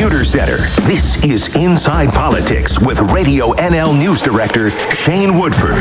Computer 0.00 0.24
Center. 0.24 0.56
This 0.86 1.22
is 1.22 1.54
Inside 1.54 2.08
Politics 2.08 2.80
with 2.80 2.98
Radio 3.12 3.52
NL 3.52 3.98
News 3.98 4.22
Director 4.22 4.70
Shane 4.96 5.38
Woodford. 5.38 5.74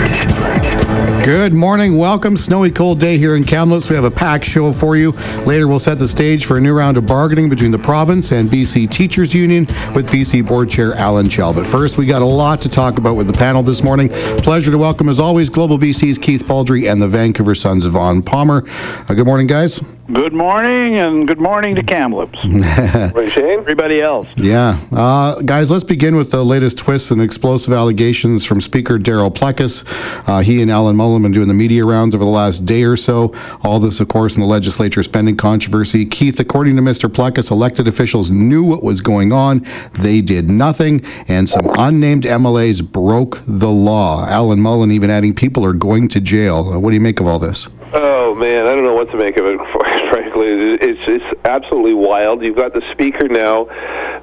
Good 1.23 1.53
morning. 1.53 1.97
Welcome. 1.97 2.35
Snowy, 2.35 2.69
cold 2.69 2.99
day 2.99 3.17
here 3.17 3.37
in 3.37 3.45
Kamloops. 3.45 3.89
We 3.89 3.95
have 3.95 4.03
a 4.03 4.11
packed 4.11 4.43
show 4.43 4.73
for 4.73 4.97
you. 4.97 5.11
Later, 5.45 5.69
we'll 5.69 5.79
set 5.79 5.99
the 5.99 6.07
stage 6.09 6.43
for 6.43 6.57
a 6.57 6.59
new 6.59 6.77
round 6.77 6.97
of 6.97 7.05
bargaining 7.05 7.47
between 7.47 7.71
the 7.71 7.79
province 7.79 8.33
and 8.33 8.49
BC 8.49 8.91
Teachers 8.91 9.33
Union 9.33 9.65
with 9.95 10.09
BC 10.09 10.45
Board 10.45 10.69
Chair 10.69 10.95
Alan 10.95 11.29
Chell. 11.29 11.53
But 11.53 11.65
first, 11.65 11.97
we 11.97 12.05
got 12.05 12.21
a 12.21 12.25
lot 12.25 12.59
to 12.63 12.69
talk 12.69 12.97
about 12.97 13.15
with 13.15 13.27
the 13.27 13.31
panel 13.31 13.63
this 13.63 13.81
morning. 13.81 14.09
Pleasure 14.39 14.71
to 14.71 14.77
welcome, 14.77 15.07
as 15.07 15.21
always, 15.21 15.49
Global 15.49 15.79
BC's 15.79 16.17
Keith 16.17 16.43
Baldrey 16.43 16.91
and 16.91 17.01
the 17.01 17.07
Vancouver 17.07 17.55
Sun's 17.55 17.85
Vaughn 17.85 18.21
Palmer. 18.21 18.65
Uh, 18.67 19.13
good 19.13 19.25
morning, 19.25 19.47
guys. 19.47 19.79
Good 20.11 20.33
morning, 20.33 20.95
and 20.95 21.27
good 21.27 21.39
morning 21.39 21.75
to 21.75 21.83
Kamloops. 21.83 22.39
Everybody 22.43 24.01
else. 24.01 24.27
Yeah. 24.37 24.79
Uh, 24.91 25.39
guys, 25.41 25.69
let's 25.69 25.83
begin 25.83 26.15
with 26.15 26.31
the 26.31 26.43
latest 26.43 26.79
twists 26.79 27.11
and 27.11 27.21
explosive 27.21 27.73
allegations 27.73 28.43
from 28.43 28.59
Speaker 28.59 28.97
Darryl 28.97 29.31
Plecas. 29.31 29.83
Uh, 30.27 30.39
he 30.39 30.63
and 30.63 30.71
Alan 30.71 30.95
Mullen 30.95 31.21
have 31.21 31.21
been 31.21 31.31
doing 31.31 31.47
the 31.47 31.53
media 31.53 31.83
rounds 31.83 32.15
over 32.15 32.23
the 32.23 32.29
last 32.29 32.65
day 32.65 32.81
or 32.81 32.97
so. 32.97 33.35
All 33.61 33.79
this, 33.79 33.99
of 33.99 34.07
course, 34.07 34.35
in 34.35 34.41
the 34.41 34.47
legislature 34.47 35.03
spending 35.03 35.37
controversy. 35.37 36.07
Keith, 36.07 36.39
according 36.39 36.75
to 36.77 36.81
Mr. 36.81 37.07
Plecas, 37.07 37.51
elected 37.51 37.87
officials 37.87 38.31
knew 38.31 38.63
what 38.63 38.81
was 38.81 39.01
going 39.01 39.31
on. 39.31 39.63
They 39.99 40.21
did 40.21 40.49
nothing, 40.49 41.05
and 41.27 41.47
some 41.47 41.69
unnamed 41.77 42.23
MLAs 42.23 42.81
broke 42.81 43.41
the 43.45 43.69
law. 43.69 44.25
Alan 44.27 44.59
Mullen 44.59 44.91
even 44.91 45.11
adding 45.11 45.35
people 45.35 45.63
are 45.63 45.73
going 45.73 46.07
to 46.07 46.19
jail. 46.19 46.73
Uh, 46.73 46.79
what 46.79 46.89
do 46.89 46.95
you 46.95 47.01
make 47.01 47.19
of 47.19 47.27
all 47.27 47.37
this? 47.37 47.67
Oh 47.91 48.35
man, 48.35 48.67
I 48.67 48.75
don't 48.75 48.83
know 48.83 48.93
what 48.93 49.09
to 49.11 49.17
make 49.17 49.37
of 49.37 49.45
it. 49.45 49.59
Frankly, 50.39 50.77
it's 50.81 50.99
it's 51.07 51.39
absolutely 51.45 51.93
wild. 51.93 52.43
You've 52.43 52.55
got 52.55 52.73
the 52.73 52.81
speaker 52.91 53.27
now, 53.27 53.65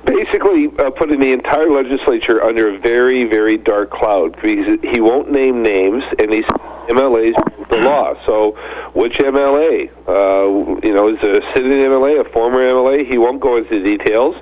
basically 0.05 0.69
uh, 0.79 0.91
putting 0.91 1.21
the 1.21 1.33
entire 1.33 1.71
legislature 1.71 2.43
under 2.43 2.75
a 2.75 2.79
very 2.79 3.25
very 3.25 3.57
dark 3.57 3.91
cloud 3.91 4.37
because 4.41 4.79
he 4.83 5.01
won't 5.01 5.31
name 5.31 5.63
names 5.63 6.03
and 6.19 6.33
he's 6.33 6.45
MLA's 6.89 7.37
the 7.69 7.79
law. 7.79 8.15
So, 8.25 8.57
which 8.95 9.15
MLA? 9.15 9.91
Uh, 10.07 10.81
you 10.87 10.95
know, 10.95 11.09
is 11.09 11.19
a 11.23 11.41
sitting 11.55 11.73
MLA, 11.73 12.25
a 12.25 12.31
former 12.33 12.61
MLA? 12.61 13.11
He 13.11 13.19
won't 13.19 13.41
go 13.41 13.57
into 13.57 13.83
details. 13.83 14.37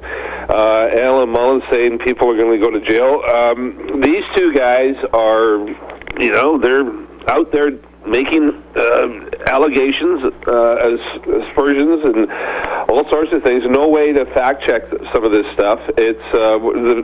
Uh, 0.49 0.89
Alan 0.93 1.31
Mullen 1.31 1.63
saying 1.71 1.99
people 2.01 2.31
are 2.31 2.37
going 2.37 2.61
to 2.61 2.65
go 2.65 2.71
to 2.71 2.85
jail. 2.85 3.23
Um, 3.33 4.01
these 4.03 4.25
two 4.37 4.53
guys 4.53 4.95
are, 5.15 5.67
you 6.21 6.31
know, 6.31 6.59
they're 6.59 6.85
out 7.29 7.51
there 7.51 7.71
making 8.07 8.63
uh, 8.77 9.09
allegations, 9.47 10.23
uh, 10.47 10.75
as 10.77 11.01
aspersions, 11.49 12.05
and 12.05 12.29
all 12.95 13.03
sorts 13.11 13.33
of 13.33 13.43
things. 13.43 13.65
No 13.67 13.89
way 13.89 14.13
to 14.13 14.25
fact 14.27 14.63
check 14.63 14.83
some 15.13 15.25
of 15.25 15.33
this 15.33 15.45
stuff. 15.53 15.81
It's 15.99 16.29
uh, 16.31 16.63
the 16.63 17.03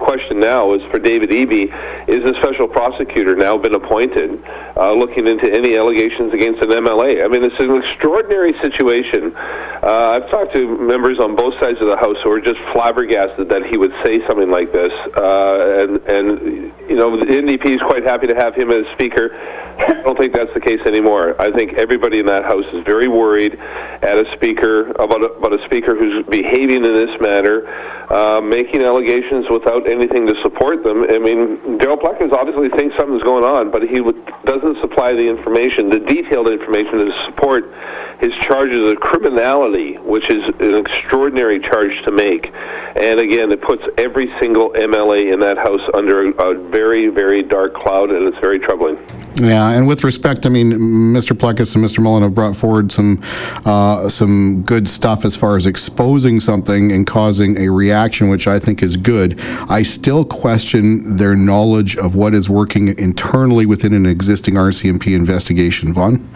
question 0.00 0.40
now 0.40 0.72
is 0.72 0.80
for 0.90 0.98
David 0.98 1.28
Eby: 1.28 1.68
Is 2.08 2.24
a 2.24 2.32
special 2.40 2.66
prosecutor 2.66 3.36
now 3.36 3.58
been 3.58 3.74
appointed, 3.74 4.40
uh, 4.76 4.92
looking 4.96 5.28
into 5.28 5.44
any 5.52 5.76
allegations 5.76 6.32
against 6.32 6.62
an 6.62 6.70
MLA? 6.70 7.22
I 7.22 7.28
mean, 7.28 7.44
it's 7.44 7.60
an 7.60 7.76
extraordinary 7.76 8.56
situation. 8.64 9.36
Uh, 9.36 10.16
I've 10.16 10.30
talked 10.30 10.54
to 10.56 10.64
members 10.80 11.20
on 11.20 11.36
both 11.36 11.52
sides 11.60 11.76
of 11.84 11.88
the 11.88 12.00
House 12.00 12.16
who 12.24 12.32
are 12.32 12.40
just 12.40 12.60
flabbergasted 12.72 13.50
that 13.50 13.68
he 13.68 13.76
would 13.76 13.92
say 14.02 14.24
something 14.26 14.50
like 14.50 14.72
this, 14.72 14.92
uh, 15.20 15.84
and 15.84 16.00
and 16.08 16.72
you 16.88 16.96
know, 16.96 17.12
the 17.12 17.28
NDP 17.28 17.76
is 17.76 17.82
quite 17.86 18.04
happy 18.04 18.26
to 18.26 18.34
have 18.34 18.54
him 18.54 18.70
as 18.70 18.88
Speaker. 18.96 19.36
I 19.76 20.02
don't 20.04 20.16
think 20.16 20.32
that's 20.32 20.52
the 20.54 20.60
case 20.60 20.80
anymore. 20.86 21.34
I 21.40 21.50
think 21.50 21.74
everybody 21.74 22.20
in 22.20 22.26
that 22.26 22.44
House 22.44 22.64
is 22.72 22.84
very 22.86 23.08
worried 23.08 23.58
at 23.58 24.16
a 24.16 24.24
speaker 24.36 24.93
about 24.98 25.22
a, 25.22 25.32
about 25.34 25.52
a 25.52 25.64
speaker 25.64 25.94
who's 25.96 26.24
behaving 26.26 26.84
in 26.84 26.94
this 26.94 27.20
manner, 27.20 27.66
uh, 28.12 28.40
making 28.40 28.82
allegations 28.82 29.46
without 29.50 29.88
anything 29.88 30.26
to 30.26 30.34
support 30.42 30.82
them. 30.84 31.04
I 31.04 31.18
mean, 31.18 31.58
Darryl 31.78 32.00
Plecas 32.00 32.32
obviously 32.32 32.68
thinks 32.70 32.96
something's 32.96 33.22
going 33.22 33.44
on, 33.44 33.70
but 33.70 33.82
he 33.82 33.96
w- 33.96 34.24
doesn't 34.44 34.80
supply 34.80 35.12
the 35.12 35.26
information, 35.28 35.90
the 35.90 36.00
detailed 36.00 36.48
information 36.48 36.98
to 36.98 37.12
support 37.26 37.72
his 38.20 38.32
charges 38.42 38.90
of 38.90 38.96
criminality, 39.00 39.96
which 39.98 40.30
is 40.30 40.42
an 40.60 40.74
extraordinary 40.74 41.60
charge 41.60 41.92
to 42.04 42.10
make. 42.10 42.52
And 42.96 43.20
again, 43.20 43.50
it 43.50 43.60
puts 43.62 43.82
every 43.98 44.32
single 44.40 44.70
MLA 44.70 45.32
in 45.32 45.40
that 45.40 45.58
House 45.58 45.82
under 45.94 46.28
a, 46.28 46.30
a 46.30 46.68
very, 46.70 47.08
very 47.08 47.42
dark 47.42 47.74
cloud, 47.74 48.10
and 48.10 48.28
it's 48.28 48.38
very 48.38 48.58
troubling. 48.58 48.96
Yeah, 49.36 49.70
and 49.70 49.88
with 49.88 50.04
respect, 50.04 50.46
I 50.46 50.48
mean, 50.48 50.72
Mr. 50.72 51.36
Plecas 51.36 51.74
and 51.74 51.84
Mr. 51.84 52.00
Mullen 52.00 52.22
have 52.22 52.34
brought 52.34 52.54
forward 52.54 52.92
some 52.92 53.20
uh, 53.64 54.08
some 54.08 54.62
good 54.62 54.86
stuff 54.86 55.24
as 55.24 55.34
far 55.34 55.56
as 55.56 55.66
exposing 55.66 56.38
something 56.38 56.92
and 56.92 57.04
causing 57.04 57.58
a 57.58 57.68
reaction, 57.68 58.28
which 58.28 58.46
I 58.46 58.60
think 58.60 58.82
is 58.82 58.96
good. 58.96 59.40
I 59.68 59.82
still 59.82 60.24
question 60.24 61.16
their 61.16 61.34
knowledge 61.34 61.96
of 61.96 62.14
what 62.14 62.32
is 62.32 62.48
working 62.48 62.96
internally 62.98 63.66
within 63.66 63.92
an 63.92 64.06
existing 64.06 64.54
RCMP 64.54 65.16
investigation. 65.16 65.92
Vaughn? 65.92 66.28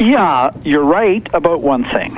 Yeah, 0.00 0.56
you're 0.64 0.84
right 0.84 1.26
about 1.34 1.60
one 1.60 1.84
thing. 1.84 2.16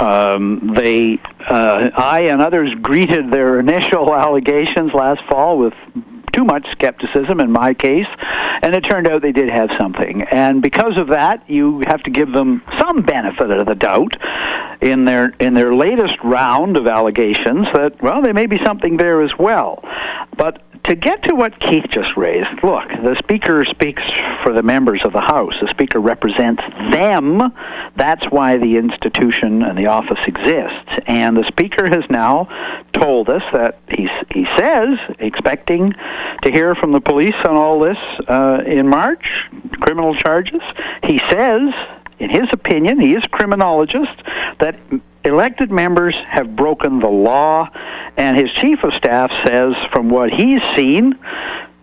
Um, 0.00 0.72
they, 0.74 1.20
uh, 1.48 1.90
I 1.96 2.22
and 2.22 2.40
others 2.40 2.74
greeted 2.80 3.30
their 3.30 3.60
initial 3.60 4.14
allegations 4.14 4.92
last 4.94 5.22
fall 5.28 5.58
with 5.58 5.74
too 6.42 6.46
much 6.46 6.66
skepticism 6.72 7.40
in 7.40 7.50
my 7.50 7.74
case, 7.74 8.06
and 8.62 8.74
it 8.74 8.80
turned 8.82 9.06
out 9.06 9.22
they 9.22 9.32
did 9.32 9.50
have 9.50 9.70
something. 9.78 10.22
And 10.30 10.62
because 10.62 10.96
of 10.96 11.08
that, 11.08 11.48
you 11.48 11.82
have 11.86 12.02
to 12.04 12.10
give 12.10 12.32
them 12.32 12.62
some 12.78 13.02
benefit 13.02 13.50
of 13.50 13.66
the 13.66 13.74
doubt 13.74 14.16
in 14.80 15.04
their 15.04 15.28
in 15.40 15.54
their 15.54 15.74
latest 15.74 16.16
round 16.24 16.76
of 16.76 16.86
allegations 16.86 17.66
that 17.74 18.00
well, 18.02 18.22
there 18.22 18.34
may 18.34 18.46
be 18.46 18.58
something 18.64 18.96
there 18.96 19.22
as 19.22 19.32
well. 19.38 19.82
But 20.36 20.62
to 20.84 20.96
get 20.96 21.22
to 21.24 21.34
what 21.34 21.58
Keith 21.60 21.86
just 21.90 22.16
raised, 22.16 22.48
look, 22.64 22.88
the 22.88 23.16
Speaker 23.18 23.64
speaks 23.64 24.02
for 24.42 24.52
the 24.52 24.62
members 24.62 25.02
of 25.04 25.12
the 25.12 25.20
House. 25.20 25.54
The 25.60 25.68
Speaker 25.68 26.00
represents 26.00 26.62
them. 26.90 27.52
That's 27.96 28.24
why 28.30 28.56
the 28.56 28.76
institution 28.76 29.62
and 29.62 29.78
the 29.78 29.86
office 29.86 30.18
exists. 30.26 31.04
And 31.06 31.36
the 31.36 31.44
Speaker 31.46 31.88
has 31.88 32.04
now 32.10 32.48
told 32.92 33.28
us 33.28 33.42
that 33.52 33.78
he, 33.88 34.08
he 34.34 34.44
says, 34.56 34.98
expecting 35.20 35.92
to 36.42 36.50
hear 36.50 36.74
from 36.74 36.92
the 36.92 37.00
police 37.00 37.36
on 37.44 37.56
all 37.56 37.78
this 37.78 37.98
uh, 38.28 38.62
in 38.66 38.88
March, 38.88 39.30
criminal 39.80 40.16
charges. 40.16 40.62
He 41.04 41.18
says, 41.30 41.72
in 42.18 42.30
his 42.30 42.48
opinion, 42.52 43.00
he 43.00 43.14
is 43.14 43.22
a 43.24 43.28
criminologist, 43.28 44.22
that 44.58 44.76
elected 45.24 45.70
members 45.70 46.16
have 46.28 46.56
broken 46.56 46.98
the 46.98 47.08
law, 47.08 47.68
and 48.16 48.36
his 48.36 48.50
chief 48.52 48.82
of 48.84 48.92
staff 48.94 49.30
says, 49.46 49.74
from 49.92 50.10
what 50.10 50.30
he's 50.30 50.60
seen, 50.76 51.18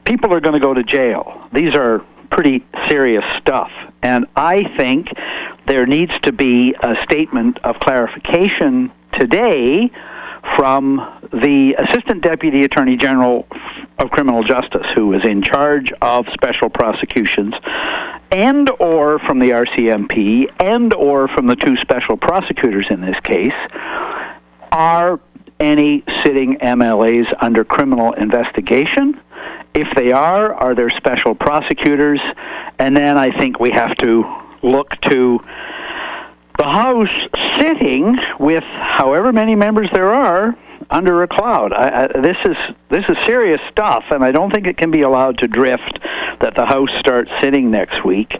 people 0.05 0.33
are 0.33 0.39
going 0.39 0.53
to 0.53 0.59
go 0.59 0.73
to 0.73 0.83
jail. 0.83 1.47
These 1.53 1.75
are 1.75 2.05
pretty 2.31 2.65
serious 2.87 3.23
stuff. 3.39 3.71
And 4.01 4.25
I 4.35 4.63
think 4.77 5.07
there 5.65 5.85
needs 5.85 6.17
to 6.23 6.31
be 6.31 6.75
a 6.81 6.95
statement 7.03 7.59
of 7.63 7.79
clarification 7.79 8.91
today 9.13 9.91
from 10.55 11.18
the 11.31 11.75
Assistant 11.75 12.21
Deputy 12.21 12.63
Attorney 12.63 12.97
General 12.97 13.47
of 13.99 14.09
Criminal 14.09 14.43
Justice, 14.43 14.85
who 14.95 15.13
is 15.13 15.23
in 15.23 15.41
charge 15.41 15.91
of 16.01 16.25
special 16.33 16.69
prosecutions, 16.69 17.53
and 18.31 18.69
or 18.79 19.19
from 19.19 19.39
the 19.39 19.49
RCMP, 19.49 20.51
and 20.59 20.93
or 20.93 21.27
from 21.27 21.47
the 21.47 21.55
two 21.55 21.77
special 21.77 22.17
prosecutors 22.17 22.87
in 22.89 23.01
this 23.01 23.19
case, 23.23 23.53
are 24.71 25.19
any 25.59 26.03
sitting 26.23 26.57
MLAs 26.57 27.25
under 27.41 27.63
criminal 27.63 28.13
investigation? 28.13 29.19
If 29.73 29.87
they 29.95 30.11
are, 30.11 30.53
are 30.53 30.73
there 30.73 30.89
special 30.89 31.35
prosecutors? 31.35 32.21
And 32.79 32.95
then 32.95 33.17
I 33.17 33.37
think 33.37 33.59
we 33.59 33.71
have 33.71 33.95
to 33.97 34.23
look 34.63 34.89
to 35.01 35.39
the 36.57 36.63
House 36.63 37.27
sitting 37.57 38.17
with 38.39 38.63
however 38.63 39.31
many 39.31 39.55
members 39.55 39.89
there 39.93 40.11
are 40.13 40.57
under 40.89 41.21
a 41.23 41.27
cloud. 41.27 41.73
I, 41.73 42.05
I, 42.05 42.21
this 42.21 42.37
is 42.45 42.57
this 42.89 43.05
is 43.07 43.17
serious 43.25 43.61
stuff, 43.69 44.05
and 44.09 44.23
I 44.23 44.31
don't 44.31 44.51
think 44.51 44.67
it 44.67 44.77
can 44.77 44.91
be 44.91 45.01
allowed 45.01 45.37
to 45.39 45.47
drift. 45.47 45.99
That 46.41 46.55
the 46.55 46.65
House 46.65 46.89
starts 46.99 47.29
sitting 47.41 47.69
next 47.69 48.05
week 48.05 48.33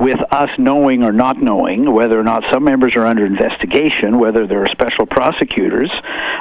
with 0.00 0.18
us 0.32 0.50
knowing 0.58 1.04
or 1.04 1.12
not 1.12 1.40
knowing 1.40 1.92
whether 1.92 2.18
or 2.18 2.24
not 2.24 2.42
some 2.52 2.64
members 2.64 2.96
are 2.96 3.06
under 3.06 3.24
investigation, 3.24 4.18
whether 4.18 4.46
there 4.46 4.62
are 4.64 4.66
special 4.66 5.06
prosecutors, 5.06 5.90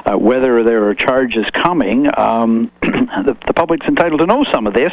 uh, 0.05 0.17
whether 0.17 0.63
there 0.63 0.87
are 0.87 0.95
charges 0.95 1.45
coming. 1.53 2.07
Um, 2.17 2.71
the, 2.81 3.37
the 3.45 3.53
public's 3.53 3.85
entitled 3.85 4.21
to 4.21 4.25
know 4.25 4.43
some 4.51 4.65
of 4.65 4.73
this. 4.73 4.91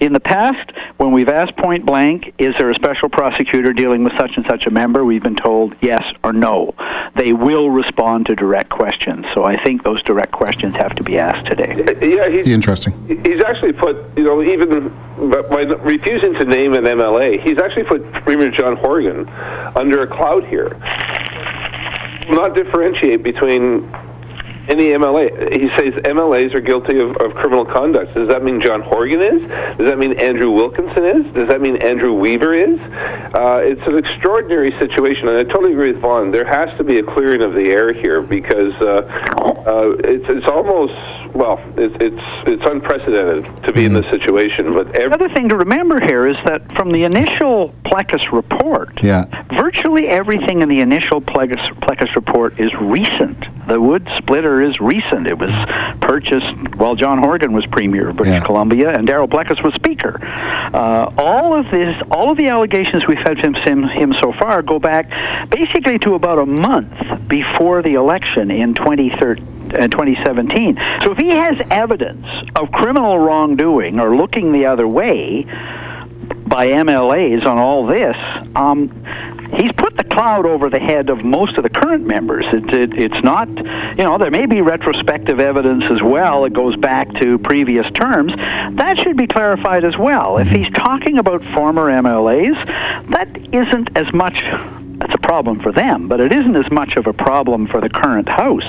In 0.00 0.14
the 0.14 0.20
past, 0.20 0.72
when 0.96 1.12
we've 1.12 1.28
asked 1.28 1.56
point 1.56 1.84
blank, 1.84 2.32
"Is 2.38 2.54
there 2.58 2.70
a 2.70 2.74
special 2.74 3.08
prosecutor 3.08 3.72
dealing 3.72 4.04
with 4.04 4.14
such 4.18 4.36
and 4.36 4.46
such 4.46 4.66
a 4.66 4.70
member?" 4.70 5.04
we've 5.04 5.22
been 5.22 5.36
told 5.36 5.74
yes 5.80 6.02
or 6.22 6.32
no. 6.32 6.74
They 7.16 7.32
will 7.32 7.70
respond 7.70 8.26
to 8.26 8.34
direct 8.34 8.70
questions. 8.70 9.26
So 9.34 9.44
I 9.44 9.62
think 9.62 9.84
those 9.84 10.02
direct 10.08 10.32
questions 10.32 10.74
have 10.74 10.94
to 10.94 11.02
be 11.04 11.18
asked 11.18 11.46
today. 11.46 11.76
Yeah, 12.00 12.30
he's 12.30 12.48
interesting. 12.48 12.94
He's 13.06 13.42
actually 13.44 13.74
put, 13.74 13.94
you 14.16 14.24
know, 14.24 14.42
even 14.42 14.88
by 15.50 15.60
refusing 15.84 16.32
to 16.32 16.44
name 16.46 16.72
an 16.72 16.84
MLA, 16.84 17.38
he's 17.46 17.58
actually 17.58 17.84
put 17.84 18.10
Premier 18.24 18.50
John 18.50 18.74
Horgan 18.76 19.28
under 19.76 20.02
a 20.02 20.06
cloud 20.06 20.46
here. 20.46 20.70
Not 22.30 22.54
differentiate 22.54 23.22
between 23.22 23.82
any 24.68 24.90
MLA. 24.90 25.52
He 25.52 25.68
says 25.76 25.94
MLAs 26.04 26.54
are 26.54 26.60
guilty 26.60 26.98
of, 26.98 27.16
of 27.16 27.34
criminal 27.34 27.64
conduct. 27.64 28.14
Does 28.14 28.28
that 28.28 28.44
mean 28.44 28.60
John 28.60 28.82
Horgan 28.82 29.20
is? 29.20 29.40
Does 29.78 29.88
that 29.88 29.98
mean 29.98 30.12
Andrew 30.20 30.50
Wilkinson 30.50 31.04
is? 31.04 31.34
Does 31.34 31.48
that 31.48 31.60
mean 31.60 31.76
Andrew 31.82 32.12
Weaver 32.12 32.54
is? 32.54 32.78
Uh, 32.78 33.60
it's 33.64 33.80
an 33.86 33.96
extraordinary 33.96 34.70
situation, 34.78 35.28
and 35.28 35.38
I 35.38 35.44
totally 35.44 35.72
agree 35.72 35.92
with 35.92 36.00
Vaughn. 36.00 36.30
There 36.30 36.44
has 36.44 36.76
to 36.78 36.84
be 36.84 36.98
a 36.98 37.02
clearing 37.02 37.42
of 37.42 37.54
the 37.54 37.70
air 37.70 37.92
here 37.92 38.20
because 38.20 38.74
uh, 38.80 39.08
uh, 39.66 39.96
it's, 40.04 40.24
it's 40.28 40.46
almost 40.46 40.94
well, 41.38 41.62
it's 41.76 41.94
it's 42.00 42.48
it's 42.48 42.62
unprecedented 42.64 43.44
to 43.62 43.72
be 43.72 43.84
mm-hmm. 43.84 43.96
in 43.96 44.02
this 44.02 44.10
situation. 44.10 44.74
But 44.74 44.96
every- 44.96 45.14
other 45.14 45.32
thing 45.32 45.48
to 45.50 45.56
remember 45.56 46.00
here 46.00 46.26
is 46.26 46.36
that 46.44 46.60
from 46.74 46.90
the 46.90 47.04
initial 47.04 47.72
Plecas 47.84 48.32
report, 48.32 49.02
yeah. 49.02 49.24
virtually 49.56 50.08
everything 50.08 50.62
in 50.62 50.68
the 50.68 50.80
initial 50.80 51.20
Plecas, 51.20 51.64
Plecas 51.80 52.12
report 52.16 52.58
is 52.58 52.74
recent. 52.74 53.44
The 53.68 53.80
wood 53.80 54.08
splitter 54.16 54.60
is 54.62 54.80
recent. 54.80 55.28
It 55.28 55.38
was 55.38 55.50
purchased 56.00 56.74
while 56.74 56.96
John 56.96 57.18
Horgan 57.18 57.52
was 57.52 57.64
premier 57.66 58.08
of 58.08 58.16
British 58.16 58.40
yeah. 58.40 58.44
Columbia 58.44 58.90
and 58.90 59.06
Darryl 59.06 59.28
Plecas 59.28 59.62
was 59.62 59.74
speaker. 59.74 60.18
Uh, 60.24 61.12
all 61.18 61.54
of 61.54 61.70
this, 61.70 61.94
all 62.10 62.32
of 62.32 62.36
the 62.36 62.48
allegations 62.48 63.06
we've 63.06 63.18
had 63.18 63.38
from 63.38 63.54
him, 63.54 63.84
him 63.84 64.12
so 64.14 64.32
far 64.32 64.62
go 64.62 64.80
back 64.80 65.08
basically 65.50 66.00
to 66.00 66.14
about 66.14 66.38
a 66.38 66.46
month 66.46 67.28
before 67.28 67.82
the 67.82 67.94
election 67.94 68.50
in 68.50 68.74
2013. 68.74 69.58
Uh, 69.68 69.86
2017. 69.86 70.78
So 71.02 71.12
if 71.12 71.18
he 71.18 71.27
has 71.30 71.60
evidence 71.70 72.26
of 72.56 72.70
criminal 72.72 73.18
wrongdoing 73.18 74.00
or 74.00 74.16
looking 74.16 74.52
the 74.52 74.66
other 74.66 74.86
way 74.86 75.46
by 76.48 76.68
MLAs 76.68 77.46
on 77.46 77.58
all 77.58 77.86
this, 77.86 78.16
um, 78.56 78.88
he's 79.56 79.72
put 79.72 79.96
the 79.96 80.04
cloud 80.04 80.46
over 80.46 80.70
the 80.70 80.78
head 80.78 81.10
of 81.10 81.24
most 81.24 81.56
of 81.56 81.62
the 81.62 81.68
current 81.68 82.06
members. 82.06 82.46
It, 82.48 82.74
it, 82.74 82.98
it's 82.98 83.22
not, 83.22 83.48
you 83.48 84.04
know, 84.04 84.18
there 84.18 84.30
may 84.30 84.46
be 84.46 84.60
retrospective 84.62 85.40
evidence 85.40 85.84
as 85.90 86.02
well. 86.02 86.44
It 86.44 86.52
goes 86.52 86.76
back 86.76 87.12
to 87.16 87.38
previous 87.38 87.86
terms. 87.92 88.32
That 88.36 88.98
should 88.98 89.16
be 89.16 89.26
clarified 89.26 89.84
as 89.84 89.96
well. 89.96 90.38
If 90.38 90.48
he's 90.48 90.70
talking 90.70 91.18
about 91.18 91.42
former 91.54 91.90
MLAs, 91.90 92.56
that 93.10 93.28
isn't 93.54 93.96
as 93.96 94.12
much 94.12 94.42
that's 94.98 95.14
a 95.14 95.18
problem 95.18 95.60
for 95.60 95.72
them, 95.72 96.08
but 96.08 96.20
it 96.20 96.32
isn't 96.32 96.56
as 96.56 96.70
much 96.70 96.96
of 96.96 97.06
a 97.06 97.12
problem 97.12 97.66
for 97.66 97.80
the 97.80 97.88
current 97.88 98.28
House. 98.28 98.64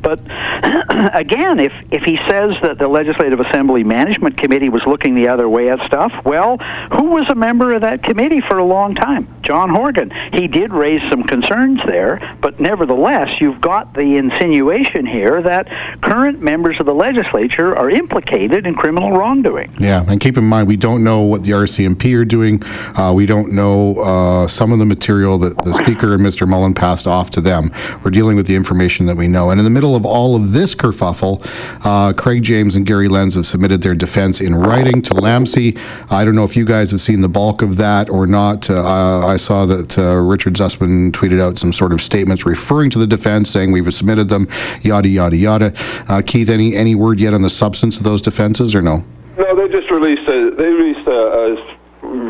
But 0.00 0.20
again, 1.14 1.60
if, 1.60 1.72
if 1.90 2.02
he 2.02 2.16
says 2.28 2.54
that 2.62 2.78
the 2.78 2.88
Legislative 2.88 3.40
Assembly 3.40 3.84
Management 3.84 4.36
Committee 4.36 4.68
was 4.68 4.82
looking 4.86 5.14
the 5.14 5.28
other 5.28 5.48
way 5.48 5.70
at 5.70 5.80
stuff, 5.86 6.12
well, 6.24 6.58
who 6.92 7.10
was 7.10 7.28
a 7.28 7.34
member 7.34 7.72
of 7.74 7.82
that 7.82 8.02
committee 8.02 8.40
for 8.40 8.58
a 8.58 8.64
long 8.64 8.94
time? 8.94 9.28
John 9.42 9.70
Horgan. 9.70 10.10
He 10.32 10.48
did 10.48 10.72
raise 10.72 11.00
some 11.10 11.22
concerns 11.24 11.80
there, 11.86 12.36
but 12.40 12.60
nevertheless, 12.60 13.40
you've 13.40 13.60
got 13.60 13.94
the 13.94 14.16
insinuation 14.16 15.06
here 15.06 15.40
that 15.42 15.68
current 16.02 16.40
members 16.40 16.78
of 16.80 16.86
the 16.86 16.94
legislature 16.94 17.76
are 17.76 17.90
implicated 17.90 18.66
in 18.66 18.74
criminal 18.74 19.12
wrongdoing. 19.12 19.74
Yeah, 19.78 20.04
and 20.08 20.20
keep 20.20 20.36
in 20.36 20.44
mind, 20.44 20.68
we 20.68 20.76
don't 20.76 21.04
know 21.04 21.22
what 21.22 21.44
the 21.44 21.52
RCMP 21.52 22.14
are 22.14 22.24
doing. 22.24 22.62
Uh, 22.64 23.12
we 23.14 23.26
don't 23.26 23.52
know 23.52 23.96
uh, 24.00 24.48
some 24.48 24.72
of 24.72 24.78
the 24.78 24.84
material 24.84 25.38
that 25.38 25.56
the 25.68 25.74
Speaker 25.74 26.14
and 26.14 26.22
Mr. 26.22 26.48
Mullen 26.48 26.74
passed 26.74 27.06
off 27.06 27.30
to 27.30 27.40
them. 27.40 27.70
We're 28.02 28.10
dealing 28.10 28.36
with 28.36 28.46
the 28.46 28.54
information 28.54 29.06
that 29.06 29.16
we 29.16 29.28
know. 29.28 29.50
And 29.50 29.60
in 29.60 29.64
the 29.64 29.70
middle 29.70 29.94
of 29.94 30.06
all 30.06 30.34
of 30.34 30.52
this 30.52 30.74
kerfuffle, 30.74 31.46
uh, 31.84 32.12
Craig 32.14 32.42
James 32.42 32.74
and 32.74 32.86
Gary 32.86 33.08
Lenz 33.08 33.34
have 33.34 33.46
submitted 33.46 33.82
their 33.82 33.94
defense 33.94 34.40
in 34.40 34.54
writing 34.54 35.02
to 35.02 35.14
LAMC. 35.14 35.78
I 36.10 36.24
don't 36.24 36.34
know 36.34 36.44
if 36.44 36.56
you 36.56 36.64
guys 36.64 36.90
have 36.90 37.00
seen 37.00 37.20
the 37.20 37.28
bulk 37.28 37.62
of 37.62 37.76
that 37.76 38.08
or 38.08 38.26
not. 38.26 38.68
Uh, 38.70 39.26
I 39.26 39.36
saw 39.36 39.66
that 39.66 39.98
uh, 39.98 40.16
Richard 40.16 40.54
Zussman 40.54 41.12
tweeted 41.12 41.40
out 41.40 41.58
some 41.58 41.72
sort 41.72 41.92
of 41.92 42.00
statements 42.00 42.46
referring 42.46 42.90
to 42.90 42.98
the 42.98 43.06
defense, 43.06 43.50
saying 43.50 43.72
we've 43.72 43.92
submitted 43.92 44.28
them, 44.28 44.48
yada, 44.82 45.08
yada, 45.08 45.36
yada. 45.36 45.72
Uh, 46.08 46.22
Keith, 46.24 46.48
any, 46.48 46.74
any 46.74 46.94
word 46.94 47.20
yet 47.20 47.34
on 47.34 47.42
the 47.42 47.50
substance 47.50 47.98
of 47.98 48.02
those 48.02 48.22
defenses 48.22 48.74
or 48.74 48.82
no? 48.82 49.04
No, 49.36 49.54
they 49.54 49.68
just 49.68 49.90
released 49.90 50.28
a, 50.28 50.50
they 50.56 50.66
released 50.66 51.06
a, 51.06 51.12
a 51.12 51.77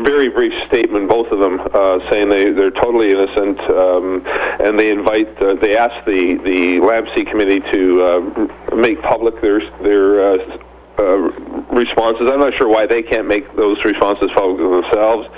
very 0.03 0.29
brief 0.29 0.53
statement, 0.67 1.09
both 1.09 1.27
of 1.31 1.39
them, 1.39 1.59
uh, 1.59 1.99
saying 2.09 2.29
they 2.29 2.51
they're 2.51 2.71
totally 2.71 3.11
innocent, 3.11 3.59
um, 3.69 4.23
and 4.59 4.79
they 4.79 4.91
invite 4.91 5.29
uh, 5.41 5.55
they 5.61 5.77
ask 5.77 6.05
the 6.05 6.37
the 6.43 6.79
LAMC 6.83 7.29
committee 7.29 7.61
to 7.71 8.01
uh, 8.03 8.75
make 8.75 9.01
public 9.01 9.41
their 9.41 9.59
their. 9.81 10.33
Uh, 10.33 10.57
uh, 10.99 11.31
responses. 11.71 12.27
I'm 12.29 12.41
not 12.41 12.51
sure 12.57 12.67
why 12.67 12.85
they 12.85 13.01
can't 13.01 13.25
make 13.25 13.47
those 13.55 13.77
responses 13.85 14.29
public 14.35 14.59
themselves. 14.59 15.29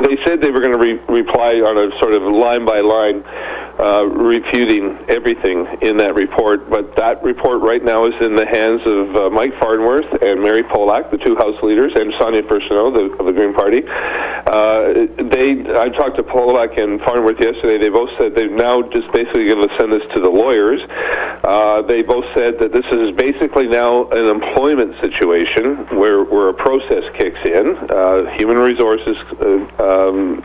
They 0.00 0.16
said 0.24 0.40
they 0.40 0.50
were 0.50 0.60
going 0.64 0.72
to 0.72 0.80
re- 0.80 1.20
reply 1.20 1.60
on 1.60 1.76
a 1.76 1.92
sort 2.00 2.14
of 2.14 2.22
line 2.22 2.64
by 2.64 2.80
line 2.80 3.20
uh, 3.80 4.04
refuting 4.04 4.98
everything 5.08 5.66
in 5.80 5.96
that 5.96 6.14
report. 6.14 6.68
But 6.68 6.94
that 6.96 7.22
report 7.22 7.62
right 7.62 7.82
now 7.82 8.04
is 8.06 8.14
in 8.20 8.36
the 8.36 8.46
hands 8.46 8.82
of 8.84 9.16
uh, 9.16 9.30
Mike 9.30 9.52
Farnworth 9.58 10.06
and 10.20 10.42
Mary 10.42 10.62
Polak, 10.62 11.10
the 11.10 11.16
two 11.16 11.34
House 11.36 11.56
leaders, 11.62 11.92
and 11.94 12.12
Sonia 12.18 12.42
Furstenau, 12.42 12.92
the, 12.92 13.16
of 13.16 13.26
the 13.26 13.32
Green 13.32 13.54
Party. 13.54 13.82
Uh, 13.88 15.08
they, 15.32 15.64
I 15.80 15.88
talked 15.96 16.16
to 16.16 16.22
Polak 16.22 16.80
and 16.80 17.00
Farnworth 17.00 17.40
yesterday. 17.40 17.78
They 17.78 17.88
both 17.88 18.10
said 18.18 18.34
they're 18.34 18.50
now 18.50 18.82
just 18.82 19.10
basically 19.12 19.46
going 19.48 19.66
to 19.66 19.74
send 19.78 19.92
this 19.92 20.04
to 20.14 20.20
the 20.20 20.28
lawyers. 20.28 20.80
Uh, 21.44 21.82
they 21.82 22.02
both 22.02 22.24
said 22.34 22.60
that 22.60 22.72
this 22.72 22.86
is 22.92 23.16
basically 23.16 23.66
now 23.66 24.08
an 24.10 24.26
employment 24.26 24.94
situation 25.00 25.86
where, 25.96 26.24
where 26.24 26.48
a 26.48 26.54
process 26.54 27.04
kicks 27.16 27.40
in. 27.44 27.76
Uh, 27.88 28.28
human 28.36 28.58
resources 28.58 29.16
um, 29.78 30.44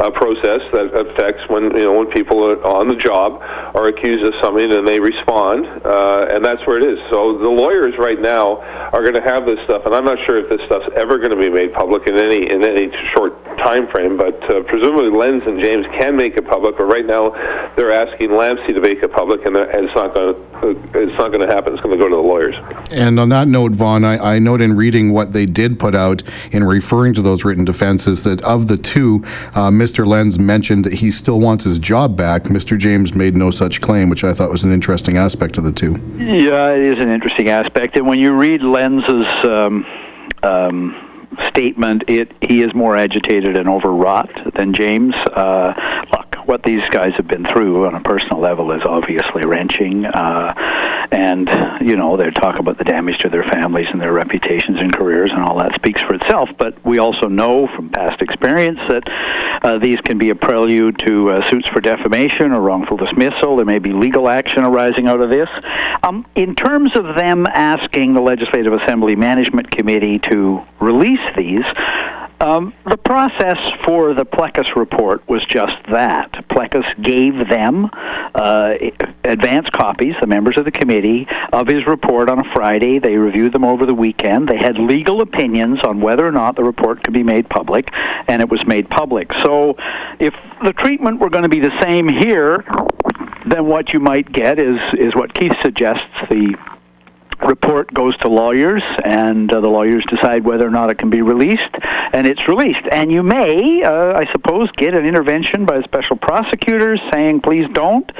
uh, 0.00 0.10
process 0.10 0.64
that 0.72 0.90
affects 0.96 1.42
when 1.48 1.64
you 1.76 1.84
know 1.84 1.92
when 1.92 2.06
people 2.08 2.42
are 2.42 2.56
on 2.64 2.88
the 2.88 2.96
job 2.96 3.40
are 3.76 3.88
accused 3.88 4.24
of 4.24 4.32
something 4.42 4.72
and 4.72 4.88
they 4.88 4.98
respond, 4.98 5.66
uh, 5.84 6.26
and 6.30 6.44
that's 6.44 6.64
where 6.66 6.80
it 6.80 6.84
is. 6.84 6.98
So 7.10 7.36
the 7.38 7.48
lawyers 7.48 7.94
right 7.98 8.20
now 8.20 8.56
are 8.92 9.02
going 9.02 9.14
to 9.14 9.22
have 9.22 9.44
this 9.44 9.60
stuff, 9.64 9.82
and 9.84 9.94
I'm 9.94 10.04
not 10.04 10.18
sure 10.26 10.40
if 10.40 10.48
this 10.48 10.64
stuff's 10.66 10.88
ever 10.96 11.18
going 11.18 11.30
to 11.30 11.36
be 11.36 11.50
made 11.50 11.72
public 11.74 12.08
in 12.08 12.16
any 12.16 12.50
in 12.50 12.64
any 12.64 12.90
short 13.12 13.36
time 13.62 13.88
frame, 13.88 14.16
but 14.16 14.42
uh, 14.50 14.62
presumably 14.64 15.10
Lenz 15.10 15.42
and 15.46 15.62
James 15.62 15.86
can 15.98 16.16
make 16.16 16.36
it 16.36 16.46
public. 16.46 16.76
But 16.76 16.84
right 16.84 17.06
now, 17.06 17.30
they're 17.76 17.92
asking 17.92 18.30
LAMC 18.30 18.66
to 18.68 18.80
make 18.80 19.02
it 19.02 19.12
public, 19.12 19.44
and, 19.46 19.56
and 19.56 19.84
it's 19.86 19.94
not 19.94 20.14
going 20.14 20.34
to 20.34 20.50
it's 20.94 21.18
not 21.18 21.32
going 21.32 21.46
to 21.46 21.46
happen. 21.46 21.72
It's 21.72 21.82
going 21.82 21.96
to 21.96 22.02
go 22.02 22.08
to 22.08 22.16
the 22.16 22.22
lawyers. 22.22 22.54
And 22.90 23.18
on 23.18 23.28
that 23.30 23.48
note, 23.48 23.72
Vaughn, 23.72 24.04
I, 24.04 24.36
I 24.36 24.38
note 24.38 24.60
in 24.60 24.76
reading 24.76 25.12
what 25.12 25.32
they 25.32 25.46
did 25.46 25.78
put 25.78 25.94
out 25.94 26.22
in 26.52 26.64
referring 26.64 27.14
to 27.14 27.22
those 27.22 27.44
written 27.44 27.64
defenses 27.64 28.24
that 28.24 28.42
of 28.42 28.68
the 28.68 28.76
two, 28.76 29.22
uh, 29.54 29.70
Mr. 29.70 30.06
Lenz 30.06 30.38
mentioned 30.38 30.84
that 30.84 30.92
he 30.92 31.10
still 31.10 31.40
wants 31.40 31.64
his 31.64 31.78
job 31.78 32.16
back. 32.16 32.44
Mr. 32.44 32.76
James 32.76 33.14
made 33.14 33.34
no 33.34 33.50
such 33.50 33.80
claim, 33.80 34.10
which 34.10 34.24
I 34.24 34.34
thought 34.34 34.50
was 34.50 34.64
an 34.64 34.72
interesting 34.72 35.16
aspect 35.16 35.56
of 35.58 35.64
the 35.64 35.72
two. 35.72 35.92
Yeah, 36.18 36.72
it 36.72 36.82
is 36.82 36.98
an 36.98 37.10
interesting 37.10 37.48
aspect. 37.48 37.96
And 37.96 38.06
when 38.06 38.18
you 38.18 38.32
read 38.32 38.62
Lenz's 38.62 39.26
um, 39.44 39.86
um, 40.42 41.09
statement, 41.48 42.04
it 42.08 42.32
he 42.40 42.62
is 42.62 42.74
more 42.74 42.96
agitated 42.96 43.56
and 43.56 43.68
overwrought 43.68 44.30
than 44.54 44.72
James. 44.72 45.14
Uh, 45.14 45.74
look, 46.12 46.29
what 46.46 46.62
these 46.62 46.82
guys 46.90 47.12
have 47.14 47.28
been 47.28 47.44
through 47.44 47.86
on 47.86 47.94
a 47.94 48.00
personal 48.00 48.40
level 48.40 48.72
is 48.72 48.82
obviously 48.84 49.44
wrenching, 49.44 50.04
uh, 50.06 50.54
and 51.10 51.48
you 51.86 51.96
know 51.96 52.16
they 52.16 52.30
talk 52.30 52.58
about 52.58 52.78
the 52.78 52.84
damage 52.84 53.18
to 53.18 53.28
their 53.28 53.44
families 53.44 53.88
and 53.90 54.00
their 54.00 54.12
reputations 54.12 54.80
and 54.80 54.92
careers, 54.92 55.30
and 55.30 55.40
all 55.42 55.58
that 55.58 55.74
speaks 55.74 56.00
for 56.02 56.14
itself. 56.14 56.48
But 56.58 56.84
we 56.84 56.98
also 56.98 57.28
know 57.28 57.66
from 57.68 57.90
past 57.90 58.22
experience 58.22 58.80
that 58.88 59.04
uh, 59.62 59.78
these 59.78 60.00
can 60.00 60.18
be 60.18 60.30
a 60.30 60.34
prelude 60.34 60.98
to 61.00 61.30
uh, 61.30 61.50
suits 61.50 61.68
for 61.68 61.80
defamation 61.80 62.52
or 62.52 62.60
wrongful 62.60 62.96
dismissal. 62.96 63.56
There 63.56 63.64
may 63.64 63.78
be 63.78 63.92
legal 63.92 64.28
action 64.28 64.64
arising 64.64 65.08
out 65.08 65.20
of 65.20 65.30
this. 65.30 65.48
Um, 66.02 66.26
in 66.34 66.54
terms 66.54 66.96
of 66.96 67.16
them 67.16 67.46
asking 67.46 68.14
the 68.14 68.20
Legislative 68.20 68.72
Assembly 68.72 69.16
Management 69.16 69.70
Committee 69.70 70.18
to 70.30 70.62
release 70.80 71.20
these. 71.36 71.64
Um, 72.40 72.72
the 72.88 72.96
process 72.96 73.58
for 73.84 74.14
the 74.14 74.24
Plecas 74.24 74.74
report 74.74 75.28
was 75.28 75.44
just 75.44 75.76
that. 75.90 76.32
Plecas 76.48 77.02
gave 77.02 77.48
them 77.50 77.90
uh, 78.34 78.74
advance 79.24 79.68
copies, 79.68 80.14
the 80.22 80.26
members 80.26 80.56
of 80.56 80.64
the 80.64 80.70
committee, 80.70 81.26
of 81.52 81.66
his 81.66 81.86
report 81.86 82.30
on 82.30 82.38
a 82.38 82.54
Friday. 82.54 82.98
They 82.98 83.16
reviewed 83.16 83.52
them 83.52 83.64
over 83.64 83.84
the 83.84 83.94
weekend. 83.94 84.48
They 84.48 84.56
had 84.56 84.78
legal 84.78 85.20
opinions 85.20 85.80
on 85.82 86.00
whether 86.00 86.26
or 86.26 86.32
not 86.32 86.56
the 86.56 86.64
report 86.64 87.04
could 87.04 87.12
be 87.12 87.22
made 87.22 87.48
public, 87.50 87.90
and 88.26 88.40
it 88.40 88.48
was 88.48 88.66
made 88.66 88.88
public. 88.88 89.30
So 89.42 89.76
if 90.18 90.34
the 90.64 90.72
treatment 90.72 91.20
were 91.20 91.28
going 91.28 91.44
to 91.44 91.50
be 91.50 91.60
the 91.60 91.78
same 91.82 92.08
here, 92.08 92.64
then 93.46 93.66
what 93.66 93.92
you 93.92 94.00
might 94.00 94.32
get 94.32 94.58
is, 94.58 94.78
is 94.94 95.14
what 95.14 95.34
Keith 95.34 95.52
suggests 95.62 96.08
the 96.30 96.56
report 97.46 97.92
goes 97.92 98.16
to 98.18 98.28
lawyers, 98.28 98.82
and 99.04 99.52
uh, 99.52 99.60
the 99.60 99.68
lawyers 99.68 100.04
decide 100.08 100.44
whether 100.44 100.66
or 100.66 100.70
not 100.70 100.90
it 100.90 100.98
can 100.98 101.10
be 101.10 101.22
released, 101.22 101.74
and 102.12 102.26
it's 102.26 102.46
released. 102.48 102.82
And 102.90 103.10
you 103.10 103.22
may, 103.22 103.82
uh, 103.82 104.12
I 104.14 104.30
suppose, 104.32 104.70
get 104.72 104.94
an 104.94 105.06
intervention 105.06 105.64
by 105.64 105.76
a 105.76 105.82
special 105.84 106.16
prosecutors 106.16 107.00
saying, 107.12 107.40
please 107.40 107.66
don't. 107.72 108.10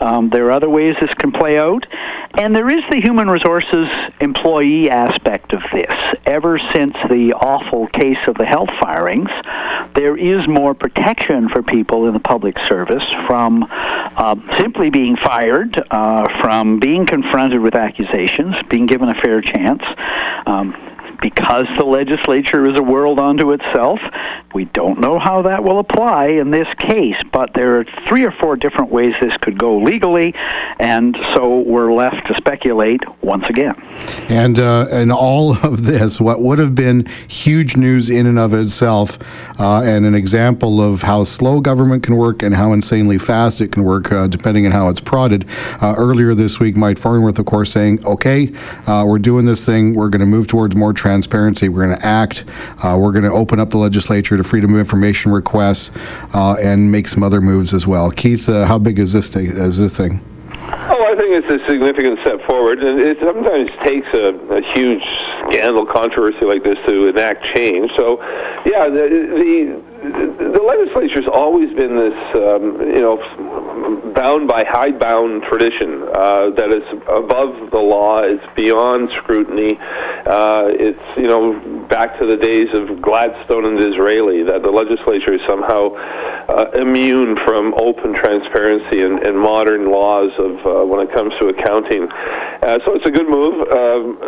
Um, 0.00 0.30
there 0.30 0.46
are 0.46 0.52
other 0.52 0.68
ways 0.68 0.94
this 1.00 1.12
can 1.14 1.32
play 1.32 1.58
out. 1.58 1.86
And 2.38 2.54
there 2.54 2.68
is 2.68 2.84
the 2.90 3.00
human 3.00 3.30
resources 3.30 3.88
employee 4.20 4.90
aspect 4.90 5.54
of 5.54 5.62
this. 5.72 5.90
Ever 6.26 6.58
since 6.74 6.92
the 7.08 7.32
awful 7.32 7.86
case 7.88 8.18
of 8.26 8.34
the 8.36 8.44
health 8.44 8.68
firings, 8.78 9.30
there 9.94 10.16
is 10.16 10.46
more 10.46 10.74
protection 10.74 11.48
for 11.48 11.62
people 11.62 12.06
in 12.06 12.12
the 12.12 12.20
public 12.20 12.58
service 12.66 13.04
from 13.26 13.64
uh, 13.70 14.36
simply 14.58 14.90
being 14.90 15.16
fired, 15.16 15.82
uh, 15.90 16.26
from 16.42 16.78
being 16.78 17.06
confronted 17.06 17.60
with 17.60 17.74
accusations, 17.74 18.54
being 18.68 18.86
given 18.86 19.08
a 19.08 19.14
fair 19.14 19.40
chance. 19.40 19.82
Um, 20.46 20.74
because 21.20 21.66
the 21.78 21.84
legislature 21.84 22.66
is 22.66 22.74
a 22.78 22.82
world 22.82 23.18
unto 23.18 23.52
itself, 23.52 24.00
we 24.54 24.64
don't 24.66 25.00
know 25.00 25.18
how 25.18 25.42
that 25.42 25.62
will 25.62 25.78
apply 25.78 26.28
in 26.28 26.50
this 26.50 26.66
case, 26.78 27.16
but 27.32 27.50
there 27.54 27.78
are 27.78 27.84
three 28.08 28.24
or 28.24 28.32
four 28.32 28.56
different 28.56 28.90
ways 28.90 29.14
this 29.20 29.36
could 29.38 29.58
go 29.58 29.78
legally, 29.78 30.34
and 30.78 31.16
so 31.34 31.60
we're 31.60 31.92
left 31.92 32.26
to 32.26 32.34
speculate 32.36 33.00
once 33.22 33.44
again. 33.48 33.74
And 34.28 34.58
uh, 34.58 35.06
all 35.14 35.56
of 35.64 35.84
this, 35.84 36.20
what 36.20 36.42
would 36.42 36.58
have 36.58 36.74
been 36.74 37.06
huge 37.28 37.76
news 37.76 38.08
in 38.08 38.26
and 38.26 38.38
of 38.38 38.54
itself, 38.54 39.18
uh, 39.58 39.82
and 39.82 40.06
an 40.06 40.14
example 40.14 40.80
of 40.80 41.02
how 41.02 41.24
slow 41.24 41.60
government 41.60 42.02
can 42.02 42.16
work 42.16 42.42
and 42.42 42.54
how 42.54 42.72
insanely 42.72 43.18
fast 43.18 43.60
it 43.60 43.72
can 43.72 43.84
work, 43.84 44.10
uh, 44.12 44.26
depending 44.26 44.66
on 44.66 44.72
how 44.72 44.88
it's 44.88 45.00
prodded. 45.00 45.46
Uh, 45.80 45.94
earlier 45.98 46.34
this 46.34 46.58
week, 46.58 46.76
Mike 46.76 46.98
Farnworth, 46.98 47.38
of 47.38 47.46
course, 47.46 47.70
saying, 47.70 48.04
"Okay, 48.04 48.52
uh, 48.86 49.04
we're 49.06 49.18
doing 49.18 49.44
this 49.44 49.64
thing. 49.64 49.94
We're 49.94 50.08
going 50.08 50.20
to 50.20 50.26
move 50.26 50.46
towards 50.46 50.74
more." 50.74 50.92
Transparency. 51.06 51.68
We're 51.68 51.86
going 51.86 51.96
to 51.96 52.04
act. 52.04 52.46
Uh, 52.82 52.98
we're 53.00 53.12
going 53.12 53.24
to 53.24 53.30
open 53.30 53.60
up 53.60 53.70
the 53.70 53.78
legislature 53.78 54.36
to 54.36 54.42
freedom 54.42 54.74
of 54.74 54.80
information 54.80 55.30
requests 55.30 55.92
uh, 56.34 56.56
and 56.60 56.90
make 56.90 57.06
some 57.06 57.22
other 57.22 57.40
moves 57.40 57.72
as 57.72 57.86
well. 57.86 58.10
Keith, 58.10 58.48
uh, 58.48 58.66
how 58.66 58.76
big 58.76 58.98
is 58.98 59.12
this 59.12 59.28
thing? 59.28 59.46
Is 59.46 59.78
this 59.78 59.96
thing? 59.96 60.20
Oh, 60.50 61.06
I 61.06 61.14
think 61.14 61.30
it's 61.30 61.46
a 61.46 61.64
significant 61.70 62.18
step 62.22 62.44
forward, 62.44 62.82
and 62.82 62.98
it 62.98 63.18
sometimes 63.22 63.70
takes 63.84 64.08
a, 64.14 64.34
a 64.50 64.60
huge 64.74 65.06
scandal, 65.48 65.86
controversy 65.86 66.44
like 66.44 66.62
this 66.62 66.76
to 66.86 67.08
enact 67.08 67.44
change. 67.54 67.90
So, 67.96 68.20
yeah, 68.64 68.88
the, 68.88 69.04
the 69.38 69.96
the 70.06 70.62
legislature's 70.62 71.26
always 71.32 71.72
been 71.74 71.96
this, 71.96 72.18
um, 72.34 72.80
you 72.94 73.00
know, 73.00 73.16
bound 74.14 74.46
by 74.46 74.64
hidebound 74.64 75.42
tradition 75.48 76.02
uh, 76.14 76.50
that 76.50 76.70
is 76.70 76.84
above 77.08 77.70
the 77.70 77.78
law, 77.78 78.20
it's 78.22 78.44
beyond 78.54 79.10
scrutiny. 79.22 79.78
Uh, 80.26 80.68
it's, 80.70 81.02
you 81.16 81.26
know, 81.26 81.86
back 81.88 82.18
to 82.18 82.26
the 82.26 82.36
days 82.36 82.68
of 82.74 83.00
Gladstone 83.02 83.64
and 83.64 83.78
Disraeli, 83.78 84.42
that 84.44 84.62
the 84.62 84.70
legislature 84.70 85.32
is 85.34 85.40
somehow 85.46 85.90
uh, 86.48 86.70
immune 86.74 87.36
from 87.44 87.74
open 87.74 88.14
transparency 88.14 89.02
and, 89.02 89.22
and 89.22 89.38
modern 89.38 89.90
laws 89.90 90.30
of 90.38 90.54
uh, 90.66 90.84
when 90.86 91.00
it 91.00 91.12
comes 91.12 91.32
to 91.40 91.48
accounting. 91.48 92.06
Uh, 92.62 92.78
so 92.84 92.94
it's 92.94 93.06
a 93.06 93.10
good 93.10 93.28
move. 93.28 93.54
Um, 93.70 94.18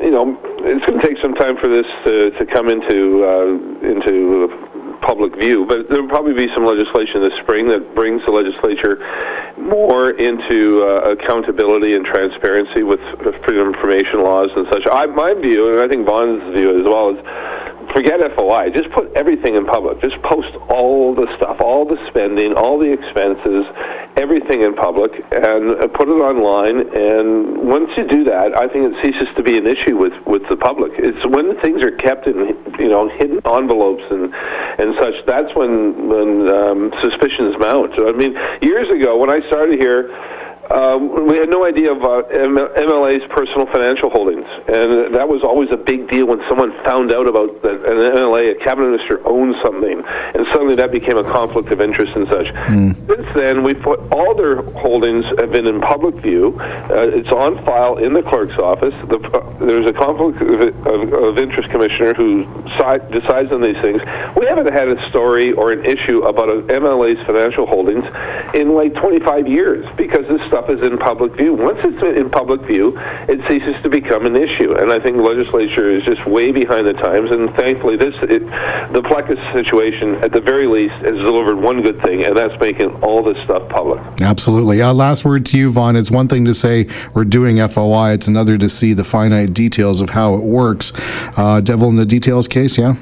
you 0.00 0.10
know, 0.10 0.33
it's 0.64 0.84
going 0.86 1.00
to 1.00 1.06
take 1.06 1.18
some 1.22 1.34
time 1.34 1.56
for 1.56 1.68
this 1.68 1.86
to, 2.04 2.30
to 2.38 2.46
come 2.46 2.68
into 2.68 3.24
uh, 3.24 3.86
into 3.86 4.48
public 5.04 5.36
view. 5.36 5.66
But 5.68 5.88
there 5.88 6.00
will 6.00 6.08
probably 6.08 6.32
be 6.32 6.48
some 6.54 6.64
legislation 6.64 7.20
this 7.20 7.36
spring 7.42 7.68
that 7.68 7.94
brings 7.94 8.24
the 8.24 8.32
legislature 8.32 8.98
more 9.60 10.10
into 10.16 10.82
uh, 10.82 11.14
accountability 11.14 11.94
and 11.94 12.04
transparency 12.04 12.82
with 12.82 13.00
freedom 13.44 13.68
of 13.68 13.74
information 13.74 14.24
laws 14.24 14.50
and 14.56 14.66
such. 14.72 14.82
I, 14.90 15.06
my 15.06 15.34
view, 15.34 15.72
and 15.72 15.80
I 15.80 15.88
think 15.88 16.06
Vaughn's 16.06 16.42
view 16.56 16.80
as 16.80 16.84
well, 16.88 17.12
is 17.12 17.20
forget 17.92 18.20
FOI. 18.36 18.70
Just 18.70 18.90
put 18.90 19.12
everything 19.14 19.54
in 19.54 19.66
public. 19.66 20.00
Just 20.00 20.20
post 20.22 20.54
all 20.68 21.14
the 21.14 21.26
stuff, 21.36 21.60
all 21.60 21.84
the 21.84 21.98
spending, 22.08 22.54
all 22.54 22.78
the 22.78 22.90
expenses, 22.90 23.64
everything 24.16 24.62
in 24.62 24.74
public, 24.74 25.12
and 25.32 25.82
uh, 25.82 25.88
put 25.88 26.08
it 26.08 26.20
online. 26.22 26.80
And 26.94 27.68
once 27.68 27.90
you 27.96 28.06
do 28.06 28.24
that, 28.24 28.56
I 28.56 28.68
think 28.68 28.92
it 28.92 28.96
ceases 29.02 29.28
to 29.36 29.42
be 29.42 29.58
an 29.58 29.66
issue 29.66 29.96
with, 29.96 30.14
with 30.26 30.42
the 30.48 30.56
public. 30.56 30.92
It's 30.98 31.24
when 31.26 31.58
things 31.60 31.82
are 31.82 31.92
kept 31.92 32.26
in 32.26 32.56
you 32.78 32.88
know 32.88 33.08
hidden 33.08 33.40
envelopes 33.44 34.04
and 34.10 34.32
and 34.78 34.94
such. 35.00 35.14
That's 35.26 35.54
when 35.54 36.08
when 36.08 36.48
um, 36.48 36.92
suspicions 37.02 37.56
mount. 37.58 37.92
I 37.98 38.12
mean, 38.12 38.36
years 38.62 38.88
ago 38.90 39.16
when 39.16 39.30
I 39.30 39.44
started 39.46 39.78
here 39.78 40.10
um, 40.70 41.28
we 41.28 41.36
had 41.36 41.48
no 41.48 41.64
idea 41.64 41.92
about 41.92 42.30
MLA's 42.30 43.24
personal 43.30 43.66
financial 43.66 44.10
holdings, 44.10 44.46
and 44.68 45.14
that 45.14 45.28
was 45.28 45.42
always 45.42 45.68
a 45.70 45.76
big 45.76 46.08
deal 46.08 46.26
when 46.26 46.40
someone 46.48 46.72
found 46.84 47.12
out 47.12 47.26
about 47.26 47.60
that 47.62 47.84
an 47.84 47.98
MLA, 48.16 48.52
a 48.52 48.64
cabinet 48.64 48.90
minister, 48.90 49.20
owned 49.28 49.54
something, 49.62 50.02
and 50.04 50.46
suddenly 50.52 50.74
that 50.76 50.90
became 50.90 51.18
a 51.18 51.24
conflict 51.24 51.70
of 51.72 51.80
interest 51.80 52.12
and 52.16 52.26
such. 52.28 52.46
Mm. 52.70 52.96
Since 53.08 53.28
then, 53.34 53.62
we 53.62 53.74
put 53.74 54.00
all 54.12 54.34
their 54.34 54.62
holdings 54.80 55.24
have 55.38 55.52
been 55.52 55.66
in 55.66 55.80
public 55.80 56.16
view. 56.16 56.56
Uh, 56.60 57.12
it's 57.12 57.28
on 57.28 57.62
file 57.64 57.98
in 57.98 58.14
the 58.14 58.22
clerk's 58.22 58.56
office. 58.56 58.94
The, 59.08 59.18
uh, 59.20 59.66
there's 59.66 59.88
a 59.88 59.92
conflict 59.92 60.40
of, 60.40 60.86
of, 60.86 61.12
of 61.12 61.38
interest 61.38 61.68
commissioner 61.70 62.14
who 62.14 62.44
si- 62.78 63.04
decides 63.12 63.52
on 63.52 63.60
these 63.60 63.76
things. 63.82 64.00
We 64.36 64.46
haven't 64.46 64.72
had 64.72 64.88
a 64.88 64.96
story 65.10 65.52
or 65.52 65.72
an 65.72 65.84
issue 65.84 66.22
about 66.22 66.48
an 66.48 66.62
MLA's 66.68 67.20
financial 67.26 67.66
holdings 67.66 68.04
in 68.54 68.72
like 68.72 68.94
25 68.94 69.46
years 69.46 69.84
because 69.96 70.24
this 70.28 70.40
stuff 70.54 70.70
is 70.70 70.80
in 70.82 70.96
public 70.98 71.32
view. 71.32 71.52
Once 71.52 71.78
it's 71.82 72.00
in 72.16 72.30
public 72.30 72.60
view, 72.60 72.96
it 73.28 73.40
ceases 73.48 73.74
to 73.82 73.88
become 73.88 74.24
an 74.24 74.36
issue. 74.36 74.72
And 74.72 74.92
I 74.92 75.00
think 75.00 75.16
the 75.16 75.22
legislature 75.22 75.90
is 75.90 76.04
just 76.04 76.24
way 76.26 76.52
behind 76.52 76.86
the 76.86 76.92
times. 76.92 77.32
And 77.32 77.52
thankfully, 77.56 77.96
this 77.96 78.14
it, 78.22 78.38
the 78.92 79.02
Plecas 79.02 79.52
situation, 79.52 80.14
at 80.22 80.30
the 80.30 80.40
very 80.40 80.68
least, 80.68 80.94
has 81.02 81.16
delivered 81.16 81.56
one 81.56 81.82
good 81.82 82.00
thing, 82.02 82.22
and 82.22 82.36
that's 82.36 82.54
making 82.60 82.90
all 83.02 83.24
this 83.24 83.42
stuff 83.42 83.68
public. 83.68 84.00
Absolutely. 84.20 84.80
Uh, 84.80 84.92
last 84.92 85.24
word 85.24 85.44
to 85.46 85.58
you, 85.58 85.72
Vaughn. 85.72 85.96
It's 85.96 86.10
one 86.10 86.28
thing 86.28 86.44
to 86.44 86.54
say 86.54 86.86
we're 87.14 87.24
doing 87.24 87.56
FOI. 87.66 88.12
It's 88.12 88.28
another 88.28 88.56
to 88.56 88.68
see 88.68 88.92
the 88.92 89.04
finite 89.04 89.54
details 89.54 90.00
of 90.00 90.08
how 90.08 90.34
it 90.34 90.44
works. 90.44 90.92
Uh, 91.36 91.60
devil 91.60 91.88
in 91.88 91.96
the 91.96 92.06
details 92.06 92.46
case, 92.46 92.78
yeah. 92.78 92.94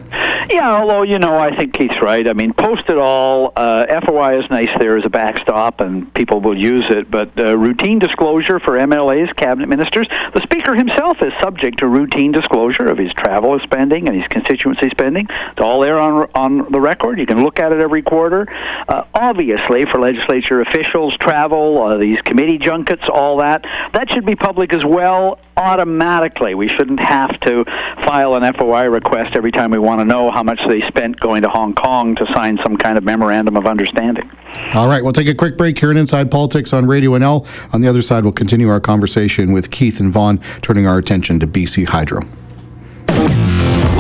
Yeah, 0.51 0.71
although 0.71 1.03
you 1.03 1.19
know, 1.19 1.39
I 1.39 1.55
think 1.57 1.73
Keith's 1.73 2.01
right. 2.03 2.29
I 2.29 2.33
mean, 2.33 2.53
post 2.53 2.85
it 2.89 2.99
all. 2.99 3.53
Uh, 3.57 3.87
FOI 4.05 4.41
is 4.41 4.51
nice 4.51 4.69
there 4.79 4.97
as 4.97 5.05
a 5.05 5.09
backstop, 5.09 5.81
and 5.81 6.13
people 6.15 6.41
will 6.41 6.59
use 6.59 6.85
it. 6.91 7.11
But 7.11 7.39
uh, 7.43 7.57
routine 7.57 7.99
disclosure 7.99 8.61
for 8.61 8.73
MLAs, 8.73 9.35
cabinet 9.37 9.69
ministers, 9.69 10.07
the 10.35 10.41
speaker 10.43 10.75
himself 10.75 11.19
is 11.23 11.33
subject 11.41 11.79
to 11.79 11.87
routine 11.89 12.33
disclosure 12.33 12.87
of 12.87 12.99
his 12.99 13.13
travel 13.15 13.59
spending 13.61 14.09
and 14.09 14.17
his 14.17 14.27
constituency 14.29 14.89
spending. 14.91 15.27
It's 15.29 15.61
all 15.61 15.81
there 15.81 15.99
on 15.99 16.31
on 16.35 16.71
the 16.71 16.81
record. 16.81 17.19
You 17.19 17.27
can 17.27 17.43
look 17.43 17.59
at 17.59 17.73
it 17.73 17.81
every 17.81 18.03
quarter. 18.03 18.47
Uh, 18.89 19.05
obviously, 19.15 19.85
for 19.87 20.01
legislature 20.01 20.61
officials, 20.61 21.17
travel, 21.17 21.83
uh, 21.83 21.99
these 21.99 22.21
committee 22.23 22.59
junkets, 22.59 23.03
all 23.13 23.39
that, 23.39 23.65
that 23.93 24.11
should 24.11 24.27
be 24.27 24.35
public 24.35 24.73
as 24.73 24.85
well 24.85 25.39
automatically. 25.57 26.55
We 26.55 26.69
shouldn't 26.69 27.01
have 27.01 27.39
to 27.41 27.65
file 28.05 28.35
an 28.35 28.53
FOI 28.55 28.85
request 28.85 29.37
every 29.37 29.53
time 29.53 29.71
we 29.71 29.79
want 29.79 30.01
to 30.01 30.05
know 30.05 30.31
how 30.31 30.43
much 30.43 30.61
they 30.67 30.81
spent 30.89 31.21
going 31.21 31.43
to 31.43 31.49
Hong 31.49 31.75
Kong 31.75 32.17
to 32.17 32.27
sign 32.33 32.59
some 32.63 32.77
kind 32.77 32.97
of 32.97 33.05
memorandum 33.05 33.57
of 33.57 33.67
understanding. 33.67 34.31
All 34.75 34.89
right, 34.89 35.03
we'll 35.03 35.13
take 35.13 35.29
a 35.29 35.35
quick 35.35 35.57
break 35.57 35.79
here 35.79 35.91
in 35.91 35.97
Inside 35.97 36.31
Politics 36.31 36.73
on 36.73 36.87
Radio 36.87 37.11
NL. 37.13 37.47
On 37.75 37.81
the 37.81 37.89
other 37.89 38.03
side, 38.03 38.25
we'll 38.25 38.33
continue 38.33 38.69
our 38.69 38.81
conversation 38.81 39.53
with 39.53 39.71
Keith 39.71 40.01
and 40.01 40.13
Vaughn, 40.13 40.41
turning 40.63 40.87
our 40.87 40.99
attention 40.99 41.39
to 41.41 41.47
BC 41.47 41.89
Hydro. 41.89 42.23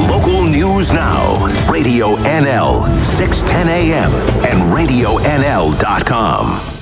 Local 0.09 0.44
news 0.44 0.90
now, 0.92 1.47
Radio 1.71 2.16
NL, 2.16 2.87
610 3.04 3.68
AM, 3.68 4.12
and 4.47 4.62
RadioNL.com 4.76 6.73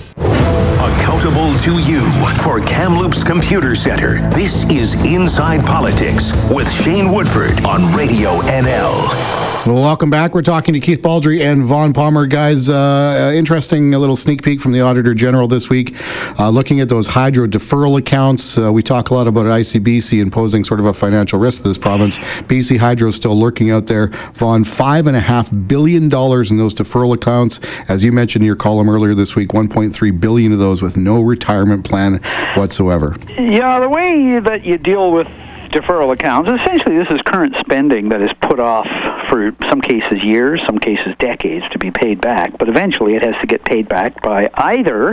accountable 0.81 1.59
to 1.59 1.79
you. 1.79 2.03
For 2.39 2.61
Kamloops 2.61 3.23
Computer 3.23 3.75
Center, 3.75 4.21
this 4.31 4.65
is 4.65 4.95
Inside 5.05 5.65
Politics 5.65 6.33
with 6.51 6.71
Shane 6.71 7.13
Woodford 7.13 7.65
on 7.65 7.95
Radio 7.95 8.41
NL. 8.41 9.40
Well, 9.67 9.83
welcome 9.83 10.09
back. 10.09 10.35
We're 10.35 10.41
talking 10.41 10.73
to 10.73 10.81
Keith 10.81 11.03
Baldrey 11.03 11.43
and 11.43 11.67
Vaughn 11.67 11.93
Palmer. 11.93 12.27
Guys, 12.27 12.71
uh, 12.71 13.31
interesting 13.37 13.91
little 13.91 14.17
sneak 14.17 14.43
peek 14.43 14.59
from 14.59 14.73
the 14.73 14.81
Auditor 14.81 15.13
General 15.13 15.47
this 15.49 15.69
week. 15.69 15.95
Uh, 16.39 16.49
looking 16.49 16.81
at 16.81 16.89
those 16.89 17.07
hydro 17.07 17.47
deferral 17.47 17.99
accounts, 17.99 18.57
uh, 18.57 18.73
we 18.73 18.83
talk 18.83 19.11
a 19.11 19.15
lot 19.15 19.27
about 19.27 19.45
ICBC 19.45 20.19
imposing 20.23 20.65
sort 20.65 20.81
of 20.81 20.87
a 20.87 20.95
financial 20.95 21.39
risk 21.39 21.61
to 21.63 21.69
this 21.69 21.77
province. 21.77 22.17
BC 22.49 22.79
Hydro 22.79 23.11
is 23.11 23.17
still 23.17 23.39
lurking 23.39 23.71
out 23.71 23.87
there. 23.87 24.07
Vaughn, 24.33 24.65
$5.5 24.65 25.69
billion 25.69 26.05
in 26.05 26.09
those 26.09 26.73
deferral 26.73 27.15
accounts. 27.15 27.61
As 27.89 28.03
you 28.03 28.13
mentioned 28.13 28.43
in 28.43 28.47
your 28.47 28.57
column 28.57 28.89
earlier 28.89 29.15
this 29.15 29.37
week, 29.37 29.51
1.3 29.51 30.21
billion 30.21 30.55
of 30.55 30.59
those 30.59 30.81
with 30.81 30.97
no 30.97 31.21
retirement 31.21 31.85
plan 31.85 32.15
whatsoever. 32.57 33.15
Yeah, 33.39 33.79
the 33.79 33.91
way 33.91 34.41
that 34.41 34.65
you 34.65 34.79
deal 34.79 35.13
with 35.13 35.29
deferral 35.71 36.13
accounts. 36.13 36.51
Essentially, 36.51 36.99
this 36.99 37.09
is 37.11 37.21
current 37.23 37.55
spending 37.59 38.09
that 38.11 38.21
is 38.21 38.31
put 38.41 38.61
off 38.61 38.87
for 39.29 39.53
some 39.69 39.81
cases 39.81 40.25
years, 40.25 40.61
some 40.67 40.79
cases 40.79 41.15
decades 41.19 41.65
to 41.71 41.79
be 41.79 41.91
paid 41.91 42.21
back. 42.21 42.59
But 42.59 42.69
eventually, 42.69 43.15
it 43.15 43.23
has 43.23 43.35
to 43.41 43.47
get 43.47 43.65
paid 43.65 43.89
back 43.89 44.21
by 44.23 44.51
either 44.55 45.11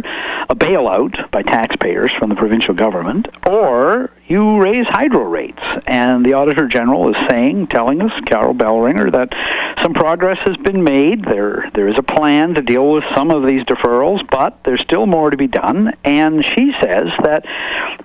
a 0.50 0.56
bailout 0.56 1.30
by 1.32 1.44
taxpayers 1.44 2.12
from 2.18 2.30
the 2.30 2.36
provincial 2.36 2.74
government, 2.74 3.28
or 3.46 4.12
you 4.28 4.60
raise 4.60 4.86
hydro 4.88 5.24
rates. 5.24 5.62
And 5.86 6.26
the 6.26 6.34
Auditor 6.34 6.68
General 6.68 7.10
is 7.10 7.30
saying, 7.30 7.68
telling 7.68 8.02
us, 8.02 8.12
Carol 8.26 8.54
Bellringer, 8.54 9.12
that 9.12 9.34
some 9.82 9.94
progress 9.94 10.38
has 10.40 10.58
been 10.58 10.84
made. 10.84 11.24
There, 11.24 11.70
there 11.74 11.88
is 11.88 11.98
a 11.98 12.04
plan 12.04 12.56
to 12.56 12.62
deal 12.62 12.92
with 12.92 13.04
some 13.16 13.32
of 13.32 13.46
these 13.46 13.64
deferrals, 13.64 14.28
but 14.30 14.60
there's 14.66 14.82
still 14.82 15.06
more 15.06 15.30
to 15.30 15.38
be 15.38 15.48
done. 15.48 15.94
And 16.04 16.44
she 16.44 16.74
says 16.82 17.08
that 17.24 17.46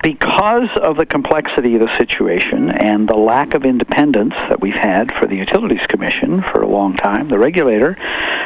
because 0.01 0.69
of 0.81 0.97
the 0.97 1.05
complexity 1.05 1.75
of 1.75 1.81
the 1.81 1.97
situation 1.97 2.69
and 2.69 3.07
the 3.07 3.15
lack 3.15 3.53
of 3.53 3.65
independence 3.65 4.33
that 4.49 4.61
we've 4.61 4.73
had 4.73 5.11
for 5.19 5.27
the 5.27 5.35
Utilities 5.35 5.85
Commission 5.87 6.41
for 6.51 6.61
a 6.61 6.67
long 6.67 6.95
time, 6.95 7.27
the 7.29 7.39
regulator, 7.39 7.97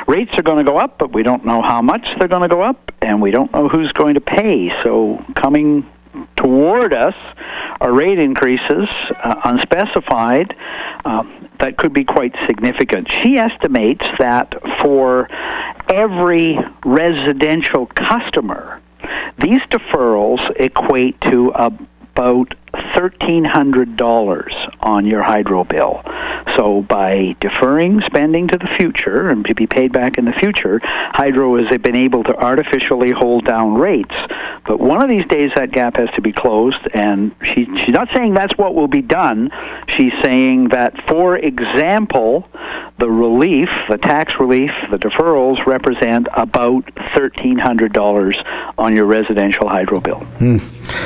rates 0.08 0.38
are 0.38 0.44
going 0.44 0.64
to 0.66 0.70
go 0.70 0.78
up, 0.78 0.98
but 0.98 1.14
we 1.14 1.24
don't 1.24 1.46
know 1.46 1.62
how 1.62 1.82
much 1.82 2.08
they're 2.18 2.28
going 2.28 2.42
to 2.42 2.48
go 2.48 2.62
up, 2.62 2.92
and 3.02 3.22
we 3.22 3.32
don't 3.32 3.52
know 3.54 3.68
who's 3.68 3.92
going 3.92 4.16
to 4.16 4.22
pay. 4.22 4.72
So 4.84 5.24
coming 5.36 5.86
toward 6.36 6.94
us 6.94 7.16
are 7.80 7.94
rate 7.94 8.20
increases, 8.20 8.88
uh, 9.24 9.36
unspecified, 9.44 10.56
uh, 11.06 11.24
that 11.60 11.78
could 11.78 11.94
be 11.94 12.04
quite 12.04 12.36
significant. 12.46 13.12
She 13.12 13.38
estimates 13.38 14.06
that 14.20 14.56
for 14.82 15.28
every 15.90 16.58
residential 16.86 17.86
customer, 17.88 18.82
these 19.40 19.62
deferrals 19.70 20.42
equate 20.60 21.20
to 21.22 21.50
about 21.50 22.54
$1,300 22.78 24.76
on 24.82 25.06
your 25.06 25.24
hydro 25.24 25.64
bill. 25.64 26.02
So 26.56 26.82
by 26.82 27.36
deferring 27.40 28.02
spending 28.02 28.48
to 28.48 28.58
the 28.58 28.68
future 28.78 29.30
and 29.30 29.46
to 29.46 29.56
be 29.56 29.68
paid 29.68 29.92
back 29.92 30.18
in 30.18 30.26
the 30.26 30.32
future, 30.34 30.80
hydro 30.84 31.64
has 31.64 31.82
been 31.82 31.96
able 31.96 32.24
to 32.24 32.36
artificially 32.36 33.12
hold 33.12 33.46
down 33.46 33.76
rates. 33.76 34.16
But 34.66 34.80
one 34.80 35.04
of 35.04 35.10
these 35.10 35.26
days 35.28 35.52
that 35.56 35.72
gap 35.72 35.98
has 35.98 36.10
to 36.16 36.22
be 36.22 36.34
closed, 36.34 36.80
and 36.94 37.34
she, 37.42 37.66
she's 37.78 37.94
not 37.94 38.10
saying 38.14 38.34
that's 38.34 38.58
what 38.58 38.76
will 38.76 38.88
be 38.88 39.02
done. 39.02 39.50
She's 39.88 40.14
saying 40.22 40.70
that, 40.70 40.94
for 41.08 41.38
example, 41.38 42.48
the 43.00 43.10
relief, 43.10 43.70
the 43.90 43.98
tax 43.98 44.34
relief, 44.40 44.72
the 44.90 44.98
deferrals 44.98 45.66
represent 45.66 46.28
about 46.36 46.86
$1,300 46.96 48.74
on 48.78 48.96
your 48.96 49.06
residential 49.06 49.70
hydro 49.70 50.00
bill. 50.00 50.20
Hmm. 50.20 50.58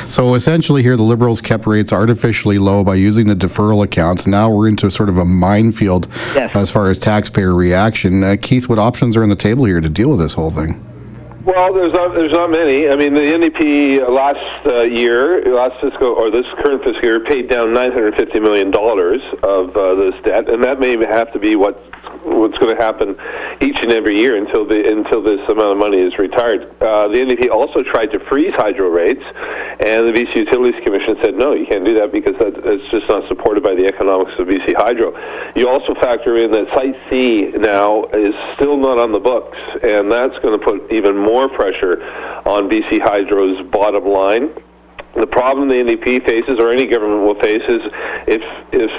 So 0.08 0.36
essentially, 0.36 0.82
here 0.84 0.96
the 0.96 1.04
Liberals 1.04 1.42
kept 1.42 1.61
rates 1.68 1.94
artificially 1.94 2.60
low 2.60 2.84
by 2.84 2.96
using 2.96 3.28
the 3.28 3.36
deferral 3.36 3.84
accounts. 3.84 4.28
Now 4.28 4.50
we're 4.50 4.68
into 4.68 4.90
sort 4.92 5.10
of 5.10 5.18
a 5.18 5.26
minefield 5.26 6.08
yes. 6.34 6.56
as 6.56 6.72
far 6.72 6.90
as 6.90 7.00
taxpayer 7.00 7.54
reaction. 7.54 8.24
Uh, 8.24 8.38
Keith, 8.42 8.68
what 8.68 8.80
options 8.80 9.16
are 9.18 9.24
on 9.24 9.30
the 9.30 9.36
table 9.36 9.66
here 9.66 9.82
to 9.82 9.90
deal 9.90 10.10
with 10.10 10.20
this 10.20 10.34
whole 10.34 10.52
thing? 10.52 10.86
Well, 11.46 11.74
there's 11.74 11.94
not 11.94 12.14
there's 12.14 12.32
not 12.32 12.52
many. 12.52 12.88
I 12.88 12.96
mean, 12.96 13.16
the 13.16 13.22
NDP 13.22 14.08
last 14.08 14.68
uh, 14.68 14.82
year, 14.82 15.42
last 15.52 15.74
fiscal 15.82 16.10
or 16.10 16.30
this 16.30 16.46
current 16.62 16.84
fiscal 16.84 17.02
year, 17.02 17.20
paid 17.20 17.50
down 17.50 17.74
950 17.74 18.40
million 18.40 18.70
dollars 18.70 19.22
of 19.42 19.76
uh, 19.76 19.96
this 19.96 20.14
debt, 20.24 20.50
and 20.50 20.64
that 20.64 20.80
may 20.80 20.96
have 21.04 21.34
to 21.34 21.40
be 21.40 21.56
what 21.56 21.82
what's 22.24 22.58
going 22.60 22.76
to 22.76 22.82
happen 22.82 23.16
each 23.62 23.78
and 23.82 23.92
every 23.92 24.18
year 24.18 24.38
until 24.38 24.68
the 24.68 24.86
until 24.86 25.22
this 25.24 25.42
amount 25.50 25.74
of 25.74 25.78
money 25.78 25.98
is 25.98 26.14
retired. 26.20 26.70
Uh, 26.82 27.08
the 27.08 27.18
NDP 27.18 27.50
also 27.50 27.82
tried 27.82 28.12
to 28.14 28.20
freeze 28.30 28.54
hydro 28.54 28.90
rates, 28.90 29.24
and 29.82 30.06
the 30.06 30.14
BC 30.14 30.46
Utilities 30.46 30.78
Commission 30.84 31.16
said 31.24 31.36
no, 31.36 31.54
you 31.54 31.66
can't 31.66 31.86
do 31.86 31.96
that 31.96 32.12
because 32.12 32.36
that, 32.38 32.54
that's 32.62 32.86
just 32.92 33.08
not 33.10 33.28
supported 33.28 33.64
by 33.64 33.74
the 33.74 33.86
economics 33.86 34.34
of 34.38 34.48
BC 34.48 34.76
Hydro. 34.78 35.14
You 35.56 35.70
also 35.70 35.96
factor 35.96 36.38
in 36.38 36.52
that 36.52 36.68
Site 36.76 36.98
C 37.10 37.50
now 37.58 38.06
is 38.14 38.36
still 38.56 38.78
not 38.78 39.00
on 39.00 39.12
the 39.12 39.20
books, 39.20 39.58
and 39.82 40.12
that's 40.12 40.38
going 40.46 40.58
to 40.58 40.62
put 40.64 40.92
even 40.92 41.18
more 41.18 41.31
pressure 41.50 42.02
on 42.46 42.70
BC 42.70 43.02
Hydro's 43.02 43.62
bottom 43.72 44.06
line. 44.06 44.50
The 45.16 45.28
problem 45.28 45.68
the 45.68 45.76
NDP 45.76 46.26
faces, 46.26 46.58
or 46.60 46.72
any 46.72 46.88
government 46.88 47.24
will 47.24 47.40
face, 47.42 47.64
is 47.68 47.82
if 48.28 48.42
if 48.72 48.92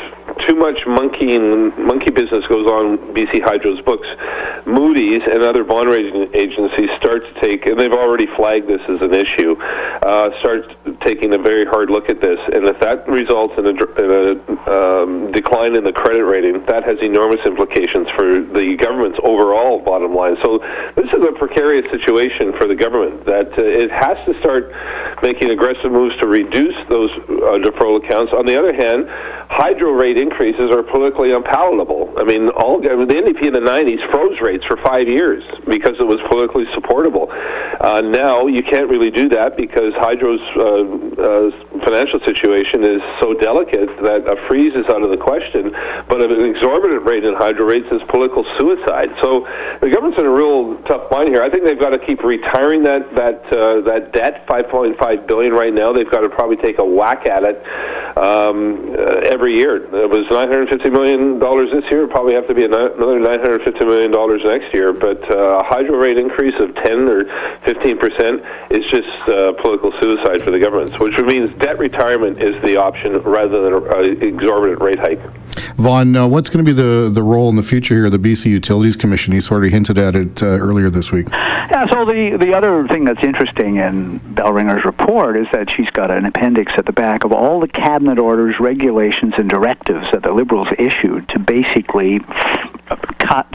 too 0.46 0.54
much 0.54 0.82
monkeying 0.86 1.72
monkey 1.86 2.10
business 2.10 2.44
goes 2.46 2.66
on 2.66 2.98
BC 3.14 3.42
Hydro's 3.42 3.80
books, 3.82 4.06
Moody's 4.66 5.22
and 5.24 5.42
other 5.42 5.64
bond 5.64 5.88
rating 5.88 6.28
agencies 6.34 6.90
start 6.98 7.22
to 7.22 7.40
take, 7.40 7.66
and 7.66 7.78
they've 7.78 7.92
already 7.92 8.26
flagged 8.36 8.68
this 8.68 8.80
as 8.88 9.00
an 9.00 9.14
issue, 9.14 9.56
uh, 10.02 10.30
start 10.40 10.64
taking 11.02 11.34
a 11.34 11.38
very 11.38 11.64
hard 11.64 11.90
look 11.90 12.08
at 12.08 12.20
this. 12.20 12.38
And 12.52 12.68
if 12.68 12.78
that 12.80 13.08
results 13.08 13.54
in 13.58 13.66
a, 13.66 13.74
in 13.74 14.10
a 14.10 14.32
um, 14.70 15.32
decline 15.32 15.76
in 15.76 15.84
the 15.84 15.92
credit 15.92 16.24
rating, 16.24 16.64
that 16.66 16.84
has 16.84 16.98
enormous 17.02 17.40
implications 17.44 18.08
for 18.16 18.40
the 18.40 18.76
government's 18.78 19.18
overall 19.24 19.80
bottom 19.80 20.14
line. 20.14 20.36
So 20.42 20.58
this 20.96 21.06
is 21.06 21.22
a 21.22 21.32
precarious 21.38 21.90
situation 21.90 22.52
for 22.56 22.66
the 22.66 22.74
government 22.74 23.26
that 23.26 23.50
uh, 23.58 23.62
it 23.62 23.90
has 23.90 24.16
to 24.26 24.38
start 24.40 24.72
making 25.22 25.50
aggressive 25.50 25.90
moves 25.90 26.16
to 26.18 26.26
reduce 26.26 26.76
those 26.88 27.10
uh, 27.10 27.62
deferral 27.62 28.02
accounts. 28.02 28.32
On 28.32 28.44
the 28.46 28.58
other 28.58 28.74
hand, 28.74 29.06
hydro 29.52 29.92
rate 29.92 30.18
increases 30.18 30.70
are 30.70 30.82
politically 30.82 31.32
unpalatable. 31.32 32.12
I 32.16 32.24
mean, 32.24 32.48
all 32.50 32.80
I 32.82 32.96
mean, 32.96 33.08
the 33.08 33.14
NDP 33.14 33.46
in 33.46 33.54
the 33.54 33.60
90s 33.60 34.00
froze 34.10 34.40
rates 34.40 34.64
for 34.64 34.76
five 34.82 35.06
years 35.06 35.44
because 35.68 35.94
it 36.00 36.08
was 36.08 36.18
politically 36.28 36.64
supportable. 36.74 37.28
Uh, 37.30 38.00
now 38.00 38.46
you 38.46 38.62
can't 38.62 38.88
really 38.88 39.10
do 39.10 39.28
that 39.28 39.56
because 39.56 39.92
hydro's 40.00 40.40
uh, 40.56 40.88
uh, 41.20 41.50
financial 41.84 42.20
situation 42.24 42.82
is 42.82 43.00
so 43.20 43.34
delicate 43.34 43.88
that 44.02 44.24
a 44.24 44.36
freeze 44.48 44.74
is 44.74 44.86
out 44.88 45.02
of 45.02 45.10
the 45.10 45.20
question. 45.20 45.70
But 46.08 46.24
an 46.24 46.44
exorbitant 46.48 47.04
rate 47.04 47.24
in 47.24 47.34
hydro 47.34 47.66
rates 47.66 47.86
is 47.92 48.00
political 48.08 48.44
suicide. 48.58 49.12
So 49.20 49.46
the 49.80 49.90
government's 49.90 50.18
in 50.18 50.26
a 50.26 50.32
real 50.32 50.80
tough 50.88 51.10
bind 51.10 51.28
here. 51.28 51.42
I 51.42 51.50
think 51.50 51.64
they've 51.64 51.78
got 51.78 51.90
to 51.90 52.00
keep 52.00 52.24
retiring 52.24 52.82
that 52.84 53.04
that 53.14 53.44
uh, 53.52 53.84
that 53.84 54.12
debt, 54.12 54.46
5.5 54.46 54.96
billion 55.16 55.52
right 55.52 55.72
now. 55.72 55.92
They've 55.92 56.10
got 56.10 56.20
to 56.20 56.28
probably 56.28 56.56
take 56.56 56.78
a 56.78 56.84
whack 56.84 57.26
at 57.26 57.42
it 57.42 57.56
um, 58.16 58.94
uh, 58.98 59.28
every 59.30 59.56
year. 59.56 59.76
It 59.76 60.10
was 60.10 60.26
950 60.30 60.90
million 60.90 61.38
dollars 61.38 61.70
this 61.72 61.84
year. 61.90 62.04
It'll 62.04 62.12
probably 62.12 62.34
have 62.34 62.46
to 62.48 62.54
be 62.54 62.64
another 62.64 63.18
950 63.18 63.84
million 63.84 64.10
dollars 64.10 64.42
next 64.44 64.72
year. 64.74 64.92
But 64.92 65.22
uh, 65.30 65.60
a 65.60 65.64
hydro 65.64 65.96
rate 65.98 66.18
increase 66.18 66.58
of 66.60 66.74
10 66.74 67.08
or 67.08 67.24
15 67.64 67.98
percent 67.98 68.42
is 68.70 68.84
just 68.90 69.08
uh, 69.28 69.52
political 69.60 69.92
suicide 70.00 70.42
for 70.42 70.50
the 70.50 70.58
governments, 70.58 70.98
which 70.98 71.18
means 71.18 71.50
debt 71.60 71.78
retirement 71.78 72.42
is 72.42 72.60
the 72.62 72.76
option 72.76 73.18
rather 73.22 73.62
than 73.62 73.74
an 73.74 74.22
exorbitant 74.22 74.80
rate 74.82 74.98
hike. 74.98 75.20
Vaughn, 75.76 76.14
uh, 76.14 76.26
what's 76.26 76.48
going 76.48 76.64
to 76.64 76.68
be 76.68 76.74
the, 76.74 77.10
the 77.10 77.22
role 77.22 77.48
in 77.48 77.56
the 77.56 77.62
future 77.62 77.94
here 77.94 78.06
of 78.06 78.12
the 78.12 78.18
BC 78.18 78.46
Utilities 78.46 78.96
Commission? 78.96 79.32
You 79.32 79.40
sort 79.40 79.64
of 79.64 79.70
hinted 79.70 79.98
at 79.98 80.14
it 80.14 80.42
uh, 80.42 80.46
earlier 80.46 80.90
this 80.90 81.10
week. 81.10 81.28
Yeah, 81.30 81.86
so 81.90 82.04
the, 82.04 82.36
the 82.38 82.54
other 82.54 82.86
thing 82.88 83.04
that's 83.04 83.22
interesting 83.24 83.76
in 83.76 84.20
Bellringer's 84.34 84.84
report 84.84 85.01
is 85.42 85.48
that 85.52 85.70
she's 85.70 85.90
got 85.90 86.10
an 86.10 86.24
appendix 86.24 86.72
at 86.76 86.86
the 86.86 86.92
back 86.92 87.24
of 87.24 87.32
all 87.32 87.60
the 87.60 87.68
cabinet 87.68 88.18
orders, 88.18 88.54
regulations, 88.60 89.34
and 89.36 89.48
directives 89.48 90.06
that 90.12 90.22
the 90.22 90.32
Liberals 90.32 90.68
issued 90.78 91.28
to 91.28 91.38
basically 91.38 92.20
cut 93.18 93.46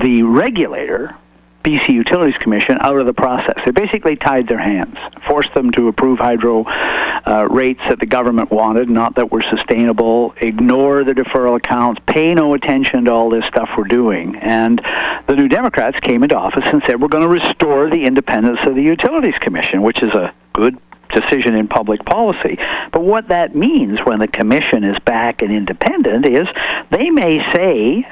the 0.00 0.22
regulator 0.22 1.16
BC 1.62 1.88
Utilities 1.88 2.36
Commission 2.38 2.76
out 2.80 2.98
of 2.98 3.06
the 3.06 3.14
process. 3.14 3.58
They 3.64 3.70
basically 3.70 4.16
tied 4.16 4.46
their 4.48 4.58
hands, 4.58 4.96
forced 5.26 5.52
them 5.54 5.70
to 5.72 5.88
approve 5.88 6.18
hydro 6.18 6.64
uh, 6.64 7.48
rates 7.50 7.80
that 7.88 8.00
the 8.00 8.06
government 8.06 8.50
wanted, 8.50 8.90
not 8.90 9.14
that 9.16 9.32
were 9.32 9.42
sustainable, 9.42 10.34
ignore 10.42 11.04
the 11.04 11.12
deferral 11.12 11.56
accounts, 11.56 12.02
pay 12.06 12.34
no 12.34 12.52
attention 12.52 13.06
to 13.06 13.10
all 13.10 13.30
this 13.30 13.46
stuff 13.46 13.70
we're 13.78 13.84
doing. 13.84 14.36
And 14.36 14.78
the 15.26 15.34
New 15.34 15.48
Democrats 15.48 15.98
came 16.00 16.22
into 16.22 16.36
office 16.36 16.64
and 16.66 16.82
said, 16.86 17.00
we're 17.00 17.08
going 17.08 17.22
to 17.22 17.28
restore 17.28 17.88
the 17.88 18.04
independence 18.04 18.60
of 18.66 18.74
the 18.74 18.82
Utilities 18.82 19.38
Commission, 19.40 19.80
which 19.80 20.02
is 20.02 20.12
a 20.12 20.34
good 20.54 20.78
decision 21.14 21.54
in 21.54 21.68
public 21.68 22.04
policy. 22.04 22.58
But 22.92 23.02
what 23.02 23.28
that 23.28 23.54
means 23.54 24.00
when 24.04 24.18
the 24.18 24.28
commission 24.28 24.82
is 24.84 24.98
back 25.00 25.42
and 25.42 25.52
independent 25.52 26.28
is 26.28 26.48
they 26.90 27.10
may 27.10 27.38
say, 27.52 28.06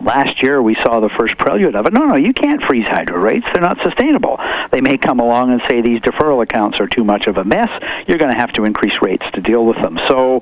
last 0.00 0.42
year 0.42 0.62
we 0.62 0.74
saw 0.76 1.00
the 1.00 1.08
first 1.08 1.36
prelude 1.38 1.74
of 1.74 1.86
it. 1.86 1.92
No, 1.92 2.04
no, 2.04 2.14
you 2.14 2.32
can't 2.32 2.62
freeze 2.62 2.86
hydro 2.86 3.18
rates. 3.18 3.46
They're 3.52 3.62
not 3.62 3.78
sustainable. 3.82 4.38
They 4.70 4.80
may 4.80 4.96
come 4.98 5.20
along 5.20 5.52
and 5.52 5.62
say 5.68 5.80
these 5.80 6.00
deferral 6.00 6.42
accounts 6.42 6.80
are 6.80 6.86
too 6.86 7.04
much 7.04 7.26
of 7.26 7.36
a 7.36 7.44
mess. 7.44 7.70
You're 8.06 8.18
going 8.18 8.32
to 8.32 8.38
have 8.38 8.52
to 8.54 8.64
increase 8.64 9.00
rates 9.02 9.24
to 9.34 9.40
deal 9.40 9.64
with 9.64 9.76
them. 9.76 9.98
So 10.06 10.40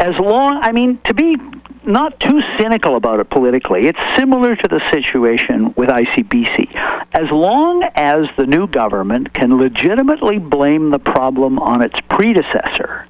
as 0.00 0.18
long, 0.18 0.56
I 0.62 0.72
mean, 0.72 0.98
to 1.04 1.14
be 1.14 1.36
not 1.84 2.18
too 2.20 2.40
cynical 2.58 2.96
about 2.96 3.20
it 3.20 3.28
politically, 3.28 3.86
it's 3.86 3.98
similar 4.16 4.56
to 4.56 4.68
the 4.68 4.80
situation 4.90 5.74
with 5.76 5.90
ICBC. 5.90 6.74
As 7.12 7.30
long 7.30 7.82
as 7.94 8.26
the 8.38 8.46
new 8.46 8.66
government 8.66 9.34
can 9.34 9.58
legitimately 9.58 10.38
blame 10.38 10.90
the 10.90 10.98
problem 10.98 11.58
on 11.58 11.82
its 11.82 12.00
predecessor, 12.08 13.06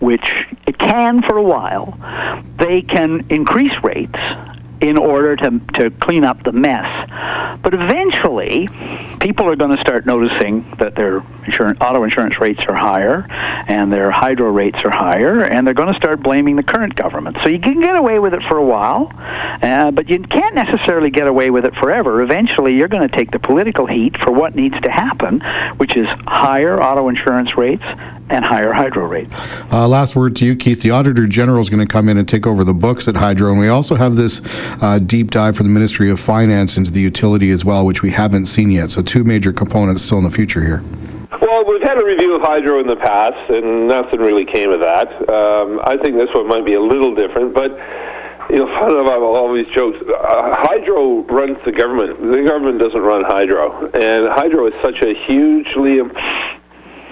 which 0.00 0.46
it 0.66 0.78
can 0.78 1.22
for 1.22 1.36
a 1.36 1.42
while, 1.42 1.98
they 2.58 2.80
can 2.80 3.26
increase 3.28 3.74
rates 3.82 4.18
in 4.80 4.98
order 4.98 5.36
to, 5.36 5.58
to 5.74 5.90
clean 6.00 6.24
up 6.24 6.42
the 6.44 6.52
mess. 6.52 6.86
But 7.62 7.74
eventually, 7.74 8.68
people 9.20 9.46
are 9.48 9.56
going 9.56 9.74
to 9.74 9.80
start 9.80 10.06
noticing 10.06 10.70
that 10.78 10.94
their 10.94 11.22
insurance, 11.44 11.78
auto 11.80 12.04
insurance 12.04 12.38
rates 12.40 12.60
are 12.68 12.74
higher 12.74 13.26
and 13.68 13.92
their 13.92 14.10
hydro 14.10 14.50
rates 14.50 14.78
are 14.84 14.90
higher, 14.90 15.42
and 15.42 15.66
they're 15.66 15.74
going 15.74 15.92
to 15.92 15.98
start 15.98 16.22
blaming 16.22 16.56
the 16.56 16.62
current 16.62 16.94
government. 16.94 17.36
So 17.42 17.48
you 17.48 17.58
can 17.58 17.80
get 17.80 17.96
away 17.96 18.18
with 18.18 18.34
it 18.34 18.42
for 18.48 18.58
a 18.58 18.64
while, 18.64 19.10
uh, 19.62 19.90
but 19.90 20.08
you 20.08 20.22
can't 20.22 20.54
necessarily 20.54 21.10
get 21.10 21.26
away 21.26 21.50
with 21.50 21.64
it 21.64 21.74
forever. 21.74 22.22
Eventually, 22.22 22.76
you're 22.76 22.88
going 22.88 23.08
to 23.08 23.16
take 23.16 23.30
the 23.30 23.38
political 23.38 23.86
heat 23.86 24.16
for 24.18 24.30
what 24.30 24.54
needs 24.54 24.78
to 24.80 24.90
happen, 24.90 25.40
which 25.78 25.96
is 25.96 26.06
higher 26.26 26.80
auto 26.80 27.08
insurance 27.08 27.56
rates 27.56 27.82
and 28.28 28.44
higher 28.44 28.72
hydro 28.72 29.06
rates. 29.06 29.32
Uh, 29.72 29.86
last 29.88 30.16
word 30.16 30.36
to 30.36 30.44
you, 30.44 30.56
Keith. 30.56 30.82
The 30.82 30.90
Auditor 30.90 31.26
General 31.26 31.60
is 31.60 31.68
going 31.68 31.86
to 31.86 31.90
come 31.92 32.08
in 32.08 32.18
and 32.18 32.28
take 32.28 32.46
over 32.46 32.64
the 32.64 32.74
books 32.74 33.08
at 33.08 33.16
Hydro, 33.16 33.52
and 33.52 33.60
we 33.60 33.68
also 33.68 33.94
have 33.94 34.16
this 34.16 34.40
uh, 34.82 34.98
deep 34.98 35.30
dive 35.30 35.56
from 35.56 35.66
the 35.66 35.72
Ministry 35.72 36.10
of 36.10 36.20
Finance 36.20 36.76
into 36.76 36.90
the 36.90 37.00
utility 37.00 37.50
as 37.50 37.64
well, 37.64 37.86
which 37.86 38.02
we 38.02 38.10
haven't 38.10 38.46
seen 38.46 38.70
yet. 38.70 38.90
So 38.90 39.02
two 39.02 39.24
major 39.24 39.52
components 39.52 40.02
still 40.02 40.18
in 40.18 40.24
the 40.24 40.30
future 40.30 40.62
here. 40.62 40.82
Well, 41.40 41.64
we've 41.66 41.82
had 41.82 41.98
a 42.00 42.04
review 42.04 42.34
of 42.34 42.42
hydro 42.42 42.80
in 42.80 42.86
the 42.86 42.96
past, 42.96 43.50
and 43.50 43.88
nothing 43.88 44.20
really 44.20 44.44
came 44.44 44.70
of 44.70 44.80
that. 44.80 45.08
Um, 45.28 45.80
I 45.84 45.96
think 45.96 46.16
this 46.16 46.28
one 46.34 46.48
might 46.48 46.64
be 46.64 46.74
a 46.74 46.80
little 46.80 47.14
different, 47.14 47.52
but 47.54 47.70
you 48.50 48.58
know, 48.58 48.66
fun 48.78 48.94
of 48.94 49.06
all 49.06 49.52
these 49.54 49.66
jokes. 49.74 49.98
Uh, 50.06 50.54
hydro 50.54 51.24
runs 51.24 51.58
the 51.64 51.72
government. 51.72 52.20
The 52.20 52.42
government 52.46 52.78
doesn't 52.78 53.00
run 53.00 53.24
hydro, 53.24 53.90
and 53.90 54.28
hydro 54.32 54.68
is 54.68 54.74
such 54.82 55.02
a 55.02 55.14
hugely 55.26 55.98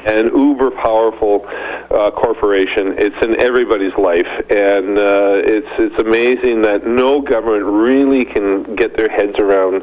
an 0.07 0.31
uber 0.37 0.71
powerful 0.71 1.45
uh, 1.47 2.11
corporation. 2.13 2.95
It's 2.99 3.17
in 3.23 3.41
everybody's 3.41 3.95
life, 3.97 4.29
and 4.51 4.99
uh, 4.99 5.41
it's 5.45 5.73
it's 5.79 5.99
amazing 6.01 6.63
that 6.63 6.87
no 6.87 7.21
government 7.21 7.65
really 7.65 8.25
can 8.25 8.75
get 8.77 8.97
their 8.97 9.09
heads 9.09 9.39
around 9.39 9.83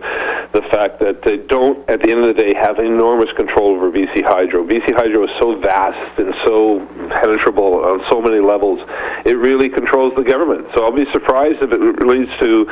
the 0.54 0.62
fact 0.72 1.00
that 1.00 1.24
they 1.24 1.38
don't, 1.38 1.88
at 1.90 2.02
the 2.02 2.12
end 2.12 2.20
of 2.24 2.36
the 2.36 2.40
day, 2.42 2.54
have 2.54 2.80
enormous 2.80 3.32
control 3.36 3.76
over 3.76 3.92
BC 3.92 4.24
Hydro. 4.24 4.66
BC 4.66 4.94
Hydro 4.94 5.24
is 5.26 5.32
so 5.40 5.60
vast 5.60 6.20
and 6.20 6.34
so 6.44 6.86
penetrable 7.16 7.84
on 7.86 8.02
so 8.10 8.22
many 8.22 8.40
levels. 8.40 8.80
It 9.26 9.38
really 9.38 9.70
controls 9.70 10.14
the 10.16 10.24
government. 10.24 10.68
So 10.76 10.84
I'll 10.84 10.96
be 10.96 11.10
surprised 11.12 11.62
if 11.62 11.72
it 11.72 11.82
leads 12.06 12.32
to 12.40 12.68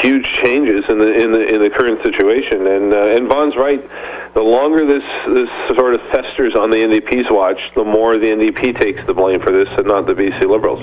huge 0.00 0.26
changes 0.42 0.84
in 0.88 0.98
the 0.98 1.12
in 1.12 1.32
the 1.32 1.42
in 1.44 1.62
the 1.62 1.70
current 1.70 2.00
situation. 2.02 2.66
And 2.66 2.92
uh, 2.92 3.16
and 3.16 3.28
Vaughn's 3.28 3.56
right. 3.56 3.82
The 4.34 4.42
longer 4.42 4.86
this 4.86 5.04
this 5.34 5.50
sort 5.76 5.94
of 5.94 6.00
festers 6.10 6.54
on 6.56 6.63
the 6.70 6.76
NDP's 6.76 7.30
watch, 7.30 7.58
the 7.74 7.84
more 7.84 8.16
the 8.16 8.26
NDP 8.26 8.80
takes 8.80 9.04
the 9.06 9.14
blame 9.14 9.40
for 9.40 9.52
this, 9.52 9.68
and 9.76 9.86
not 9.86 10.06
the 10.06 10.12
BC 10.12 10.48
Liberals. 10.48 10.80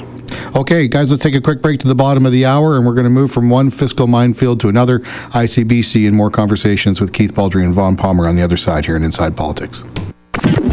Okay, 0.56 0.88
guys, 0.88 1.12
let's 1.12 1.24
take 1.24 1.36
a 1.36 1.42
quick 1.42 1.62
break 1.62 1.80
to 1.82 1.88
the 1.88 1.96
bottom 1.96 2.26
of 2.26 2.32
the 2.32 2.46
hour, 2.46 2.78
and 2.78 2.86
we're 2.86 2.94
going 2.94 3.06
to 3.06 3.10
move 3.10 3.32
from 3.32 3.50
one 3.50 3.70
fiscal 3.70 4.08
minefield 4.08 4.60
to 4.62 4.70
another. 4.70 5.00
ICBC 5.00 6.08
and 6.08 6.16
more 6.16 6.30
conversations 6.30 7.00
with 7.00 7.14
Keith 7.14 7.34
Baldrey 7.34 7.64
and 7.64 7.74
Vaughn 7.74 7.96
Palmer 7.96 8.28
on 8.28 8.36
the 8.36 8.42
other 8.42 8.58
side 8.58 8.86
here 8.86 8.96
in 8.96 9.04
Inside 9.04 9.36
Politics. 9.36 9.84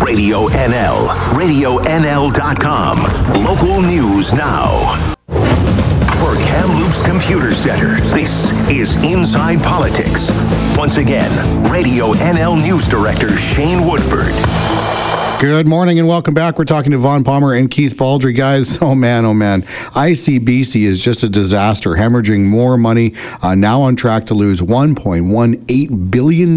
Radio 0.02 0.48
NL, 0.48 1.08
RadioNL.com. 1.34 3.44
Local 3.44 3.82
news 3.82 4.32
now. 4.32 5.14
For 6.18 6.34
Kamloops 6.34 7.00
Computer 7.02 7.54
Center, 7.54 8.00
this 8.10 8.50
is 8.68 8.96
Inside 8.96 9.62
Politics. 9.62 10.32
Once 10.76 10.96
again, 10.96 11.62
Radio 11.70 12.12
NL 12.14 12.60
News 12.60 12.88
Director 12.88 13.36
Shane 13.36 13.86
Woodford. 13.86 14.34
Good 15.40 15.68
morning 15.68 16.00
and 16.00 16.08
welcome 16.08 16.34
back. 16.34 16.58
We're 16.58 16.64
talking 16.64 16.90
to 16.90 16.98
Vaughn 16.98 17.22
Palmer 17.22 17.54
and 17.54 17.70
Keith 17.70 17.94
Baldrey. 17.94 18.34
Guys, 18.34 18.76
oh 18.82 18.96
man, 18.96 19.24
oh 19.24 19.32
man. 19.32 19.62
ICBC 19.62 20.82
is 20.82 21.00
just 21.00 21.22
a 21.22 21.28
disaster, 21.28 21.90
hemorrhaging 21.90 22.42
more 22.42 22.76
money, 22.76 23.14
uh, 23.42 23.54
now 23.54 23.80
on 23.80 23.94
track 23.94 24.26
to 24.26 24.34
lose 24.34 24.60
$1.18 24.60 26.10
billion 26.10 26.54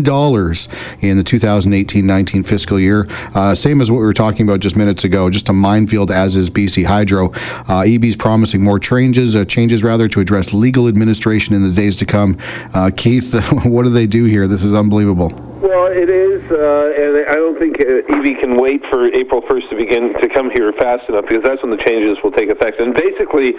in 1.02 1.18
the 1.18 1.24
2018 1.24 2.08
19 2.08 2.44
fiscal 2.44 2.80
year. 2.80 3.06
Uh, 3.36 3.54
same 3.54 3.82
as 3.82 3.92
what 3.92 4.00
we 4.00 4.04
were 4.04 4.14
talking 4.14 4.48
about 4.48 4.62
just 4.62 4.76
minutes 4.76 5.04
ago, 5.04 5.30
just 5.30 5.48
a 5.50 5.54
minefield, 5.54 6.10
as 6.10 6.36
is 6.36 6.50
BC 6.50 6.84
Hydro. 6.84 7.30
Uh, 7.34 7.84
Eby's 7.84 8.16
promising 8.16 8.64
more 8.64 8.80
changes, 8.80 9.36
uh, 9.36 9.46
changes 9.46 9.84
rather, 9.84 10.08
to 10.08 10.20
address 10.20 10.54
legal 10.54 10.88
administration 10.88 11.54
in 11.54 11.62
the 11.62 11.72
days 11.72 11.96
to 11.98 12.06
come. 12.08 12.36
Uh, 12.74 12.90
Keith, 12.98 13.36
what 13.64 13.84
do 13.84 13.92
they 13.92 14.08
do 14.08 14.26
here? 14.26 14.48
This 14.48 14.64
is 14.64 14.74
unbelievable. 14.74 15.51
Well, 15.62 15.94
it 15.94 16.10
is, 16.10 16.42
uh, 16.50 16.90
and 16.90 17.30
I 17.30 17.38
don't 17.38 17.54
think 17.62 17.78
uh, 17.78 18.02
Eby 18.10 18.34
can 18.42 18.58
wait 18.58 18.82
for 18.90 19.14
April 19.14 19.46
1st 19.46 19.70
to 19.70 19.76
begin 19.78 20.10
to 20.18 20.28
come 20.34 20.50
here 20.50 20.74
fast 20.74 21.06
enough 21.08 21.30
because 21.30 21.46
that's 21.46 21.62
when 21.62 21.70
the 21.70 21.78
changes 21.78 22.18
will 22.24 22.34
take 22.34 22.50
effect. 22.50 22.82
And 22.82 22.98
basically, 22.98 23.54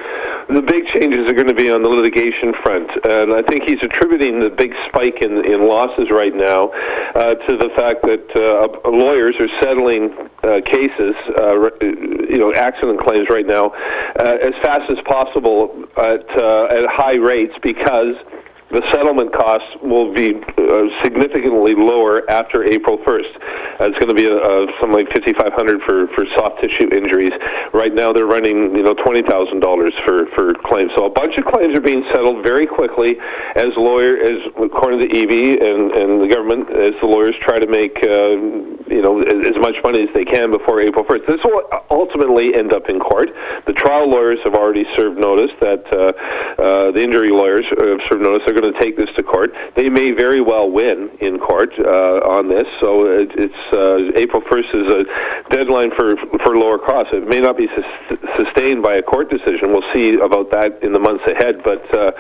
the 0.50 0.66
big 0.66 0.90
changes 0.90 1.30
are 1.30 1.32
going 1.32 1.46
to 1.46 1.54
be 1.54 1.70
on 1.70 1.86
the 1.86 1.88
litigation 1.88 2.58
front. 2.58 2.90
And 3.06 3.30
I 3.30 3.46
think 3.46 3.70
he's 3.70 3.78
attributing 3.86 4.42
the 4.42 4.50
big 4.50 4.74
spike 4.90 5.22
in, 5.22 5.46
in 5.46 5.70
losses 5.70 6.10
right 6.10 6.34
now 6.34 6.74
uh, 7.14 7.38
to 7.46 7.54
the 7.54 7.70
fact 7.78 8.02
that 8.02 8.26
uh, 8.34 8.90
lawyers 8.90 9.38
are 9.38 9.50
settling 9.62 10.10
uh, 10.42 10.58
cases, 10.66 11.14
uh, 11.38 11.70
you 12.26 12.42
know, 12.42 12.50
accident 12.50 12.98
claims 12.98 13.30
right 13.30 13.46
now, 13.46 13.70
uh, 14.18 14.42
as 14.42 14.58
fast 14.58 14.90
as 14.90 14.98
possible 15.06 15.70
at, 15.94 16.26
uh, 16.34 16.66
at 16.66 16.82
high 16.90 17.14
rates 17.14 17.54
because 17.62 18.18
the 18.72 18.80
settlement 18.90 19.32
costs 19.36 19.68
will 19.82 20.12
be 20.12 20.32
uh, 20.32 20.88
significantly 21.04 21.74
lower 21.76 22.28
after 22.30 22.64
April 22.64 22.96
1st. 23.04 23.32
Uh, 23.76 23.92
it's 23.92 23.98
going 24.00 24.08
to 24.08 24.16
be 24.16 24.24
a, 24.24 24.32
a, 24.32 24.66
something 24.80 24.96
like 24.96 25.12
5500 25.12 25.82
for 25.84 26.08
for 26.16 26.24
soft 26.36 26.60
tissue 26.64 26.88
injuries. 26.88 27.32
Right 27.72 27.92
now 27.92 28.12
they're 28.12 28.26
running, 28.26 28.74
you 28.74 28.82
know, 28.82 28.94
$20,000 28.94 29.28
for 30.04 30.26
for 30.34 30.54
claims. 30.64 30.90
So 30.96 31.04
a 31.04 31.12
bunch 31.12 31.36
of 31.36 31.44
claims 31.44 31.76
are 31.76 31.84
being 31.84 32.04
settled 32.12 32.42
very 32.42 32.66
quickly 32.66 33.20
as 33.56 33.68
lawyer 33.76 34.16
as 34.16 34.40
according 34.56 35.00
to 35.04 35.08
Eby 35.08 35.60
and 35.60 35.92
and 35.92 36.10
the 36.24 36.28
government 36.32 36.72
as 36.72 36.96
the 37.00 37.06
lawyers 37.06 37.36
try 37.44 37.58
to 37.60 37.68
make 37.68 37.96
uh, 38.00 38.40
you 38.88 39.04
know 39.04 39.20
as, 39.20 39.52
as 39.52 39.56
much 39.60 39.76
money 39.84 40.02
as 40.02 40.10
they 40.14 40.24
can 40.24 40.50
before 40.50 40.80
April 40.80 41.04
1st. 41.04 41.26
This 41.28 41.40
will 41.44 41.60
ultimately 41.92 42.54
end 42.54 42.72
up 42.72 42.88
in 42.88 42.98
court. 42.98 43.28
The 43.66 43.72
trial 43.72 44.08
lawyers 44.08 44.38
have 44.44 44.54
already 44.54 44.84
served 44.96 45.18
notice 45.18 45.52
that 45.60 45.84
uh, 45.92 46.12
uh, 46.56 46.90
the 46.92 47.02
injury 47.02 47.30
lawyers 47.30 47.64
have 47.68 48.00
served 48.08 48.22
notice 48.22 48.42
they're 48.46 48.58
going 48.58 48.72
to 48.72 48.80
take 48.80 48.96
this 48.96 49.10
to 49.16 49.22
court. 49.22 49.52
They 49.76 49.88
may 49.88 50.10
very 50.10 50.40
well 50.40 50.70
win 50.70 51.10
in 51.20 51.38
court 51.38 51.70
uh, 51.78 52.24
on 52.24 52.48
this. 52.48 52.66
So 52.80 53.04
it, 53.06 53.30
it's 53.36 53.62
uh, 53.72 54.18
April 54.18 54.40
1st 54.40 54.70
is 54.72 54.88
a 54.88 55.02
deadline 55.52 55.90
for 55.92 56.16
for 56.42 56.56
lower 56.56 56.78
costs. 56.78 57.12
It 57.12 57.28
may 57.28 57.40
not 57.40 57.56
be 57.56 57.68
sus- 57.76 58.18
sustained 58.40 58.82
by 58.82 58.96
a 58.96 59.02
court 59.02 59.28
decision. 59.28 59.72
We'll 59.72 59.86
see 59.92 60.16
about 60.16 60.50
that 60.52 60.82
in 60.82 60.92
the 60.92 61.00
months 61.00 61.24
ahead. 61.28 61.60
But 61.62 61.84
uh, 61.92 62.12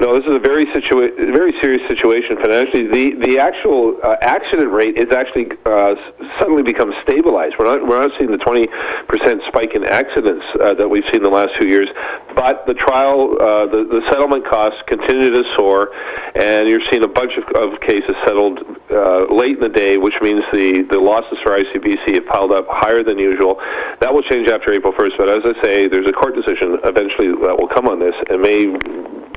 no, 0.00 0.18
this 0.18 0.26
is 0.26 0.34
a 0.34 0.42
very 0.42 0.66
situa- 0.66 1.14
very 1.32 1.54
serious 1.62 1.86
situation 1.86 2.36
financially. 2.42 2.90
The 2.90 3.14
the 3.22 3.38
actual 3.38 3.96
uh, 4.02 4.16
accident 4.20 4.72
rate 4.72 4.98
is 4.98 5.14
actually 5.14 5.54
uh, 5.64 5.94
suddenly 6.40 6.62
become 6.62 6.92
stabilized. 7.02 7.54
We're 7.58 7.70
not 7.70 7.86
we're 7.86 8.00
not 8.00 8.10
seeing 8.18 8.30
the 8.30 8.42
20 8.42 8.66
percent 9.06 9.19
spike 9.48 9.74
in 9.74 9.84
accidents 9.84 10.44
uh, 10.60 10.74
that 10.74 10.88
we've 10.88 11.06
seen 11.12 11.22
the 11.22 11.30
last 11.30 11.52
few 11.58 11.68
years, 11.68 11.88
but 12.34 12.66
the 12.66 12.74
trial 12.74 13.36
the 13.70 13.84
the 13.88 14.02
settlement 14.10 14.46
costs 14.46 14.80
continue 14.86 15.30
to 15.30 15.42
soar 15.56 15.90
and 16.34 16.68
you're 16.68 16.82
seeing 16.90 17.02
a 17.02 17.08
bunch 17.08 17.32
of, 17.36 17.44
of 17.56 17.80
cases 17.80 18.14
settled 18.24 18.60
uh, 18.90 19.26
late 19.32 19.58
in 19.58 19.62
the 19.62 19.68
day, 19.68 19.96
which 19.96 20.14
means 20.22 20.42
the, 20.52 20.86
the 20.90 20.98
losses 20.98 21.38
for 21.42 21.58
ICBC 21.58 22.14
have 22.14 22.26
piled 22.26 22.52
up 22.52 22.66
higher 22.68 23.02
than 23.02 23.18
usual. 23.18 23.58
That 24.00 24.12
will 24.12 24.22
change 24.22 24.48
after 24.48 24.72
April 24.72 24.92
1st, 24.92 25.18
but 25.18 25.28
as 25.28 25.42
I 25.44 25.54
say, 25.62 25.88
there's 25.88 26.06
a 26.06 26.12
court 26.12 26.34
decision 26.34 26.78
eventually 26.84 27.34
that 27.42 27.56
will 27.58 27.68
come 27.68 27.88
on 27.88 27.98
this 27.98 28.14
and 28.28 28.40
may 28.40 28.70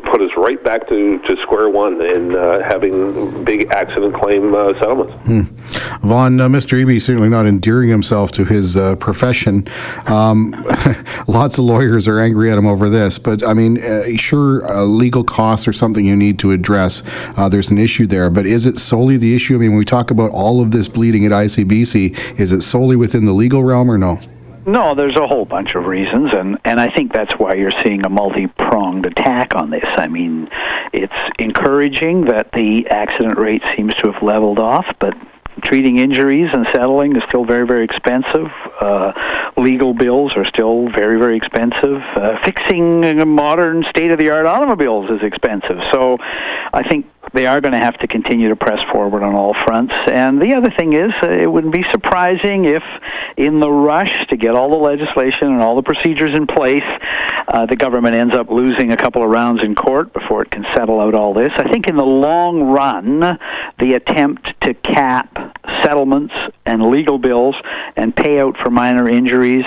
put 0.03 0.21
us 0.21 0.31
right 0.37 0.61
back 0.63 0.87
to, 0.89 1.19
to 1.19 1.35
square 1.41 1.69
one 1.69 2.01
in 2.01 2.35
uh, 2.35 2.61
having 2.63 3.43
big 3.43 3.69
accident 3.71 4.15
claim 4.15 4.53
uh, 4.53 4.73
settlements. 4.79 5.13
Hmm. 5.25 5.41
Vaughn, 6.07 6.39
uh, 6.39 6.47
Mr. 6.47 6.79
Eby 6.83 7.01
certainly 7.01 7.29
not 7.29 7.45
endearing 7.45 7.89
himself 7.89 8.31
to 8.33 8.45
his 8.45 8.77
uh, 8.77 8.95
profession. 8.97 9.67
Um, 10.05 10.53
lots 11.27 11.57
of 11.57 11.65
lawyers 11.65 12.07
are 12.07 12.19
angry 12.19 12.51
at 12.51 12.57
him 12.57 12.67
over 12.67 12.89
this, 12.89 13.17
but 13.17 13.45
I 13.45 13.53
mean, 13.53 13.83
uh, 13.83 14.15
sure, 14.15 14.65
uh, 14.71 14.83
legal 14.83 15.23
costs 15.23 15.67
are 15.67 15.73
something 15.73 16.05
you 16.05 16.15
need 16.15 16.39
to 16.39 16.51
address. 16.51 17.03
there's 17.49 17.71
an 17.71 17.77
issue 17.77 18.07
there, 18.07 18.29
but 18.29 18.45
is 18.45 18.65
it 18.65 18.77
solely 18.79 19.17
the 19.17 19.35
issue? 19.35 19.55
I 19.55 19.59
mean, 19.59 19.71
when 19.71 19.79
we 19.79 19.85
talk 19.85 20.11
about 20.11 20.31
all 20.31 20.61
of 20.61 20.71
this 20.71 20.87
bleeding 20.87 21.25
at 21.25 21.31
ICBC, 21.31 22.39
is 22.39 22.51
it 22.51 22.61
solely 22.61 22.95
within 22.95 23.25
the 23.25 23.33
legal 23.33 23.63
realm 23.63 23.89
or 23.89 23.97
no? 23.97 24.19
No, 24.65 24.95
there's 24.95 25.17
a 25.17 25.27
whole 25.27 25.45
bunch 25.45 25.75
of 25.75 25.85
reasons, 25.85 26.31
and, 26.33 26.57
and 26.63 26.79
I 26.79 26.89
think 26.89 27.11
that's 27.11 27.33
why 27.33 27.55
you're 27.55 27.71
seeing 27.83 28.05
a 28.05 28.09
multi 28.09 28.47
pronged 28.47 29.05
attack 29.05 29.55
on 29.55 29.69
this. 29.69 29.83
I 29.85 30.07
mean, 30.07 30.49
it's 30.93 31.13
encouraging 31.37 32.25
that 32.25 32.51
the 32.53 32.87
accident 32.89 33.37
rate 33.37 33.61
seems 33.75 33.93
to 33.95 34.11
have 34.11 34.23
leveled 34.23 34.59
off, 34.59 34.85
but 34.99 35.15
treating 35.63 35.99
injuries 35.99 36.49
and 36.53 36.65
settling 36.73 37.15
is 37.15 37.23
still 37.27 37.45
very, 37.45 37.67
very 37.67 37.83
expensive. 37.83 38.47
Uh, 38.79 39.11
legal 39.57 39.93
bills 39.93 40.33
are 40.35 40.45
still 40.45 40.89
very, 40.89 41.19
very 41.19 41.37
expensive. 41.37 42.01
Uh, 42.15 42.37
fixing 42.43 43.27
modern 43.27 43.83
state 43.89 44.11
of 44.11 44.17
the 44.17 44.29
art 44.29 44.45
automobiles 44.45 45.09
is 45.09 45.21
expensive. 45.23 45.77
So 45.91 46.17
I 46.73 46.83
think 46.87 47.05
they 47.33 47.45
are 47.45 47.61
going 47.61 47.71
to 47.71 47.79
have 47.79 47.97
to 47.99 48.07
continue 48.07 48.49
to 48.49 48.55
press 48.55 48.83
forward 48.91 49.23
on 49.23 49.33
all 49.33 49.53
fronts. 49.65 49.93
And 50.07 50.41
the 50.41 50.53
other 50.53 50.69
thing 50.77 50.93
is, 50.93 51.11
uh, 51.21 51.29
it 51.29 51.51
wouldn't 51.51 51.73
be 51.73 51.83
surprising 51.91 52.65
if, 52.65 52.83
in 53.37 53.59
the 53.59 53.71
rush 53.71 54.27
to 54.27 54.37
get 54.37 54.55
all 54.55 54.69
the 54.69 54.75
legislation 54.75 55.47
and 55.47 55.61
all 55.61 55.75
the 55.75 55.83
procedures 55.83 56.31
in 56.35 56.45
place, 56.45 56.83
uh, 57.47 57.65
the 57.65 57.75
government 57.75 58.15
ends 58.15 58.35
up 58.35 58.49
losing 58.49 58.91
a 58.91 58.97
couple 58.97 59.23
of 59.23 59.29
rounds 59.29 59.63
in 59.63 59.75
court 59.75 60.13
before 60.13 60.41
it 60.41 60.51
can 60.51 60.65
settle 60.75 60.99
out 60.99 61.15
all 61.15 61.33
this. 61.33 61.51
I 61.57 61.69
think 61.71 61.87
in 61.87 61.95
the 61.95 62.05
long 62.05 62.63
run, 62.63 63.39
the 63.79 63.93
attempt 63.93 64.53
to 64.61 64.73
cap 64.73 65.53
settlements 65.83 66.33
and 66.65 66.89
legal 66.89 67.17
bills 67.17 67.55
and 67.95 68.15
pay 68.15 68.39
out 68.39 68.57
for 68.57 68.69
minor 68.69 69.09
injuries 69.09 69.65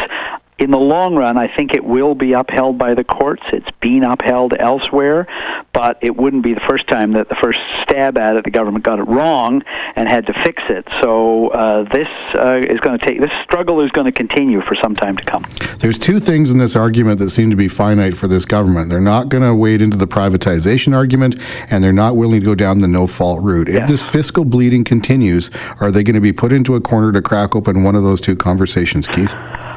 in 0.59 0.71
the 0.71 0.79
long 0.79 1.15
run, 1.15 1.37
I 1.37 1.55
think 1.55 1.75
it 1.75 1.85
will 1.85 2.15
be 2.15 2.33
upheld 2.33 2.79
by 2.79 2.95
the 2.95 3.05
courts. 3.05 3.43
It's 3.53 3.71
been 3.83 4.03
upheld 4.03 4.55
elsewhere, 4.59 5.27
but 5.75 5.99
it 6.01 6.17
wouldn't 6.17 6.43
be 6.43 6.55
the 6.55 6.63
first 6.67 6.89
time 6.89 7.13
that 7.13 7.29
the 7.29 7.35
first 7.35 7.61
stab 7.83 8.17
at 8.17 8.37
it, 8.37 8.45
the 8.45 8.51
government 8.51 8.83
got 8.83 8.99
it 8.99 9.03
wrong 9.03 9.63
and 9.97 10.09
had 10.09 10.25
to 10.27 10.33
fix 10.45 10.63
it. 10.71 10.89
So 11.03 11.49
uh, 11.49 11.83
this 11.93 12.09
uh, 12.35 12.63
is 12.63 12.81
going 12.81 12.99
to 12.99 13.05
take 13.05 13.21
this 13.21 13.31
struggle 13.45 13.83
is 13.85 13.91
going 13.91 14.07
to 14.07 14.13
continue 14.13 14.63
for 14.63 14.75
some 14.83 14.95
time 14.95 15.17
to 15.19 15.25
come. 15.25 15.47
There's 15.79 15.99
two 15.99 16.19
things 16.19 16.51
in 16.51 16.57
this 16.57 16.75
argument 16.75 17.19
that 17.19 17.31
seem 17.31 17.51
to 17.51 17.57
be 17.57 17.69
finite 17.69 18.17
for 18.17 18.27
this 18.27 18.47
government. 18.47 18.89
They're 18.89 19.01
not 19.01 19.29
going 19.29 19.43
to 19.43 19.55
wade 19.55 19.83
into 19.83 19.99
the 19.99 20.07
privatization 20.07 20.97
argument, 20.97 21.37
and 21.69 21.85
they're 21.85 21.93
not 21.93 22.17
willing 22.17 22.41
to 22.41 22.47
go 22.47 22.55
down 22.55 22.79
the 22.79 22.89
no-fault 22.89 23.43
route. 23.43 23.69
If 23.69 23.87
this 23.87 24.03
fiscal 24.03 24.45
bleeding 24.47 24.85
continues, 24.85 25.51
are 25.81 25.91
they 25.91 26.03
going 26.03 26.15
to 26.15 26.21
be 26.21 26.33
put 26.33 26.53
into 26.53 26.77
a 26.77 26.81
corner 26.81 27.13
to 27.13 27.21
crack 27.21 27.55
open 27.55 27.83
one 27.83 27.95
of 27.95 28.03
those 28.03 28.23
two 28.23 28.37
conversations, 28.37 29.07
Keith? 29.07 29.35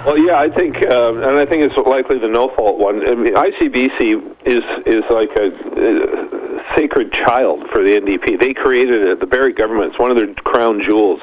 Well, 0.10 0.17
yeah, 0.17 0.39
I 0.39 0.50
think, 0.50 0.78
um, 0.89 1.22
and 1.22 1.38
I 1.38 1.45
think 1.45 1.62
it's 1.62 1.78
likely 1.86 2.17
the 2.17 2.28
no-fault 2.28 2.80
one. 2.80 3.08
I 3.08 3.13
mean, 3.13 3.36
ICBC 3.36 4.41
is 4.41 4.65
is 4.88 5.04
like 5.12 5.30
a, 5.38 5.54
a 5.54 6.76
sacred 6.76 7.13
child 7.13 7.69
for 7.72 7.84
the 7.84 7.91
NDP. 8.02 8.41
They 8.41 8.56
created 8.56 9.04
it. 9.04 9.19
The 9.19 9.28
Barrett 9.28 9.56
government. 9.56 9.91
It's 9.91 10.00
one 10.00 10.10
of 10.10 10.17
their 10.17 10.34
crown 10.34 10.82
jewels. 10.84 11.22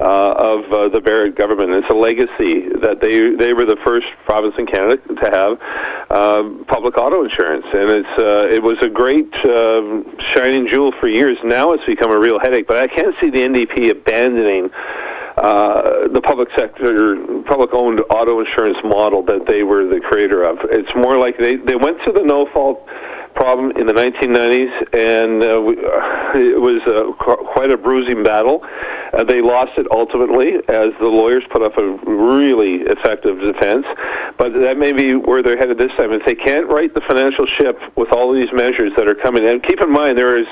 Uh, 0.00 0.32
of 0.32 0.72
uh, 0.72 0.88
the 0.88 1.00
Barrett 1.00 1.36
government. 1.36 1.72
It's 1.72 1.90
a 1.90 1.94
legacy 1.94 2.72
that 2.80 3.00
they 3.02 3.36
they 3.36 3.52
were 3.52 3.66
the 3.66 3.76
first 3.84 4.06
province 4.24 4.54
in 4.56 4.64
Canada 4.64 4.96
to 4.96 5.26
have 5.28 5.60
um, 6.10 6.64
public 6.68 6.96
auto 6.96 7.22
insurance, 7.22 7.66
and 7.68 7.90
it's 7.90 8.18
uh, 8.18 8.48
it 8.48 8.62
was 8.62 8.78
a 8.80 8.88
great 8.88 9.28
uh, 9.44 10.00
shining 10.32 10.68
jewel 10.68 10.92
for 11.00 11.06
years. 11.06 11.36
Now 11.44 11.72
it's 11.72 11.84
become 11.84 12.10
a 12.10 12.18
real 12.18 12.38
headache. 12.40 12.66
But 12.66 12.78
I 12.78 12.88
can't 12.88 13.14
see 13.20 13.28
the 13.28 13.40
NDP 13.40 13.90
abandoning 13.90 14.70
uh, 15.40 16.08
the 16.12 16.20
public 16.20 16.48
sector, 16.56 17.16
public-owned 17.48 18.00
auto 18.10 18.40
insurance 18.40 18.76
model 18.84 19.24
that 19.24 19.46
they 19.48 19.62
were 19.62 19.86
the 19.86 20.00
creator 20.00 20.42
of. 20.42 20.58
It's 20.70 20.92
more 20.94 21.16
like 21.16 21.38
they 21.38 21.56
they 21.56 21.76
went 21.76 21.96
to 22.04 22.12
the 22.12 22.22
no-fault 22.22 22.84
problem 23.34 23.72
in 23.76 23.86
the 23.86 23.92
1990s, 23.92 24.72
and 24.92 25.42
uh, 25.42 25.60
we, 25.60 25.76
uh, 25.76 26.38
it 26.38 26.60
was 26.60 26.80
uh, 26.86 27.12
qu- 27.22 27.44
quite 27.52 27.70
a 27.70 27.76
bruising 27.76 28.22
battle. 28.22 28.62
Uh, 29.12 29.24
they 29.24 29.42
lost 29.42 29.72
it 29.76 29.86
ultimately 29.90 30.54
as 30.68 30.94
the 31.00 31.10
lawyers 31.10 31.42
put 31.50 31.62
up 31.62 31.76
a 31.76 31.86
really 32.06 32.86
effective 32.86 33.40
defense. 33.40 33.84
But 34.38 34.54
that 34.54 34.78
may 34.78 34.92
be 34.92 35.14
where 35.14 35.42
they're 35.42 35.58
headed 35.58 35.78
this 35.78 35.90
time. 35.98 36.12
If 36.12 36.24
they 36.24 36.34
can't 36.34 36.68
right 36.70 36.92
the 36.94 37.02
financial 37.06 37.46
ship 37.46 37.76
with 37.96 38.12
all 38.12 38.32
these 38.32 38.48
measures 38.52 38.92
that 38.96 39.08
are 39.08 39.18
coming, 39.18 39.46
and 39.46 39.62
keep 39.62 39.80
in 39.80 39.90
mind 39.90 40.16
there 40.16 40.38
is 40.38 40.46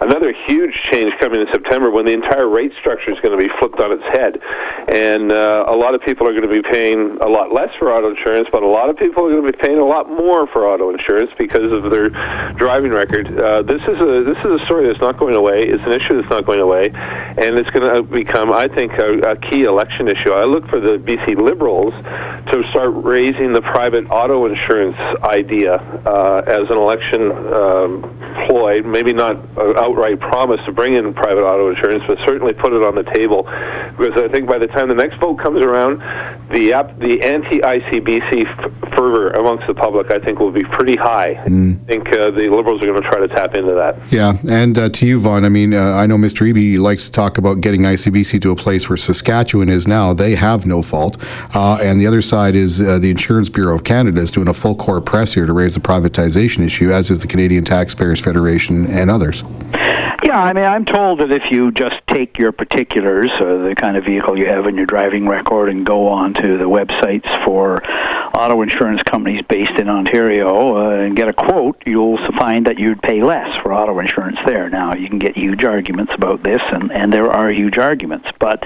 another 0.00 0.34
huge 0.46 0.74
change 0.90 1.14
coming 1.20 1.40
in 1.40 1.46
September 1.52 1.90
when 1.90 2.04
the 2.04 2.12
entire 2.12 2.48
rate 2.48 2.72
structure 2.80 3.12
is 3.12 3.18
going 3.20 3.36
to 3.36 3.40
be 3.40 3.50
flipped 3.58 3.80
on 3.80 3.92
its 3.92 4.04
head, 4.12 4.42
and 4.90 5.30
uh, 5.30 5.64
a 5.68 5.76
lot 5.76 5.94
of 5.94 6.02
people 6.02 6.26
are 6.26 6.34
going 6.34 6.46
to 6.46 6.52
be 6.52 6.62
paying 6.62 7.16
a 7.22 7.28
lot 7.28 7.54
less 7.54 7.70
for 7.78 7.92
auto 7.92 8.10
insurance, 8.10 8.48
but 8.50 8.62
a 8.62 8.68
lot 8.68 8.90
of 8.90 8.96
people 8.96 9.24
are 9.24 9.30
going 9.30 9.44
to 9.46 9.52
be 9.52 9.58
paying 9.58 9.78
a 9.78 9.86
lot 9.86 10.08
more 10.10 10.46
for 10.48 10.66
auto 10.66 10.90
insurance 10.90 11.30
because 11.38 11.70
of 11.72 11.90
their 11.90 12.10
driving 12.56 12.92
record. 12.92 13.26
Uh, 13.38 13.62
this 13.62 13.80
is 13.82 14.00
a 14.00 14.24
this 14.24 14.38
is 14.44 14.60
a 14.60 14.64
story 14.64 14.86
that's 14.86 15.00
not 15.00 15.18
going 15.18 15.34
away. 15.34 15.60
It's 15.60 15.82
an 15.84 15.92
issue 15.92 16.20
that's 16.20 16.30
not 16.30 16.46
going 16.46 16.60
away, 16.60 16.90
and 16.90 17.58
it's 17.58 17.70
going 17.70 17.94
to 17.94 18.02
become, 18.02 18.52
I 18.52 18.68
think, 18.68 18.92
a, 18.92 19.32
a 19.32 19.36
key 19.36 19.64
election 19.64 20.08
issue. 20.08 20.32
I 20.32 20.44
look 20.44 20.66
for 20.68 20.80
the 20.80 20.98
BC 20.98 21.36
Liberals 21.36 21.94
to 22.52 22.62
start 22.70 22.90
raising 22.94 23.52
the 23.52 23.62
private 23.62 24.06
auto 24.10 24.46
insurance 24.46 24.96
idea 25.22 25.76
uh, 26.06 26.42
as 26.46 26.68
an 26.70 26.76
election 26.76 27.32
um, 27.52 28.02
ploy. 28.46 28.82
Maybe 28.82 29.12
not 29.12 29.36
an 29.36 29.76
outright 29.76 30.20
promise 30.20 30.60
to 30.66 30.72
bring 30.72 30.94
in 30.94 31.12
private 31.14 31.42
auto 31.42 31.70
insurance, 31.70 32.04
but 32.06 32.18
certainly 32.24 32.52
put 32.52 32.72
it 32.72 32.82
on 32.82 32.94
the 32.94 33.04
table 33.14 33.44
because 34.00 34.16
I 34.16 34.28
think 34.28 34.46
by 34.46 34.58
the 34.58 34.66
time 34.66 34.88
the 34.88 34.94
next 34.94 35.18
vote 35.18 35.36
comes 35.36 35.60
around, 35.62 35.98
the 36.50 36.72
app, 36.72 36.98
the 36.98 37.22
anti-ICBC 37.22 38.46
f- 38.46 38.90
fervor 38.96 39.30
amongst 39.30 39.66
the 39.66 39.74
public, 39.74 40.10
I 40.10 40.18
think, 40.18 40.38
will 40.38 40.50
be 40.50 40.64
pretty 40.64 40.96
high. 40.96 41.34
Mm. 41.46 41.82
I 41.82 41.86
think 41.86 42.09
uh, 42.12 42.30
the 42.30 42.48
Liberals 42.48 42.82
are 42.82 42.86
going 42.86 43.00
to 43.00 43.08
try 43.08 43.18
to 43.18 43.28
tap 43.28 43.54
into 43.54 43.74
that. 43.74 43.96
Yeah, 44.12 44.34
and 44.48 44.78
uh, 44.78 44.88
to 44.90 45.06
you, 45.06 45.20
Vaughn, 45.20 45.44
I 45.44 45.48
mean, 45.48 45.74
uh, 45.74 45.94
I 45.94 46.06
know 46.06 46.16
Mr. 46.16 46.50
Eby 46.50 46.78
likes 46.78 47.06
to 47.06 47.12
talk 47.12 47.38
about 47.38 47.60
getting 47.60 47.82
ICBC 47.82 48.40
to 48.42 48.50
a 48.50 48.56
place 48.56 48.88
where 48.88 48.96
Saskatchewan 48.96 49.68
is 49.68 49.86
now. 49.86 50.12
They 50.12 50.34
have 50.34 50.66
no 50.66 50.82
fault. 50.82 51.16
Uh, 51.54 51.78
and 51.80 52.00
the 52.00 52.06
other 52.06 52.22
side 52.22 52.54
is 52.54 52.80
uh, 52.80 52.98
the 52.98 53.10
Insurance 53.10 53.48
Bureau 53.48 53.74
of 53.74 53.84
Canada 53.84 54.20
is 54.20 54.30
doing 54.30 54.48
a 54.48 54.54
full 54.54 54.74
court 54.74 55.04
press 55.06 55.32
here 55.32 55.46
to 55.46 55.52
raise 55.52 55.74
the 55.74 55.80
privatization 55.80 56.64
issue, 56.64 56.92
as 56.92 57.10
is 57.10 57.20
the 57.20 57.28
Canadian 57.28 57.64
Taxpayers 57.64 58.20
Federation 58.20 58.86
and 58.86 59.10
others. 59.10 59.42
Yeah, 60.22 60.38
I 60.38 60.52
mean, 60.52 60.64
I'm 60.64 60.84
told 60.84 61.20
that 61.20 61.32
if 61.32 61.50
you 61.50 61.72
just 61.72 61.96
take 62.06 62.38
your 62.38 62.52
particulars, 62.52 63.30
uh, 63.40 63.66
the 63.66 63.74
kind 63.76 63.96
of 63.96 64.04
vehicle 64.04 64.38
you 64.38 64.46
have 64.46 64.66
in 64.66 64.76
your 64.76 64.86
driving 64.86 65.26
record, 65.26 65.70
and 65.70 65.84
go 65.84 66.08
on 66.08 66.34
to 66.34 66.58
the 66.58 66.68
websites 66.68 67.44
for 67.44 67.82
auto 68.34 68.60
insurance 68.62 69.02
companies 69.02 69.42
based 69.48 69.72
in 69.72 69.88
Ontario 69.88 70.76
uh, 70.76 71.04
and 71.04 71.16
get 71.16 71.28
a 71.28 71.32
quote, 71.32 71.82
you'll 72.00 72.18
find 72.38 72.66
that 72.66 72.78
you'd 72.78 73.02
pay 73.02 73.22
less 73.22 73.56
for 73.58 73.72
auto 73.72 73.98
insurance 73.98 74.38
there. 74.46 74.68
Now, 74.70 74.94
you 74.94 75.08
can 75.08 75.18
get 75.18 75.36
huge 75.36 75.64
arguments 75.64 76.12
about 76.14 76.42
this, 76.42 76.60
and, 76.72 76.90
and 76.92 77.12
there 77.12 77.30
are 77.30 77.50
huge 77.50 77.78
arguments, 77.78 78.28
but 78.38 78.62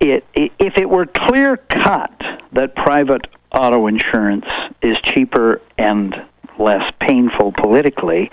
it, 0.00 0.24
it, 0.34 0.52
if 0.58 0.76
it 0.76 0.88
were 0.88 1.06
clear 1.06 1.56
cut 1.56 2.12
that 2.52 2.74
private 2.76 3.26
auto 3.52 3.86
insurance 3.86 4.46
is 4.82 4.98
cheaper 5.02 5.60
and 5.78 6.14
less 6.58 6.92
painful 7.00 7.52
politically, 7.52 8.30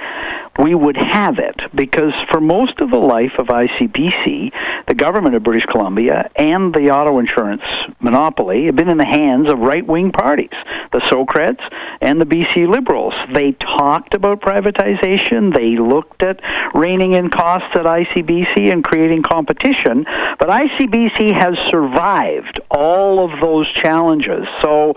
we 0.60 0.76
would 0.76 0.98
have 0.98 1.40
it 1.40 1.62
because 1.74 2.14
for 2.32 2.42
most 2.42 2.80
of 2.80 2.92
the 2.92 2.98
life 2.98 3.34
of 3.38 3.48
ICBC, 3.48 4.52
the 4.88 4.94
government 4.94 5.36
of 5.36 5.44
British 5.44 5.66
Columbia 5.66 6.30
and 6.36 6.74
the 6.74 6.92
auto 6.92 7.20
insurance 7.20 7.62
monopoly 8.00 8.66
have 8.66 8.76
been 8.76 8.90
in 8.90 8.98
the 8.98 9.06
hands 9.06 9.50
of 9.50 9.60
right 9.60 9.86
wing 9.86 10.12
parties, 10.12 10.50
the 10.92 11.00
Socreds 11.00 11.62
and 12.02 12.20
the 12.20 12.26
BC 12.26 12.68
Liberals. 12.68 13.14
They 13.34 13.54
talked 13.54 14.14
about 14.14 14.42
privatization, 14.42 15.54
they 15.54 15.78
looked 15.78 16.24
at 16.24 16.42
reining 16.74 17.14
in 17.14 17.30
costs 17.30 17.70
at 17.76 17.86
ICBC 17.86 18.72
and 18.72 18.84
creating 18.84 19.24
competition, 19.24 20.04
but 20.40 20.50
ICBC 20.50 21.34
has 21.34 21.58
survived 21.70 22.60
all 22.70 23.24
of 23.24 23.40
those 23.40 23.70
challenges. 23.70 24.46
So, 24.62 24.94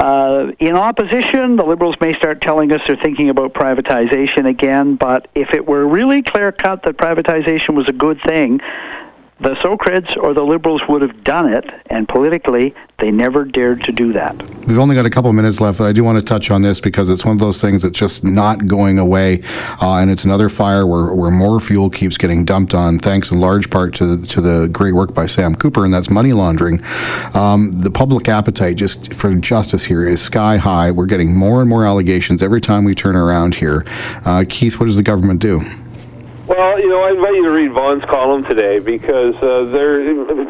uh, 0.00 0.52
in 0.58 0.74
opposition, 0.76 1.56
the 1.56 1.64
Liberals 1.64 1.96
may 2.00 2.14
start 2.14 2.40
telling 2.40 2.72
us 2.72 2.80
they're 2.86 2.96
thinking 2.96 3.28
about 3.28 3.52
privatization 3.52 4.48
again 4.48 4.96
but 5.02 5.28
if 5.34 5.52
it 5.52 5.66
were 5.66 5.86
really 5.86 6.22
clear 6.22 6.52
cut 6.52 6.82
that 6.84 6.96
privatization 6.96 7.74
was 7.74 7.88
a 7.88 7.92
good 7.92 8.20
thing, 8.22 8.60
the 9.42 9.56
Socreds 9.56 10.16
or 10.16 10.32
the 10.34 10.42
Liberals 10.42 10.82
would 10.88 11.02
have 11.02 11.24
done 11.24 11.52
it, 11.52 11.68
and 11.86 12.08
politically, 12.08 12.74
they 12.98 13.10
never 13.10 13.44
dared 13.44 13.82
to 13.84 13.92
do 13.92 14.12
that. 14.12 14.36
We've 14.66 14.78
only 14.78 14.94
got 14.94 15.04
a 15.04 15.10
couple 15.10 15.28
of 15.28 15.34
minutes 15.34 15.60
left, 15.60 15.78
but 15.78 15.86
I 15.86 15.92
do 15.92 16.04
want 16.04 16.18
to 16.18 16.24
touch 16.24 16.50
on 16.50 16.62
this 16.62 16.80
because 16.80 17.10
it's 17.10 17.24
one 17.24 17.34
of 17.34 17.40
those 17.40 17.60
things 17.60 17.82
that's 17.82 17.98
just 17.98 18.22
not 18.22 18.66
going 18.66 18.98
away, 18.98 19.42
uh, 19.80 19.96
and 19.96 20.10
it's 20.10 20.24
another 20.24 20.48
fire 20.48 20.86
where, 20.86 21.12
where 21.12 21.30
more 21.30 21.58
fuel 21.58 21.90
keeps 21.90 22.16
getting 22.16 22.44
dumped 22.44 22.72
on, 22.72 23.00
thanks 23.00 23.32
in 23.32 23.40
large 23.40 23.68
part 23.68 23.94
to 23.94 24.24
to 24.26 24.40
the 24.40 24.68
great 24.68 24.94
work 24.94 25.12
by 25.12 25.26
Sam 25.26 25.56
Cooper, 25.56 25.84
and 25.84 25.92
that's 25.92 26.08
money 26.08 26.32
laundering. 26.32 26.80
Um, 27.34 27.72
the 27.72 27.90
public 27.90 28.28
appetite 28.28 28.76
just 28.76 29.12
for 29.14 29.34
justice 29.34 29.84
here 29.84 30.06
is 30.06 30.22
sky 30.22 30.56
high. 30.56 30.92
We're 30.92 31.06
getting 31.06 31.34
more 31.34 31.60
and 31.60 31.68
more 31.68 31.84
allegations 31.84 32.42
every 32.42 32.60
time 32.60 32.84
we 32.84 32.94
turn 32.94 33.16
around 33.16 33.54
here. 33.54 33.84
Uh, 34.24 34.44
Keith, 34.48 34.78
what 34.78 34.86
does 34.86 34.96
the 34.96 35.02
government 35.02 35.40
do? 35.40 35.60
Well, 36.46 36.80
you 36.80 36.88
know, 36.88 37.02
I 37.02 37.10
invite 37.10 37.34
you 37.34 37.44
to 37.44 37.54
read 37.54 37.70
Vaughn's 37.70 38.02
column 38.10 38.42
today 38.42 38.80
because 38.80 39.34
uh, 39.36 39.70
there, 39.70 40.02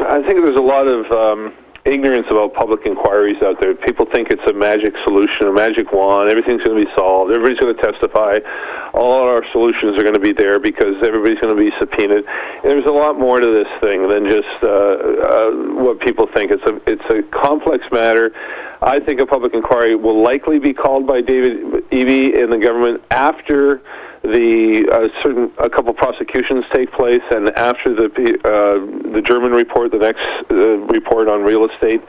I 0.08 0.24
think 0.24 0.40
there's 0.40 0.56
a 0.56 0.64
lot 0.64 0.88
of 0.88 1.04
um, 1.12 1.52
ignorance 1.84 2.26
about 2.30 2.54
public 2.54 2.86
inquiries 2.86 3.36
out 3.42 3.60
there. 3.60 3.74
People 3.74 4.06
think 4.10 4.30
it's 4.30 4.42
a 4.48 4.54
magic 4.54 4.94
solution, 5.04 5.48
a 5.48 5.52
magic 5.52 5.92
wand. 5.92 6.30
Everything's 6.30 6.64
going 6.64 6.80
to 6.80 6.86
be 6.86 6.90
solved. 6.96 7.30
Everybody's 7.30 7.60
going 7.60 7.76
to 7.76 7.82
testify. 7.82 8.38
All 8.94 9.20
our 9.20 9.44
solutions 9.52 9.98
are 9.98 10.02
going 10.02 10.16
to 10.16 10.20
be 10.20 10.32
there 10.32 10.58
because 10.58 10.96
everybody's 11.04 11.40
going 11.44 11.54
to 11.54 11.60
be 11.60 11.68
subpoenaed. 11.78 12.24
And 12.24 12.72
there's 12.72 12.88
a 12.88 12.96
lot 12.96 13.18
more 13.20 13.40
to 13.40 13.52
this 13.52 13.68
thing 13.84 14.08
than 14.08 14.32
just 14.32 14.48
uh, 14.64 14.96
uh, 15.28 15.50
what 15.76 16.00
people 16.00 16.24
think. 16.32 16.52
It's 16.52 16.64
a 16.64 16.80
it's 16.88 17.04
a 17.12 17.20
complex 17.36 17.84
matter. 17.92 18.32
I 18.80 18.98
think 18.98 19.20
a 19.20 19.26
public 19.26 19.52
inquiry 19.52 19.94
will 19.94 20.24
likely 20.24 20.58
be 20.58 20.72
called 20.72 21.06
by 21.06 21.20
David 21.20 21.84
Eby 21.92 22.40
and 22.40 22.50
the 22.50 22.58
government 22.58 23.04
after 23.10 23.82
the 24.22 24.86
uh, 24.86 25.22
certain 25.22 25.50
a 25.58 25.68
couple 25.68 25.92
prosecutions 25.94 26.64
take 26.72 26.92
place, 26.92 27.22
and 27.30 27.50
after 27.58 27.94
the 27.94 28.06
uh, 28.46 29.12
the 29.12 29.20
German 29.20 29.50
report, 29.50 29.90
the 29.90 29.98
next 29.98 30.22
uh, 30.50 30.54
report 30.86 31.26
on 31.26 31.42
real 31.42 31.68
estate 31.68 32.00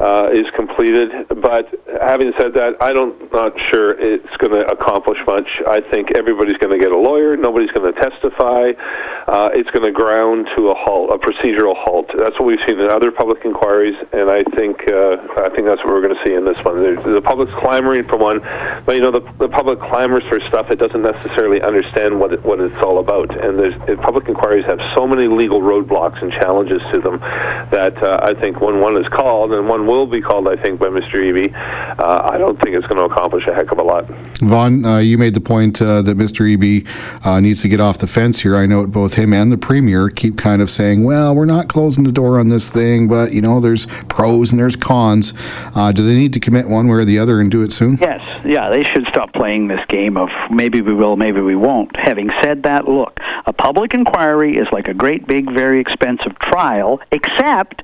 uh, 0.00 0.28
is 0.32 0.44
completed. 0.54 1.10
But 1.28 1.72
having 2.00 2.32
said 2.36 2.52
that, 2.54 2.76
I 2.80 2.92
don't 2.92 3.16
not 3.32 3.58
sure 3.58 3.92
it's 3.98 4.36
going 4.36 4.52
to 4.52 4.68
accomplish 4.68 5.18
much. 5.26 5.48
I 5.66 5.80
think 5.80 6.12
everybody's 6.14 6.58
going 6.58 6.78
to 6.78 6.82
get 6.82 6.92
a 6.92 6.98
lawyer. 6.98 7.36
Nobody's 7.38 7.70
going 7.70 7.92
to 7.92 7.98
testify. 7.98 8.72
Uh, 9.26 9.48
it's 9.54 9.70
going 9.70 9.84
to 9.84 9.92
ground 9.92 10.48
to 10.56 10.68
a 10.68 10.74
halt, 10.74 11.08
a 11.08 11.16
procedural 11.16 11.74
halt. 11.74 12.10
That's 12.16 12.38
what 12.38 12.44
we've 12.44 12.60
seen 12.66 12.78
in 12.78 12.90
other 12.90 13.10
public 13.10 13.46
inquiries, 13.46 13.96
and 14.12 14.28
I 14.28 14.44
think 14.52 14.84
uh, 14.92 15.16
I 15.40 15.48
think 15.56 15.64
that's 15.64 15.80
what 15.80 15.96
we're 15.96 16.02
going 16.02 16.16
to 16.16 16.24
see 16.24 16.34
in 16.34 16.44
this 16.44 16.62
one. 16.62 16.76
The, 16.76 17.22
public's 17.22 17.54
clamoring 17.60 18.04
for 18.08 18.18
one, 18.18 18.40
but 18.84 18.96
you 18.96 19.00
know 19.00 19.12
the, 19.12 19.24
the 19.38 19.48
public 19.48 19.80
clamors 19.80 20.24
for 20.28 20.40
stuff 20.40 20.70
it 20.70 20.76
doesn't 20.76 21.02
necessarily 21.02 21.61
understand 21.62 22.18
what 22.18 22.32
it, 22.32 22.44
what 22.44 22.60
it's 22.60 22.74
all 22.82 22.98
about. 22.98 23.30
And 23.42 23.58
there's 23.58 23.98
public 24.00 24.28
inquiries 24.28 24.64
have 24.66 24.80
so 24.94 25.06
many 25.06 25.28
legal 25.28 25.60
roadblocks 25.60 26.20
and 26.22 26.32
challenges 26.32 26.82
to 26.92 27.00
them 27.00 27.18
that 27.70 28.02
uh, 28.02 28.20
I 28.22 28.34
think 28.34 28.60
when 28.60 28.80
one 28.80 28.96
is 28.96 29.08
called, 29.08 29.52
and 29.52 29.68
one 29.68 29.86
will 29.86 30.06
be 30.06 30.20
called, 30.20 30.48
I 30.48 30.56
think, 30.56 30.80
by 30.80 30.88
Mr. 30.88 31.14
Eby, 31.14 31.54
uh, 31.98 32.30
I 32.32 32.38
don't 32.38 32.60
think 32.60 32.76
it's 32.76 32.86
going 32.86 32.98
to 32.98 33.12
accomplish 33.12 33.46
a 33.46 33.54
heck 33.54 33.72
of 33.72 33.78
a 33.78 33.82
lot. 33.82 34.08
Vaughn, 34.42 34.84
uh, 34.84 34.98
you 34.98 35.18
made 35.18 35.34
the 35.34 35.40
point 35.40 35.80
uh, 35.80 36.02
that 36.02 36.16
Mr. 36.16 36.44
Eby 36.44 36.86
uh, 37.24 37.38
needs 37.38 37.62
to 37.62 37.68
get 37.68 37.80
off 37.80 37.98
the 37.98 38.06
fence 38.06 38.40
here. 38.40 38.56
I 38.56 38.66
know 38.66 38.86
both 38.86 39.14
him 39.14 39.32
and 39.32 39.52
the 39.52 39.56
Premier 39.56 40.08
keep 40.08 40.36
kind 40.36 40.60
of 40.60 40.68
saying, 40.68 41.04
well, 41.04 41.34
we're 41.34 41.44
not 41.44 41.68
closing 41.68 42.02
the 42.02 42.12
door 42.12 42.40
on 42.40 42.48
this 42.48 42.70
thing, 42.70 43.06
but, 43.06 43.32
you 43.32 43.40
know, 43.40 43.60
there's 43.60 43.86
pros 44.08 44.50
and 44.50 44.58
there's 44.58 44.74
cons. 44.74 45.32
Uh, 45.76 45.92
do 45.92 46.04
they 46.04 46.14
need 46.14 46.32
to 46.32 46.40
commit 46.40 46.68
one 46.68 46.88
way 46.88 46.94
or 46.94 47.04
the 47.04 47.18
other 47.18 47.40
and 47.40 47.50
do 47.50 47.62
it 47.62 47.72
soon? 47.72 47.96
Yes, 48.00 48.20
yeah, 48.44 48.68
they 48.68 48.82
should 48.82 49.06
stop 49.06 49.32
playing 49.32 49.68
this 49.68 49.84
game 49.88 50.16
of 50.16 50.28
maybe 50.50 50.80
we 50.80 50.92
will, 50.92 51.16
maybe 51.16 51.40
we 51.40 51.54
won't. 51.54 51.94
Having 51.96 52.30
said 52.42 52.64
that, 52.64 52.88
look, 52.88 53.20
a 53.46 53.52
public 53.52 53.94
inquiry 53.94 54.56
is 54.56 54.66
like 54.72 54.88
a 54.88 54.94
great 54.94 55.26
big, 55.26 55.52
very 55.52 55.80
expensive 55.80 56.36
trial, 56.40 57.00
except 57.12 57.82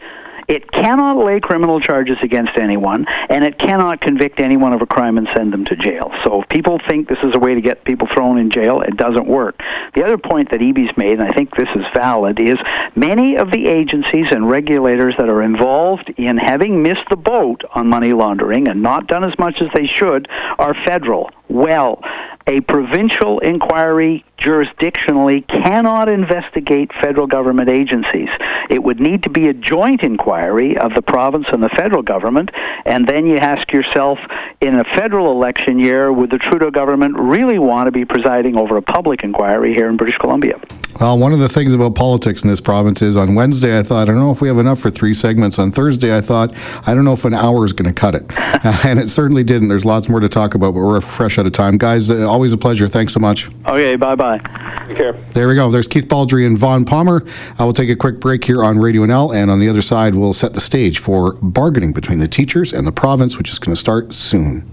it 0.49 0.71
cannot 0.73 1.23
lay 1.23 1.41
criminal 1.41 1.79
charges 1.81 2.17
against 2.23 2.57
anyone, 2.57 3.07
and 3.29 3.45
it 3.45 3.59
cannot 3.59 4.01
convict 4.01 4.41
anyone 4.41 4.73
of 4.73 4.81
a 4.81 4.87
crime 4.87 5.19
and 5.19 5.29
send 5.37 5.53
them 5.53 5.65
to 5.67 5.77
jail. 5.77 6.11
So 6.25 6.43
if 6.43 6.49
people 6.49 6.81
think 6.89 7.09
this 7.09 7.19
is 7.23 7.35
a 7.35 7.39
way 7.39 7.55
to 7.55 7.61
get 7.61 7.85
people 7.85 8.09
thrown 8.13 8.39
in 8.39 8.51
jail, 8.51 8.81
it 8.81 8.97
doesn't 8.97 9.27
work. 9.27 9.61
The 9.95 10.05
other 10.05 10.17
point 10.17 10.51
that 10.51 10.61
Eby's 10.61 10.97
made, 10.97 11.21
and 11.21 11.29
I 11.29 11.33
think 11.33 11.55
this 11.55 11.69
is 11.75 11.85
valid, 11.95 12.41
is 12.41 12.59
many 12.97 13.37
of 13.37 13.51
the 13.51 13.69
agencies 13.69 14.27
and 14.31 14.49
regulators 14.49 15.15
that 15.19 15.29
are 15.29 15.43
involved 15.43 16.13
in 16.17 16.39
having 16.39 16.83
missed 16.83 17.09
the 17.11 17.17
boat 17.17 17.63
on 17.75 17.87
money 17.89 18.13
laundering 18.13 18.69
and 18.69 18.83
not 18.83 19.07
done 19.07 19.25
as 19.25 19.39
much 19.39 19.61
as 19.61 19.69
they 19.75 19.87
should 19.87 20.29
are 20.59 20.75
federal. 20.87 21.31
Well, 21.49 22.03
a 22.49 22.63
provincial 22.63 23.39
inquiry 23.41 24.25
jurisdictionally 24.39 25.47
cannot 25.49 26.09
investigate 26.09 26.91
federal 27.03 27.27
government 27.27 27.69
agencies. 27.69 28.29
It 28.71 28.83
would 28.83 29.01
need 29.01 29.23
to 29.25 29.31
be 29.31 29.49
a 29.49 29.53
joint 29.53 30.03
inquiry 30.03 30.79
of 30.79 30.95
the 30.95 31.03
province 31.03 31.47
and 31.53 31.63
the 31.63 31.69
federal 31.69 32.03
government, 32.03 32.51
and 32.87 33.07
then 33.07 33.27
you 33.27 33.37
ask 33.37 33.71
yourself 33.73 34.19
in 34.61 34.79
a 34.79 34.85
federal 34.85 35.31
election 35.31 35.79
year, 35.79 36.13
would 36.13 36.31
the 36.31 36.39
Trudeau 36.39 36.71
government 36.71 37.17
really 37.19 37.59
want 37.59 37.87
to 37.87 37.91
be 37.91 38.05
presiding 38.05 38.57
over 38.57 38.77
a 38.77 38.83
public 38.83 39.23
inquiry 39.23 39.75
here 39.75 39.89
in 39.89 39.97
British 39.97 40.17
Columbia? 40.17 40.61
Well, 41.01 41.19
one 41.19 41.33
of 41.33 41.39
the 41.39 41.49
things 41.49 41.75
about 41.75 41.95
politics 41.95 42.43
in 42.43 42.49
this 42.49 42.61
province 42.61 43.03
is 43.03 43.17
on 43.17 43.35
Wednesday, 43.35 43.79
I 43.79 43.83
thought, 43.83 44.03
I 44.03 44.05
don't 44.07 44.19
know 44.19 44.31
if 44.33 44.41
we 44.41 44.49
have 44.49 44.59
enough 44.59 44.81
for 44.81 44.91
three 44.91 45.15
segments. 45.15 45.59
On 45.59 45.71
Thursday, 45.71 46.17
I 46.17 46.21
thought, 46.21 46.53
I 46.87 46.95
don't 46.95 47.05
know 47.05 47.13
if 47.13 47.25
an 47.25 47.35
hour 47.35 47.65
is 47.65 47.73
going 47.73 47.93
to 47.93 47.99
cut 47.99 48.15
it. 48.15 48.25
and 48.85 48.99
it 48.99 49.09
certainly 49.09 49.45
didn't. 49.45 49.69
There's 49.69 49.85
lots 49.85 50.09
more 50.09 50.19
to 50.19 50.29
talk 50.29 50.55
about, 50.55 50.75
but 50.75 50.81
we're 50.81 51.01
fresh 51.01 51.39
out 51.39 51.47
of 51.47 51.53
time. 51.53 51.79
Guys, 51.79 52.11
uh, 52.11 52.38
always 52.39 52.53
a 52.53 52.57
pleasure. 52.57 52.87
Thanks 52.87 53.13
so 53.13 53.19
much. 53.19 53.49
Okay, 53.67 53.97
bye 53.97 54.15
bye. 54.15 54.39
Take 54.87 54.97
care. 54.97 55.13
There 55.33 55.49
we 55.49 55.57
go. 55.57 55.73
There's 55.73 55.89
Keith 55.89 56.07
Baldrey 56.07 56.47
and 56.47 56.57
Vaughn 56.57 56.85
Palmer. 56.85 57.27
I 57.59 57.65
will 57.65 57.73
take 57.73 57.91
a 57.91 57.97
quick 57.97 58.21
break 58.21 58.45
here 58.45 58.63
on 58.63 58.79
Radio 58.79 59.03
NL, 59.03 59.35
and 59.35 59.51
on 59.51 59.59
the 59.59 59.69
other 59.69 59.83
side, 59.83 60.15
we'll 60.15 60.33
set 60.33 60.55
the 60.55 60.61
stage 60.61 61.01
for 61.01 61.33
bargaining 61.43 61.93
between 61.93 62.21
the 62.21 62.29
teachers 62.29 62.73
and 62.73 62.87
the 62.87 62.93
province, 62.93 63.37
which 63.37 63.51
is 63.51 63.59
going 63.59 63.75
to 63.75 63.81
start 63.81 64.15
soon. 64.15 64.71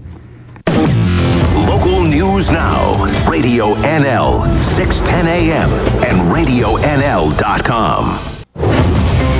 Local 1.66 2.04
news 2.04 2.52
now. 2.52 3.02
Radio 3.28 3.74
NL, 3.74 4.46
610 4.76 5.26
a.m. 5.26 5.68
and 6.04 6.20
RadioNL.com. 6.32 8.20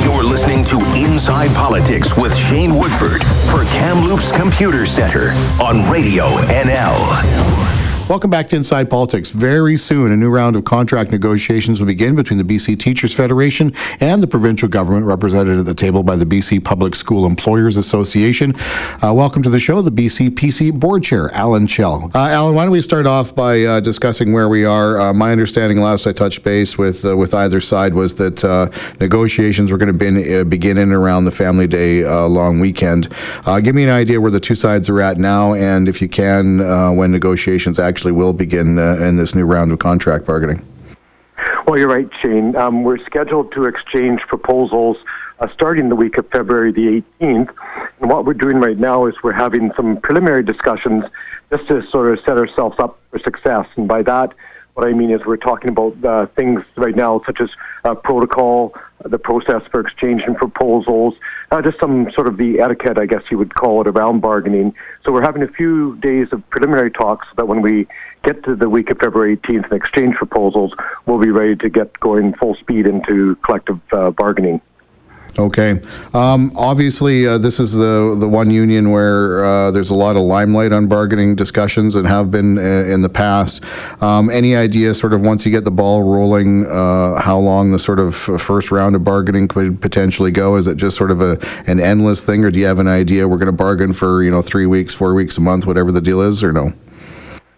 You're 0.03 0.25
listening 0.25 0.65
to 0.65 0.81
Inside 0.97 1.55
Politics 1.55 2.17
with 2.17 2.37
Shane 2.37 2.75
Woodford 2.75 3.23
for 3.53 3.65
Kamloops 3.77 4.33
Computer 4.33 4.85
Center 4.85 5.31
on 5.63 5.89
Radio 5.89 6.27
NL. 6.49 7.66
Welcome 8.09 8.31
back 8.31 8.49
to 8.51 8.57
Inside 8.57 8.89
Politics. 8.89 9.33
Very 9.33 9.77
soon, 9.77 10.13
a 10.13 10.17
new 10.17 10.31
round 10.31 10.55
of 10.55 10.63
contract 10.65 11.11
negotiations 11.11 11.81
will 11.81 11.89
begin 11.89 12.15
between 12.15 12.39
the 12.39 12.45
BC 12.45 12.79
Teachers 12.79 13.13
Federation 13.13 13.75
and 13.99 14.23
the 14.23 14.29
provincial 14.29 14.69
government, 14.69 15.05
represented 15.07 15.59
at 15.59 15.65
the 15.65 15.75
table 15.75 16.05
by 16.05 16.15
the 16.15 16.25
BC 16.25 16.63
Public 16.63 16.95
School 16.95 17.27
Employers 17.27 17.77
Association. 17.77 18.55
Uh, 19.03 19.13
welcome 19.13 19.43
to 19.43 19.51
the 19.51 19.59
show, 19.59 19.83
the 19.83 19.91
BC 19.91 20.31
PC 20.31 20.73
Board 20.73 21.03
Chair, 21.03 21.33
Alan 21.33 21.67
Chell. 21.67 22.09
Uh, 22.15 22.29
Alan, 22.29 22.55
why 22.55 22.63
don't 22.63 22.71
we 22.71 22.81
start 22.81 23.07
off 23.07 23.35
by 23.35 23.65
uh, 23.65 23.81
discussing 23.81 24.33
where 24.33 24.49
we 24.49 24.65
are? 24.65 25.01
Uh, 25.01 25.13
my 25.13 25.33
understanding, 25.33 25.81
last 25.81 26.07
I 26.07 26.13
touched 26.13 26.45
base 26.45 26.79
with 26.79 27.05
uh, 27.05 27.17
with 27.17 27.35
either 27.35 27.61
side, 27.61 27.93
was 27.93 28.15
that 28.15 28.45
uh, 28.45 28.69
negotiations 29.01 29.73
were 29.73 29.79
going 29.79 29.99
to 29.99 30.45
begin 30.45 30.79
in 30.79 30.93
around 30.93 31.25
the 31.25 31.33
Family 31.33 31.67
Day 31.67 32.05
long 32.05 32.61
weekend. 32.61 33.09
give 33.65 33.75
me 33.75 33.83
an 33.83 33.91
idea 33.91 34.21
where 34.21 34.31
the 34.31 34.39
two 34.39 34.55
sides 34.55 34.89
are 34.89 35.01
at 35.01 35.19
now, 35.19 35.55
and 35.55 35.89
if 35.89 36.01
you 36.01 36.09
can, 36.09 36.59
when 36.97 37.11
negotiations 37.11 37.81
actually 37.81 37.96
actually 37.97 38.13
will 38.13 38.35
begin 38.35 38.79
uh, 38.79 38.95
in 38.97 39.17
this 39.17 39.35
new 39.35 39.47
round 39.47 39.73
of 39.73 39.79
contract 39.79 40.27
bargaining. 40.27 40.63
Well, 41.67 41.79
you're 41.79 41.89
right, 41.89 42.11
Shane. 42.21 42.55
Um, 42.55 42.83
we're 42.83 42.99
scheduled 42.99 43.53
to 43.53 43.65
exchange 43.65 44.21
proposals 44.29 44.99
uh, 45.41 45.49
starting 45.55 45.89
the 45.89 45.97
week 45.97 46.19
of 46.19 46.29
February 46.29 46.73
the 46.73 47.03
18th. 47.23 47.55
And 47.99 48.11
what 48.11 48.27
we're 48.27 48.35
doing 48.35 48.59
right 48.59 48.77
now 48.77 49.07
is 49.07 49.15
we're 49.23 49.33
having 49.33 49.73
some 49.77 49.99
preliminary 50.03 50.43
discussions 50.43 51.05
just 51.51 51.67
to 51.69 51.83
sort 51.89 52.13
of 52.13 52.23
set 52.23 52.37
ourselves 52.37 52.77
up 52.79 52.99
for 53.11 53.19
success. 53.19 53.67
And 53.77 53.89
by 53.89 54.03
that, 54.03 54.35
what 54.75 54.87
I 54.87 54.93
mean 54.93 55.11
is 55.11 55.25
we're 55.25 55.39
talking 55.39 55.71
about 55.71 56.05
uh, 56.05 56.27
things 56.37 56.63
right 56.77 56.95
now 56.95 57.23
such 57.25 57.41
as 57.41 57.49
uh, 57.87 57.95
protocol, 57.95 58.75
the 59.05 59.19
process 59.19 59.63
for 59.71 59.81
exchanging 59.81 60.35
proposals, 60.35 61.15
uh, 61.51 61.63
just 61.63 61.79
some 61.79 62.11
sort 62.13 62.27
of 62.27 62.37
the 62.37 62.59
etiquette, 62.61 62.99
I 62.99 63.07
guess 63.07 63.23
you 63.31 63.39
would 63.39 63.55
call 63.55 63.81
it, 63.81 63.87
around 63.87 64.21
bargaining. 64.21 64.75
So 65.05 65.13
we're 65.13 65.23
having 65.23 65.43
a 65.43 65.49
few 65.49 65.97
days 65.97 66.29
of 66.33 66.49
preliminary 66.51 66.91
talks 66.91 67.29
so 67.29 67.35
that 67.37 67.47
when 67.47 67.63
we 67.63 67.87
get 68.25 68.43
to 68.45 68.57
the 68.57 68.69
week 68.69 68.91
of 68.91 68.99
February 68.99 69.37
18th 69.37 69.65
and 69.65 69.73
exchange 69.73 70.17
proposals, 70.17 70.73
we'll 71.07 71.21
be 71.21 71.31
ready 71.31 71.55
to 71.57 71.69
get 71.69 71.99
going 72.01 72.35
full 72.35 72.57
speed 72.57 72.87
into 72.87 73.37
collective 73.37 73.81
uh, 73.93 74.11
bargaining. 74.11 74.61
Okay. 75.39 75.81
Um, 76.15 76.51
obviously, 76.57 77.27
uh, 77.27 77.37
this 77.37 77.61
is 77.61 77.75
the 77.75 78.17
the 78.19 78.27
one 78.27 78.51
union 78.51 78.91
where 78.91 79.45
uh, 79.45 79.71
there's 79.71 79.91
a 79.91 79.95
lot 79.95 80.17
of 80.17 80.23
limelight 80.23 80.73
on 80.73 80.87
bargaining 80.87 81.37
discussions 81.37 81.95
and 81.95 82.07
have 82.07 82.31
been 82.31 82.57
uh, 82.57 82.63
in 82.63 83.03
the 83.03 83.09
past. 83.09 83.63
Um, 84.01 84.31
any 84.31 84.57
idea, 84.57 84.95
sort 84.95 85.13
of, 85.13 85.21
once 85.21 85.45
you 85.45 85.53
get 85.53 85.65
the 85.65 85.71
ball 85.71 86.05
rolling, 86.05 86.65
uh, 86.67 87.21
how 87.21 87.39
long 87.39 87.71
the 87.71 87.79
sort 87.79 88.01
of 88.01 88.15
first 88.15 88.71
round 88.71 88.97
of 88.97 89.05
bargaining 89.05 89.47
could 89.47 89.79
potentially 89.81 90.31
go? 90.31 90.57
Is 90.57 90.67
it 90.67 90.79
just 90.79 90.97
sort 90.97 91.11
of 91.11 91.21
a 91.21 91.39
an 91.67 91.81
endless 91.81 92.25
thing, 92.25 92.43
or 92.43 92.51
do 92.51 92.59
you 92.59 92.67
have 92.67 92.79
an 92.79 92.89
idea 92.89 93.29
we're 93.29 93.37
going 93.37 93.47
to 93.47 93.53
bargain 93.53 93.93
for 93.93 94.23
you 94.23 94.31
know 94.31 94.41
three 94.41 94.67
weeks, 94.67 94.95
four 94.95 95.13
weeks, 95.13 95.37
a 95.37 95.43
month, 95.43 95.67
whatever 95.67 95.93
the 95.93 96.01
deal 96.01 96.23
is, 96.23 96.43
or 96.43 96.53
no? 96.53 96.73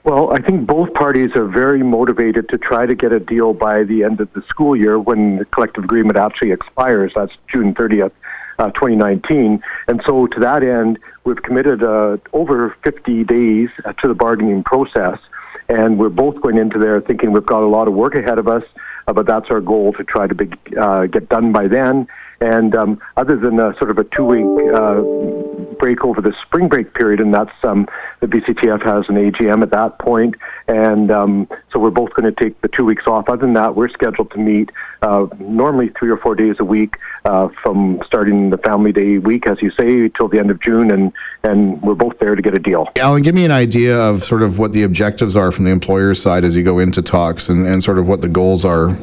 Well, 0.09 0.33
I 0.33 0.41
think 0.41 0.67
both 0.67 0.95
parties 0.95 1.33
are 1.37 1.45
very 1.45 1.83
motivated 1.83 2.49
to 2.49 2.57
try 2.57 2.87
to 2.87 2.95
get 2.95 3.13
a 3.13 3.21
deal 3.21 3.53
by 3.53 3.85
the 3.85 4.05
end 4.05 4.23
of 4.23 4.33
the 4.33 4.41
school 4.49 4.75
year 4.75 4.99
when 4.99 5.37
the 5.37 5.45
collective 5.45 5.85
agreement 5.85 6.17
actually 6.17 6.51
expires. 6.51 7.13
That's 7.15 7.35
June 7.53 7.75
30th. 7.75 8.13
Uh, 8.59 8.73
2019. 8.73 9.63
And 9.87 10.03
so, 10.05 10.27
to 10.27 10.41
that 10.41 10.65
end, 10.65 10.99
we've 11.23 11.41
committed 11.41 11.81
uh, 11.85 12.17
over 12.33 12.75
50 12.83 13.23
days 13.23 13.69
to 14.01 14.09
the 14.09 14.15
bargaining 14.15 14.65
process. 14.65 15.21
And 15.69 15.97
we're 15.97 16.09
both 16.09 16.41
going 16.41 16.57
into 16.57 16.77
there 16.77 17.01
thinking 17.01 17.31
we've 17.31 17.47
got 17.47 17.63
a 17.63 17.69
lot 17.69 17.87
of 17.87 17.95
work 17.95 18.17
ahead 18.17 18.37
of 18.37 18.49
us, 18.49 18.65
uh, 19.07 19.13
but 19.13 19.27
that's 19.27 19.49
our 19.51 19.61
goal 19.61 19.93
to 19.93 20.03
try 20.03 20.27
to 20.27 20.35
be, 20.35 20.51
uh, 20.77 21.07
get 21.07 21.29
done 21.29 21.53
by 21.53 21.69
then. 21.69 22.09
And 22.41 22.75
um, 22.75 23.01
other 23.17 23.37
than 23.37 23.61
a, 23.61 23.77
sort 23.79 23.91
of 23.91 23.99
a 23.99 24.05
two 24.05 24.25
week 24.25 24.75
break 25.79 26.05
over 26.05 26.21
the 26.21 26.35
spring 26.43 26.69
break 26.69 26.95
period, 26.95 27.21
and 27.21 27.33
that's 27.33 27.53
um, 27.63 27.89
the 28.21 28.27
BCTF 28.27 28.83
has 28.85 29.09
an 29.09 29.17
AGM 29.17 29.63
at 29.63 29.71
that 29.71 29.99
point, 29.99 30.35
and 30.67 31.11
um, 31.11 31.49
so 31.73 31.79
we're 31.79 31.91
both 31.91 32.13
going 32.15 32.33
to 32.33 32.45
take 32.45 32.61
the 32.61 32.69
two 32.69 32.85
weeks 32.85 33.07
off. 33.07 33.29
Other 33.29 33.43
than 33.43 33.55
that, 33.55 33.75
we're 33.75 33.89
scheduled 33.89 34.31
to 34.33 34.39
meet 34.39 34.71
uh, 35.03 35.27
normally 35.39 35.91
three 35.99 36.11
or 36.11 36.17
four 36.17 36.35
days 36.35 36.57
a 36.59 36.65
week 36.65 36.97
uh, 37.25 37.49
from 37.63 38.01
starting 38.05 38.51
the 38.51 38.59
Family 38.59 38.93
Day 38.93 39.19
week, 39.19 39.47
as 39.47 39.63
you 39.63 39.71
say, 39.71 40.09
till 40.09 40.29
the 40.29 40.39
end 40.39 40.51
of 40.51 40.61
June, 40.61 40.91
and 40.91 41.13
and 41.43 41.81
we're 41.83 41.95
both 41.95 42.19
there 42.19 42.35
to 42.35 42.43
get 42.43 42.55
a 42.55 42.59
deal. 42.59 42.89
Alan, 42.97 43.23
give 43.23 43.35
me 43.35 43.45
an 43.45 43.53
idea 43.53 43.99
of 43.99 44.25
sort 44.25 44.43
of 44.43 44.59
what 44.59 44.73
the 44.73 44.83
objectives 44.83 45.37
are 45.37 45.53
from 45.53 45.65
the 45.65 45.71
employer's 45.71 46.21
side 46.21 46.45
as 46.45 46.55
you 46.57 46.63
go 46.63 46.79
into 46.79 47.03
talks, 47.03 47.49
and, 47.49 47.67
and 47.67 47.83
sort 47.83 47.99
of 47.99 48.09
what 48.09 48.21
the 48.21 48.29
goals 48.29 48.65
are. 48.65 48.97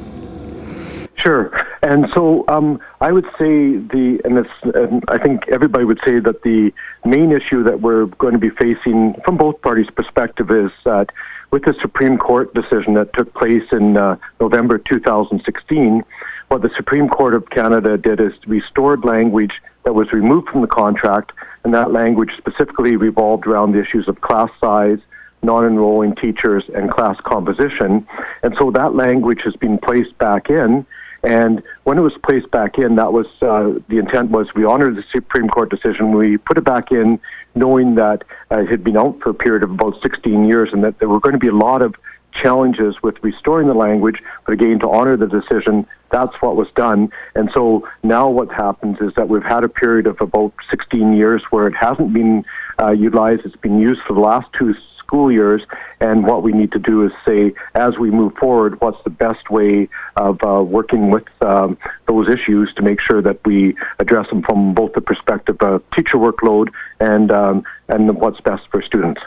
Sure. 1.17 1.64
And 1.81 2.07
so 2.13 2.45
um, 2.47 2.79
I 3.01 3.11
would 3.11 3.25
say 3.37 3.77
the, 3.77 4.21
and, 4.23 4.37
this, 4.37 4.47
and 4.75 5.03
I 5.07 5.17
think 5.17 5.47
everybody 5.49 5.85
would 5.85 5.99
say 6.05 6.19
that 6.19 6.41
the 6.43 6.73
main 7.05 7.31
issue 7.31 7.63
that 7.63 7.81
we're 7.81 8.05
going 8.05 8.33
to 8.33 8.39
be 8.39 8.49
facing 8.49 9.15
from 9.23 9.37
both 9.37 9.61
parties' 9.61 9.89
perspective 9.95 10.51
is 10.51 10.71
that 10.83 11.09
with 11.51 11.63
the 11.63 11.75
Supreme 11.81 12.17
Court 12.17 12.53
decision 12.53 12.95
that 12.95 13.13
took 13.13 13.33
place 13.33 13.63
in 13.71 13.97
uh, 13.97 14.17
November 14.39 14.77
2016, 14.77 16.03
what 16.49 16.61
the 16.61 16.69
Supreme 16.75 17.07
Court 17.07 17.33
of 17.33 17.49
Canada 17.49 17.97
did 17.97 18.19
is 18.19 18.33
restored 18.45 19.05
language 19.05 19.61
that 19.83 19.93
was 19.93 20.11
removed 20.11 20.49
from 20.49 20.61
the 20.61 20.67
contract, 20.67 21.31
and 21.63 21.73
that 21.73 21.91
language 21.91 22.31
specifically 22.37 22.95
revolved 22.95 23.47
around 23.47 23.71
the 23.71 23.79
issues 23.79 24.07
of 24.07 24.21
class 24.21 24.49
size, 24.59 24.99
non-enrolling 25.43 26.15
teachers, 26.15 26.63
and 26.75 26.91
class 26.91 27.17
composition. 27.21 28.05
And 28.43 28.55
so 28.59 28.71
that 28.71 28.95
language 28.95 29.41
has 29.43 29.55
been 29.55 29.77
placed 29.77 30.17
back 30.17 30.49
in. 30.49 30.85
And 31.25 31.63
when 31.83 31.97
it 31.97 32.01
was 32.01 32.13
placed 32.23 32.51
back 32.51 32.77
in, 32.77 32.95
that 32.95 33.11
was 33.11 33.25
uh, 33.41 33.79
the 33.89 33.97
intent 33.97 34.31
was 34.31 34.53
we 34.53 34.63
honored 34.63 34.95
the 34.95 35.03
Supreme 35.11 35.47
Court 35.47 35.69
decision. 35.69 36.11
We 36.15 36.37
put 36.37 36.57
it 36.57 36.63
back 36.63 36.91
in, 36.91 37.19
knowing 37.55 37.95
that 37.95 38.23
uh, 38.51 38.59
it 38.59 38.69
had 38.69 38.83
been 38.83 38.97
out 38.97 39.19
for 39.21 39.31
a 39.31 39.33
period 39.33 39.63
of 39.63 39.71
about 39.71 40.01
16 40.01 40.45
years, 40.45 40.69
and 40.71 40.83
that 40.83 40.99
there 40.99 41.09
were 41.09 41.19
going 41.19 41.33
to 41.33 41.39
be 41.39 41.47
a 41.47 41.55
lot 41.55 41.81
of 41.81 41.95
challenges 42.41 43.01
with 43.01 43.15
restoring 43.23 43.67
the 43.67 43.73
language, 43.73 44.21
but 44.45 44.53
again, 44.53 44.79
to 44.79 44.89
honor 44.89 45.17
the 45.17 45.27
decision, 45.27 45.87
that's 46.11 46.33
what 46.41 46.55
was 46.55 46.67
done. 46.75 47.09
And 47.33 47.49
so 47.53 47.87
now 48.03 48.29
what 48.29 48.51
happens 48.51 48.97
is 49.01 49.13
that 49.15 49.29
we've 49.29 49.43
had 49.43 49.63
a 49.63 49.69
period 49.69 50.07
of 50.07 50.19
about 50.21 50.53
16 50.69 51.13
years 51.15 51.43
where 51.49 51.67
it 51.67 51.75
hasn't 51.75 52.13
been 52.13 52.45
uh, 52.79 52.91
utilized. 52.91 53.45
It's 53.45 53.55
been 53.55 53.79
used 53.79 54.01
for 54.07 54.13
the 54.13 54.19
last 54.19 54.47
two 54.53 54.75
school 55.05 55.31
years. 55.31 55.61
And 55.99 56.25
what 56.25 56.43
we 56.43 56.51
need 56.51 56.71
to 56.73 56.79
do 56.79 57.05
is 57.05 57.11
say, 57.25 57.53
as 57.73 57.97
we 57.97 58.11
move 58.11 58.33
forward, 58.35 58.81
what's 58.81 59.01
the 59.03 59.09
best 59.09 59.49
way 59.49 59.87
of 60.15 60.43
uh, 60.43 60.63
working 60.63 61.09
with 61.09 61.27
um, 61.41 61.77
those 62.07 62.27
issues 62.29 62.73
to 62.75 62.81
make 62.81 62.99
sure 62.99 63.21
that 63.21 63.39
we 63.45 63.75
address 63.99 64.29
them 64.29 64.41
from 64.41 64.73
both 64.73 64.93
the 64.93 65.01
perspective 65.01 65.57
of 65.61 65.83
teacher 65.91 66.17
workload 66.17 66.69
and 66.99 67.31
um, 67.31 67.63
and 67.87 68.15
what's 68.17 68.41
best 68.41 68.63
for 68.71 68.81
students. 68.81 69.21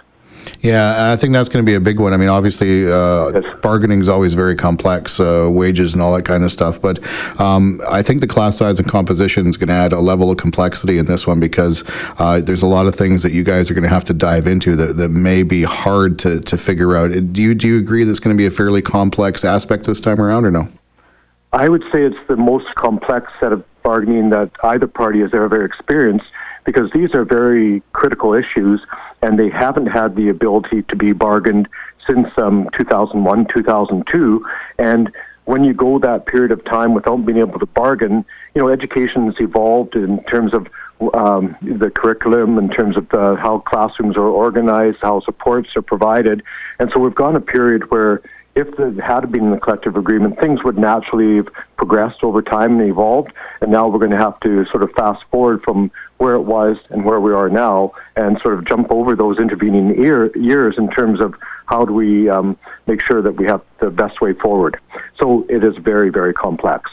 Yeah, 0.61 1.13
I 1.13 1.17
think 1.17 1.33
that's 1.33 1.49
going 1.49 1.65
to 1.65 1.69
be 1.69 1.75
a 1.75 1.81
big 1.81 2.01
one. 2.01 2.13
I 2.13 2.17
mean, 2.17 2.29
obviously, 2.29 2.91
uh, 2.91 3.31
yes. 3.33 3.45
bargaining 3.63 4.01
is 4.01 4.09
always 4.09 4.35
very 4.35 4.57
complex, 4.57 5.21
uh, 5.21 5.49
wages 5.51 5.93
and 5.93 6.03
all 6.03 6.15
that 6.17 6.25
kind 6.25 6.45
of 6.45 6.51
stuff. 6.51 6.81
But 6.81 6.99
um, 7.41 7.81
I 7.89 8.03
think 8.03 8.21
the 8.21 8.27
class 8.27 8.57
size 8.57 8.79
and 8.79 8.89
composition 8.89 9.47
is 9.47 9.57
going 9.57 9.69
to 9.69 9.75
add 9.75 9.93
a 9.93 10.01
level 10.01 10.31
of 10.31 10.39
complexity 10.39 10.99
in 10.99 11.07
this 11.07 11.27
one 11.27 11.39
because 11.41 11.85
uh, 12.19 12.41
there's 12.41 12.63
a 12.63 12.67
lot 12.67 12.87
of 12.87 12.95
things 12.95 13.23
that 13.23 13.33
you 13.33 13.45
guys 13.45 13.71
are 13.71 13.75
going 13.75 13.85
to 13.85 13.89
have 13.89 14.05
to 14.07 14.15
dive 14.15 14.47
into 14.47 14.75
that, 14.77 14.97
that 14.97 15.11
may 15.11 15.43
be 15.43 15.63
hard 15.63 16.19
to, 16.21 16.41
to 16.41 16.59
figure 16.59 16.97
out. 16.97 17.11
Do 17.33 17.43
you 17.43 17.55
do 17.55 17.69
you 17.69 17.79
agree 17.79 18.05
that's 18.05 18.21
going 18.21 18.37
to 18.37 18.41
be 18.41 18.47
a 18.47 18.51
fairly 18.51 18.83
complex 18.83 19.45
aspect 19.45 19.85
this 19.85 20.01
time 20.01 20.21
around, 20.21 20.45
or 20.45 20.51
no? 20.51 20.69
I 21.53 21.69
would 21.69 21.83
say 21.93 22.03
it's 22.05 22.17
the 22.29 22.37
most 22.37 22.67
complex 22.75 23.33
set 23.41 23.53
of 23.53 23.65
bargaining 23.83 24.31
that 24.31 24.51
either 24.65 24.87
party 24.87 25.21
has 25.21 25.31
ever 25.33 25.65
experienced 25.65 26.27
because 26.69 26.91
these 26.93 27.15
are 27.15 27.25
very 27.25 27.83
critical 27.95 28.35
issues 28.35 28.79
and 29.23 29.39
they 29.39 29.49
haven't 29.49 29.87
had 29.87 30.17
the 30.17 30.29
ability 30.29 30.83
to 30.83 30.97
be 30.97 31.13
bargained 31.13 31.67
since 32.07 32.29
um, 32.37 32.69
2001, 32.77 33.47
2002. 33.55 34.47
And 34.79 35.11
when 35.47 35.65
you 35.65 35.73
go 35.73 35.99
that 35.99 36.27
period 36.27 36.53
of 36.53 36.63
time 36.67 36.93
without 36.93 37.25
being 37.25 37.39
able 37.39 37.59
to 37.59 37.65
bargain, 37.65 38.23
you 38.55 38.61
know, 38.61 38.69
education 38.69 39.25
has 39.25 39.37
evolved 39.41 39.97
in 39.97 40.23
terms 40.25 40.53
of 40.53 40.67
um, 41.15 41.57
the 41.63 41.91
curriculum, 41.91 42.59
in 42.59 42.69
terms 42.69 42.99
of 42.99 43.09
the, 43.09 43.37
how 43.41 43.61
classrooms 43.61 44.19
are 44.19 44.29
organized, 44.29 44.99
how 45.01 45.21
supports 45.21 45.75
are 45.75 45.81
provided. 45.81 46.43
And 46.79 46.91
so 46.93 47.01
we've 47.01 47.15
gone 47.15 47.35
a 47.35 47.41
period 47.41 47.91
where 47.91 48.21
if 48.55 48.77
there 48.77 48.93
had 49.01 49.31
been 49.31 49.53
a 49.53 49.61
collective 49.61 49.97
agreement, 49.97 50.41
things 50.41 50.65
would 50.65 50.77
naturally 50.77 51.37
have 51.37 51.49
progressed 51.77 52.25
over 52.25 52.43
time 52.43 52.81
and 52.81 52.91
evolved. 52.91 53.33
And 53.61 53.71
now 53.71 53.89
we're 53.89 54.01
going 54.01 54.11
to 54.11 54.19
have 54.19 54.39
to 54.41 54.65
sort 54.67 54.83
of 54.83 54.91
fast 54.93 55.23
forward 55.31 55.63
from 55.63 55.91
where 56.17 56.35
it 56.35 56.43
was 56.43 56.77
and 56.91 57.05
where 57.05 57.21
we 57.21 57.33
are 57.33 57.49
now 57.49 57.93
and 58.17 58.41
sort 58.41 58.55
of 58.55 58.65
jump 58.67 58.91
over 58.91 59.15
those 59.15 59.39
intervening 59.39 59.97
year, 59.97 60.37
years 60.37 60.77
in 60.77 60.91
terms 60.91 61.21
of 61.21 61.35
how 61.67 61.85
do 61.85 61.93
we 61.93 62.29
um, 62.29 62.57
make 62.87 63.01
sure 63.01 63.23
that 63.23 63.37
we 63.37 63.47
have 63.47 63.63
the 63.79 63.91
best 63.91 64.21
way 64.21 64.33
forward. 64.33 64.79
So 65.19 65.47
it 65.49 65.63
is 65.63 65.77
very, 65.77 66.11
very 66.11 66.35
complex. 66.35 66.91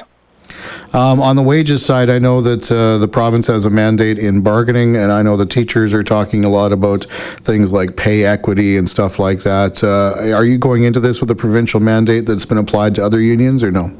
Um, 0.93 1.21
on 1.21 1.35
the 1.35 1.41
wages 1.41 1.85
side, 1.85 2.09
I 2.09 2.19
know 2.19 2.41
that 2.41 2.71
uh, 2.71 2.97
the 2.97 3.07
province 3.07 3.47
has 3.47 3.65
a 3.65 3.69
mandate 3.69 4.17
in 4.17 4.41
bargaining, 4.41 4.95
and 4.95 5.11
I 5.11 5.21
know 5.21 5.35
the 5.35 5.45
teachers 5.45 5.93
are 5.93 6.03
talking 6.03 6.45
a 6.45 6.49
lot 6.49 6.71
about 6.71 7.05
things 7.41 7.71
like 7.71 7.95
pay 7.95 8.23
equity 8.23 8.77
and 8.77 8.89
stuff 8.89 9.19
like 9.19 9.43
that. 9.43 9.83
Uh, 9.83 10.33
are 10.33 10.45
you 10.45 10.57
going 10.57 10.83
into 10.83 10.99
this 10.99 11.19
with 11.19 11.29
a 11.31 11.35
provincial 11.35 11.79
mandate 11.79 12.25
that's 12.25 12.45
been 12.45 12.57
applied 12.57 12.95
to 12.95 13.03
other 13.03 13.19
unions, 13.19 13.63
or 13.63 13.71
no? 13.71 13.91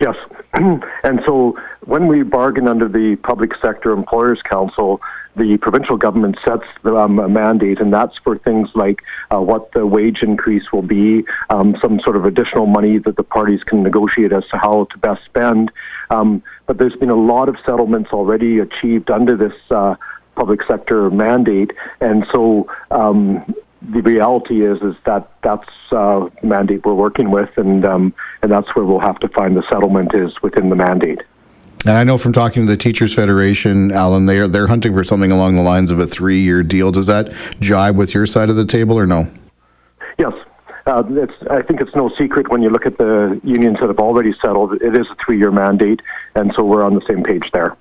Yes. 0.00 0.16
and 0.54 1.20
so 1.24 1.56
when 1.84 2.06
we 2.06 2.22
bargain 2.22 2.68
under 2.68 2.88
the 2.88 3.16
Public 3.22 3.52
Sector 3.62 3.92
Employers 3.92 4.40
Council, 4.42 5.00
the 5.36 5.56
provincial 5.58 5.96
government 5.96 6.36
sets 6.44 6.64
um, 6.84 7.18
a 7.18 7.28
mandate, 7.28 7.80
and 7.80 7.92
that's 7.92 8.16
for 8.18 8.38
things 8.38 8.68
like 8.74 9.02
uh, 9.32 9.40
what 9.40 9.72
the 9.72 9.86
wage 9.86 10.22
increase 10.22 10.72
will 10.72 10.82
be, 10.82 11.24
um, 11.50 11.76
some 11.80 12.00
sort 12.00 12.16
of 12.16 12.24
additional 12.24 12.66
money 12.66 12.98
that 12.98 13.16
the 13.16 13.22
parties 13.22 13.62
can 13.62 13.82
negotiate 13.82 14.32
as 14.32 14.46
to 14.48 14.56
how 14.56 14.84
to 14.90 14.98
best 14.98 15.24
spend. 15.24 15.70
Um, 16.10 16.42
but 16.66 16.78
there's 16.78 16.96
been 16.96 17.10
a 17.10 17.14
lot 17.14 17.48
of 17.48 17.56
settlements 17.64 18.10
already 18.12 18.58
achieved 18.58 19.10
under 19.10 19.36
this 19.36 19.54
uh, 19.70 19.94
public 20.34 20.60
sector 20.66 21.10
mandate, 21.10 21.72
and 22.00 22.26
so 22.32 22.68
um, 22.90 23.54
the 23.82 24.02
reality 24.02 24.64
is 24.64 24.80
is 24.82 24.94
that 25.04 25.30
that's 25.42 25.68
uh, 25.92 26.28
the 26.40 26.46
mandate 26.46 26.84
we're 26.84 26.94
working 26.94 27.30
with, 27.30 27.50
and 27.56 27.84
um, 27.84 28.14
and 28.42 28.50
that's 28.50 28.74
where 28.74 28.84
we'll 28.84 29.00
have 29.00 29.18
to 29.20 29.28
find 29.28 29.56
the 29.56 29.62
settlement 29.68 30.14
is 30.14 30.42
within 30.42 30.70
the 30.70 30.76
mandate. 30.76 31.22
And 31.86 31.96
I 31.96 32.04
know 32.04 32.18
from 32.18 32.32
talking 32.32 32.66
to 32.66 32.70
the 32.70 32.76
Teachers 32.76 33.14
Federation, 33.14 33.90
Alan, 33.90 34.26
they're 34.26 34.46
they're 34.46 34.66
hunting 34.66 34.92
for 34.92 35.02
something 35.02 35.32
along 35.32 35.56
the 35.56 35.62
lines 35.62 35.90
of 35.90 35.98
a 35.98 36.06
three-year 36.06 36.62
deal. 36.62 36.92
Does 36.92 37.06
that 37.06 37.32
jibe 37.60 37.96
with 37.96 38.12
your 38.14 38.26
side 38.26 38.50
of 38.50 38.56
the 38.56 38.66
table, 38.66 38.98
or 38.98 39.06
no? 39.06 39.26
Yes, 40.18 40.34
uh, 40.86 41.02
I 41.50 41.62
think 41.62 41.80
it's 41.80 41.94
no 41.94 42.10
secret 42.18 42.50
when 42.50 42.60
you 42.60 42.68
look 42.68 42.84
at 42.84 42.98
the 42.98 43.40
unions 43.44 43.78
that 43.80 43.88
have 43.88 43.98
already 43.98 44.34
settled. 44.42 44.74
It 44.82 44.94
is 44.94 45.06
a 45.10 45.16
three-year 45.24 45.50
mandate, 45.50 46.02
and 46.34 46.52
so 46.54 46.64
we're 46.64 46.82
on 46.82 46.94
the 46.94 47.02
same 47.08 47.22
page 47.22 47.48
there. 47.52 47.74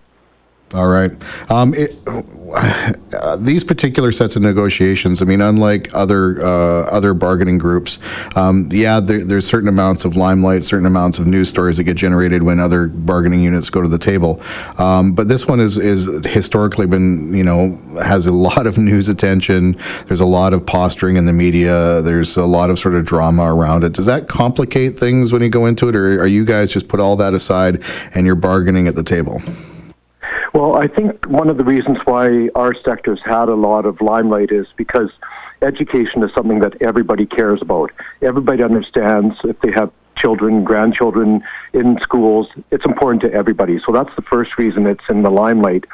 All 0.73 0.87
right. 0.87 1.11
Um, 1.49 1.73
it, 1.73 1.97
uh, 2.07 3.35
these 3.37 3.63
particular 3.63 4.11
sets 4.11 4.35
of 4.35 4.43
negotiations, 4.43 5.21
I 5.21 5.25
mean, 5.25 5.41
unlike 5.41 5.89
other 5.95 6.39
uh, 6.43 6.83
other 6.83 7.15
bargaining 7.15 7.57
groups, 7.57 7.97
um, 8.35 8.69
yeah, 8.71 8.99
there, 8.99 9.23
there's 9.23 9.47
certain 9.47 9.67
amounts 9.67 10.05
of 10.05 10.15
limelight, 10.15 10.65
certain 10.65 10.85
amounts 10.85 11.17
of 11.17 11.25
news 11.25 11.49
stories 11.49 11.77
that 11.77 11.85
get 11.85 11.97
generated 11.97 12.43
when 12.43 12.59
other 12.59 12.87
bargaining 12.87 13.41
units 13.41 13.69
go 13.71 13.81
to 13.81 13.87
the 13.87 13.97
table. 13.97 14.41
Um, 14.77 15.11
but 15.13 15.27
this 15.27 15.47
one 15.47 15.59
is 15.59 15.79
is 15.79 16.07
historically 16.27 16.85
been, 16.85 17.33
you 17.33 17.43
know, 17.43 17.75
has 18.03 18.27
a 18.27 18.31
lot 18.31 18.67
of 18.67 18.77
news 18.77 19.09
attention. 19.09 19.75
There's 20.05 20.21
a 20.21 20.25
lot 20.25 20.53
of 20.53 20.63
posturing 20.63 21.15
in 21.15 21.25
the 21.25 21.33
media. 21.33 22.03
There's 22.03 22.37
a 22.37 22.45
lot 22.45 22.69
of 22.69 22.77
sort 22.77 22.93
of 22.93 23.05
drama 23.05 23.53
around 23.55 23.83
it. 23.83 23.93
Does 23.93 24.05
that 24.05 24.27
complicate 24.27 24.99
things 24.99 25.33
when 25.33 25.41
you 25.41 25.49
go 25.49 25.65
into 25.65 25.89
it, 25.89 25.95
or 25.95 26.21
are 26.21 26.27
you 26.27 26.45
guys 26.45 26.71
just 26.71 26.89
put 26.89 26.99
all 26.99 27.15
that 27.15 27.33
aside 27.33 27.83
and 28.13 28.27
you're 28.27 28.35
bargaining 28.35 28.87
at 28.87 28.93
the 28.93 29.03
table? 29.03 29.41
Well, 30.53 30.77
I 30.77 30.87
think 30.87 31.25
one 31.27 31.49
of 31.49 31.57
the 31.57 31.63
reasons 31.63 31.99
why 32.05 32.49
our 32.55 32.73
sector's 32.73 33.21
had 33.23 33.49
a 33.49 33.55
lot 33.55 33.85
of 33.85 34.01
limelight 34.01 34.51
is 34.51 34.65
because 34.75 35.11
education 35.61 36.23
is 36.23 36.31
something 36.33 36.59
that 36.59 36.81
everybody 36.81 37.25
cares 37.25 37.61
about. 37.61 37.91
Everybody 38.21 38.63
understands 38.63 39.35
if 39.43 39.59
they 39.61 39.71
have 39.71 39.91
children, 40.17 40.63
grandchildren 40.63 41.43
in 41.73 41.99
schools, 42.01 42.47
it's 42.71 42.85
important 42.85 43.21
to 43.21 43.31
everybody. 43.31 43.79
So 43.85 43.91
that's 43.91 44.13
the 44.15 44.21
first 44.23 44.57
reason 44.57 44.87
it's 44.87 45.03
in 45.07 45.21
the 45.21 45.29
limelight. 45.29 45.85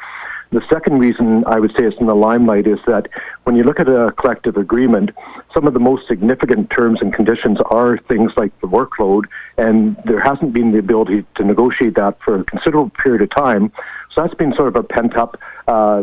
The 0.52 0.62
second 0.70 1.00
reason 1.00 1.44
I 1.46 1.58
would 1.58 1.72
say 1.72 1.84
it's 1.84 2.00
in 2.00 2.06
the 2.06 2.14
limelight 2.14 2.66
is 2.66 2.78
that 2.86 3.08
when 3.44 3.56
you 3.56 3.64
look 3.64 3.80
at 3.80 3.88
a 3.88 4.12
collective 4.12 4.56
agreement, 4.56 5.10
some 5.52 5.66
of 5.66 5.74
the 5.74 5.80
most 5.80 6.06
significant 6.06 6.70
terms 6.70 7.00
and 7.02 7.12
conditions 7.12 7.58
are 7.70 7.98
things 7.98 8.32
like 8.36 8.58
the 8.60 8.68
workload, 8.68 9.24
and 9.58 9.96
there 10.04 10.20
hasn't 10.20 10.52
been 10.52 10.70
the 10.70 10.78
ability 10.78 11.24
to 11.34 11.44
negotiate 11.44 11.96
that 11.96 12.16
for 12.24 12.40
a 12.40 12.44
considerable 12.44 12.90
period 12.90 13.22
of 13.22 13.30
time. 13.30 13.72
So 14.16 14.22
that's 14.22 14.34
been 14.34 14.54
sort 14.54 14.68
of 14.68 14.76
a 14.76 14.82
pent 14.82 15.14
up 15.16 15.38
uh, 15.68 16.02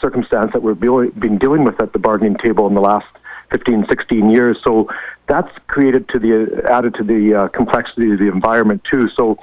circumstance 0.00 0.52
that 0.52 0.62
we've 0.62 0.78
been 0.78 1.38
dealing 1.38 1.64
with 1.64 1.82
at 1.82 1.92
the 1.92 1.98
bargaining 1.98 2.36
table 2.36 2.68
in 2.68 2.74
the 2.74 2.80
last 2.80 3.08
15, 3.50 3.86
16 3.88 4.30
years. 4.30 4.58
So 4.62 4.88
that's 5.26 5.50
created 5.66 6.08
to 6.10 6.20
the 6.20 6.62
added 6.70 6.94
to 6.94 7.02
the 7.02 7.34
uh, 7.34 7.48
complexity 7.48 8.12
of 8.12 8.20
the 8.20 8.28
environment 8.28 8.84
too. 8.88 9.08
So 9.08 9.38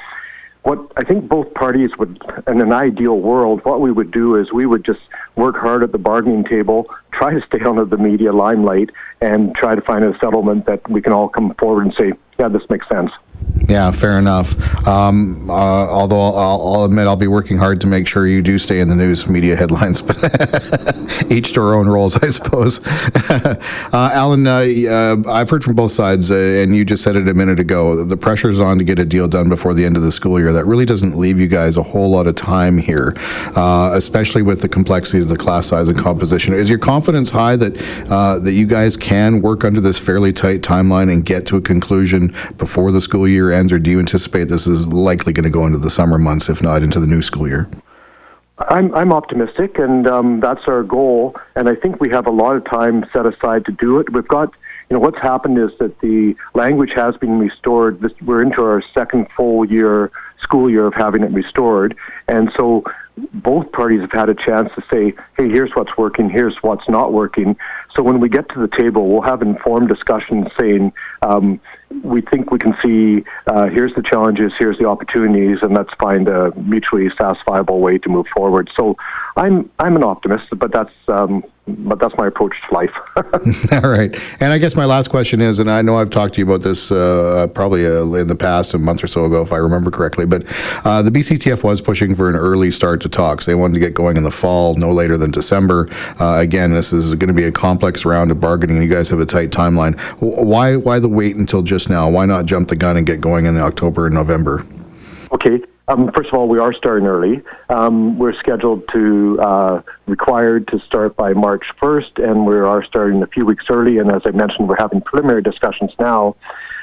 what 0.63 0.79
I 0.95 1.03
think 1.03 1.27
both 1.27 1.53
parties 1.55 1.91
would, 1.99 2.23
in 2.47 2.61
an 2.61 2.71
ideal 2.71 3.19
world, 3.19 3.65
what 3.65 3.81
we 3.81 3.91
would 3.91 4.11
do 4.11 4.35
is 4.35 4.51
we 4.53 4.65
would 4.65 4.85
just 4.85 5.01
work 5.35 5.57
hard 5.57 5.83
at 5.83 5.91
the 5.91 5.97
bargaining 5.97 6.45
table, 6.45 6.89
try 7.11 7.33
to 7.33 7.45
stay 7.45 7.59
out 7.65 7.77
of 7.77 7.89
the 7.89 7.97
media 7.97 8.31
limelight, 8.31 8.91
and 9.19 9.53
try 9.55 9.75
to 9.75 9.81
find 9.81 10.05
a 10.05 10.17
settlement 10.19 10.67
that 10.67 10.89
we 10.89 11.01
can 11.01 11.11
all 11.11 11.27
come 11.27 11.53
forward 11.55 11.85
and 11.85 11.93
say, 11.93 12.13
yeah, 12.39 12.47
this 12.47 12.63
makes 12.69 12.87
sense. 12.87 13.11
Yeah, 13.67 13.89
fair 13.89 14.19
enough. 14.19 14.55
Um, 14.87 15.49
uh, 15.49 15.53
although 15.53 16.19
I'll, 16.19 16.75
I'll, 16.75 16.83
admit 16.83 17.07
I'll 17.07 17.15
be 17.15 17.27
working 17.27 17.57
hard 17.57 17.81
to 17.81 17.87
make 17.87 18.07
sure 18.07 18.27
you 18.27 18.43
do 18.43 18.59
stay 18.59 18.79
in 18.79 18.89
the 18.89 18.95
news 18.95 19.27
media 19.27 19.55
headlines, 19.55 20.01
but 20.03 20.17
each 21.31 21.53
to 21.53 21.61
our 21.61 21.73
own 21.73 21.87
roles, 21.87 22.15
I 22.17 22.29
suppose. 22.29 22.79
uh, 22.85 23.57
Alan, 23.91 24.45
uh, 24.45 24.59
uh, 24.59 25.23
I've 25.27 25.49
heard 25.49 25.63
from 25.63 25.73
both 25.73 25.91
sides, 25.91 26.29
uh, 26.29 26.35
and 26.35 26.75
you 26.75 26.85
just 26.85 27.01
said 27.01 27.15
it 27.15 27.27
a 27.27 27.33
minute 27.33 27.59
ago. 27.59 28.03
The 28.03 28.17
pressure's 28.17 28.59
on 28.59 28.77
to 28.77 28.83
get 28.83 28.99
a 28.99 29.05
deal 29.05 29.27
done 29.27 29.49
before 29.49 29.73
the 29.73 29.83
end 29.83 29.97
of 29.97 30.03
the 30.03 30.11
school 30.11 30.39
year. 30.39 30.53
That 30.53 30.65
really 30.65 30.85
doesn't 30.85 31.17
leave 31.17 31.39
you 31.39 31.47
guys 31.47 31.75
a 31.75 31.83
whole 31.83 32.11
lot 32.11 32.27
of 32.27 32.35
time 32.35 32.77
here, 32.77 33.15
uh, 33.55 33.91
especially 33.93 34.43
with 34.43 34.61
the 34.61 34.69
complexity 34.69 35.19
of 35.19 35.27
the 35.27 35.37
class 35.37 35.65
size 35.65 35.87
and 35.87 35.97
composition. 35.97 36.53
Is 36.53 36.69
your 36.69 36.79
confidence 36.79 37.31
high 37.31 37.55
that 37.55 37.75
that 38.45 38.51
you 38.51 38.67
guys 38.67 38.95
can 38.95 39.41
work 39.41 39.63
under 39.63 39.81
this 39.81 39.97
fairly 39.97 40.31
tight 40.31 40.61
timeline 40.61 41.11
and 41.11 41.25
get 41.25 41.47
to 41.47 41.57
a 41.57 41.61
conclusion 41.61 42.35
before 42.57 42.91
the 42.91 43.01
school 43.01 43.27
year 43.27 43.34
ends, 43.51 43.71
or 43.71 43.79
do 43.79 43.91
you 43.91 43.99
anticipate 43.99 44.45
this 44.45 44.67
is 44.67 44.87
likely 44.87 45.33
going 45.33 45.43
to 45.43 45.49
go 45.49 45.65
into 45.65 45.77
the 45.77 45.89
summer 45.89 46.17
months, 46.17 46.49
if 46.49 46.61
not 46.61 46.83
into 46.83 46.99
the 46.99 47.07
new 47.07 47.21
school 47.21 47.47
year? 47.47 47.69
I'm 48.57 48.93
I'm 48.95 49.11
optimistic, 49.11 49.77
and 49.77 50.07
um, 50.07 50.39
that's 50.39 50.61
our 50.67 50.83
goal. 50.83 51.35
And 51.55 51.67
I 51.67 51.75
think 51.75 51.99
we 51.99 52.09
have 52.09 52.25
a 52.25 52.31
lot 52.31 52.55
of 52.55 52.63
time 52.65 53.05
set 53.11 53.25
aside 53.25 53.65
to 53.65 53.71
do 53.71 53.99
it. 53.99 54.09
We've 54.11 54.27
got, 54.27 54.53
you 54.89 54.93
know, 54.95 54.99
what's 54.99 55.19
happened 55.19 55.57
is 55.57 55.71
that 55.79 55.99
the 55.99 56.35
language 56.53 56.91
has 56.95 57.17
been 57.17 57.37
restored. 57.37 57.99
This, 57.99 58.13
we're 58.21 58.41
into 58.41 58.63
our 58.63 58.81
second 58.93 59.27
full 59.35 59.65
year 59.65 60.09
school 60.41 60.69
year 60.69 60.85
of 60.85 60.93
having 60.93 61.23
it 61.23 61.31
restored, 61.31 61.97
and 62.27 62.49
so 62.55 62.85
both 63.33 63.71
parties 63.71 64.01
have 64.01 64.11
had 64.11 64.29
a 64.29 64.35
chance 64.35 64.69
to 64.75 64.83
say, 64.91 65.13
hey, 65.37 65.49
here's 65.49 65.71
what's 65.73 65.97
working, 65.97 66.29
here's 66.29 66.55
what's 66.61 66.87
not 66.89 67.13
working. 67.13 67.55
So 67.95 68.03
when 68.03 68.19
we 68.19 68.29
get 68.29 68.49
to 68.49 68.59
the 68.59 68.67
table, 68.67 69.07
we'll 69.07 69.21
have 69.21 69.41
informed 69.41 69.87
discussions 69.87 70.47
saying, 70.59 70.91
um, 71.21 71.59
we 72.03 72.21
think 72.21 72.51
we 72.51 72.59
can 72.59 72.75
see, 72.83 73.23
uh, 73.47 73.67
here's 73.67 73.93
the 73.95 74.01
challenges, 74.01 74.51
here's 74.57 74.77
the 74.77 74.85
opportunities, 74.85 75.59
and 75.61 75.73
let's 75.73 75.93
find 75.99 76.27
a 76.27 76.53
mutually 76.55 77.09
satisfiable 77.09 77.79
way 77.79 77.97
to 77.99 78.09
move 78.09 78.27
forward. 78.35 78.69
So 78.75 78.97
I'm, 79.37 79.69
I'm 79.79 79.95
an 79.97 80.03
optimist, 80.03 80.45
but 80.57 80.71
that's, 80.71 80.93
um, 81.09 81.43
but 81.67 81.99
that's 81.99 82.15
my 82.17 82.27
approach 82.27 82.53
to 82.67 82.73
life. 82.73 82.91
All 83.83 83.89
right. 83.89 84.15
And 84.39 84.53
I 84.53 84.57
guess 84.57 84.75
my 84.75 84.85
last 84.85 85.09
question 85.09 85.41
is, 85.41 85.59
and 85.59 85.69
I 85.69 85.81
know 85.81 85.97
I've 85.97 86.09
talked 86.09 86.35
to 86.35 86.41
you 86.41 86.45
about 86.45 86.61
this 86.61 86.91
uh, 86.91 87.47
probably 87.53 87.85
uh, 87.85 88.03
in 88.13 88.27
the 88.27 88.35
past, 88.35 88.73
a 88.73 88.77
month 88.77 89.03
or 89.03 89.07
so 89.07 89.25
ago, 89.25 89.41
if 89.41 89.51
I 89.51 89.57
remember 89.57 89.91
correctly, 89.91 90.25
but 90.25 90.43
uh, 90.85 91.01
the 91.01 91.11
BCTF 91.11 91.63
was 91.63 91.81
pushing 91.81 92.15
for 92.15 92.29
an 92.29 92.35
early 92.35 92.71
start 92.71 93.01
to 93.01 93.09
talks. 93.09 93.45
They 93.45 93.55
wanted 93.55 93.73
to 93.73 93.79
get 93.79 93.93
going 93.93 94.15
in 94.15 94.23
the 94.23 94.31
fall, 94.31 94.75
no 94.75 94.93
later 94.93 95.17
than 95.17 95.31
December. 95.31 95.89
Uh, 96.19 96.37
again, 96.39 96.71
this 96.71 96.93
is 96.93 97.13
going 97.15 97.27
to 97.27 97.33
be 97.33 97.43
a 97.43 97.51
complex 97.51 98.05
round 98.05 98.31
of 98.31 98.39
bargaining. 98.39 98.81
You 98.81 98.87
guys 98.87 99.09
have 99.09 99.19
a 99.19 99.25
tight 99.25 99.49
timeline. 99.49 99.99
Why, 100.19 100.77
why 100.77 100.99
the 100.99 101.09
wait 101.09 101.35
until 101.35 101.61
just 101.61 101.89
now? 101.89 102.09
Why 102.09 102.25
not 102.25 102.45
jump 102.45 102.69
the 102.69 102.75
gun 102.75 102.95
and 102.95 103.05
get 103.05 103.19
going 103.19 103.47
in 103.47 103.57
October 103.57 104.05
and 104.05 104.15
November? 104.15 104.65
Okay. 105.31 105.61
Um, 105.87 106.11
first 106.15 106.29
of 106.29 106.33
all, 106.33 106.47
we 106.47 106.57
are 106.57 106.73
starting 106.73 107.07
early. 107.07 107.41
Um, 107.69 108.17
we're 108.17 108.33
scheduled 108.33 108.87
to 108.93 109.39
uh, 109.39 109.81
required 110.07 110.67
to 110.69 110.79
start 110.79 111.15
by 111.15 111.33
March 111.33 111.65
1st, 111.79 112.27
and 112.27 112.45
we 112.45 112.55
are 112.55 112.83
starting 112.83 113.21
a 113.21 113.27
few 113.27 113.45
weeks 113.45 113.65
early. 113.69 113.99
And 113.99 114.11
as 114.11 114.23
I 114.25 114.31
mentioned, 114.31 114.67
we're 114.67 114.77
having 114.79 115.01
preliminary 115.01 115.43
discussions 115.43 115.91
now. 115.99 116.35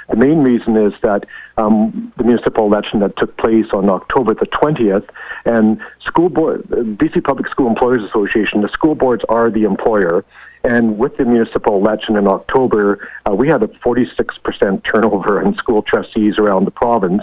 The 0.09 0.17
main 0.17 0.39
reason 0.39 0.77
is 0.77 0.93
that 1.03 1.25
um, 1.57 2.13
the 2.17 2.25
municipal 2.25 2.67
election 2.67 3.01
that 3.01 3.17
took 3.17 3.37
place 3.39 3.67
on 3.73 3.89
October 3.89 4.35
the 4.35 4.47
20th, 4.47 5.09
and 5.45 5.81
school 6.05 6.29
board, 6.29 6.63
BC 6.69 7.25
Public 7.25 7.49
School 7.49 7.69
Employers 7.69 8.03
Association, 8.05 8.61
the 8.61 8.69
school 8.69 8.95
boards 8.95 9.25
are 9.29 9.51
the 9.51 9.65
employer. 9.65 10.25
And 10.65 10.97
with 10.97 11.17
the 11.17 11.25
municipal 11.25 11.77
election 11.77 12.17
in 12.17 12.29
October, 12.29 13.09
uh, 13.29 13.35
we 13.35 13.49
had 13.49 13.65
a 13.65 13.69
46% 13.69 14.85
turnover 14.85 15.43
in 15.43 15.57
school 15.57 15.83
trustees 15.83 16.39
around 16.39 16.67
the 16.67 16.71
province. 16.71 17.23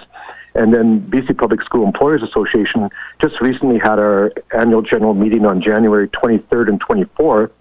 And 0.60 0.74
then 0.74 1.00
BC 1.10 1.38
Public 1.38 1.62
School 1.64 1.86
Employers 1.86 2.22
Association 2.22 2.90
just 3.22 3.40
recently 3.40 3.80
had 3.80 3.98
our 3.98 4.34
annual 4.54 4.82
general 4.82 5.14
meeting 5.14 5.46
on 5.46 5.62
January 5.62 6.10
23rd 6.10 6.68
and 6.68 6.84
24th. 6.84 7.52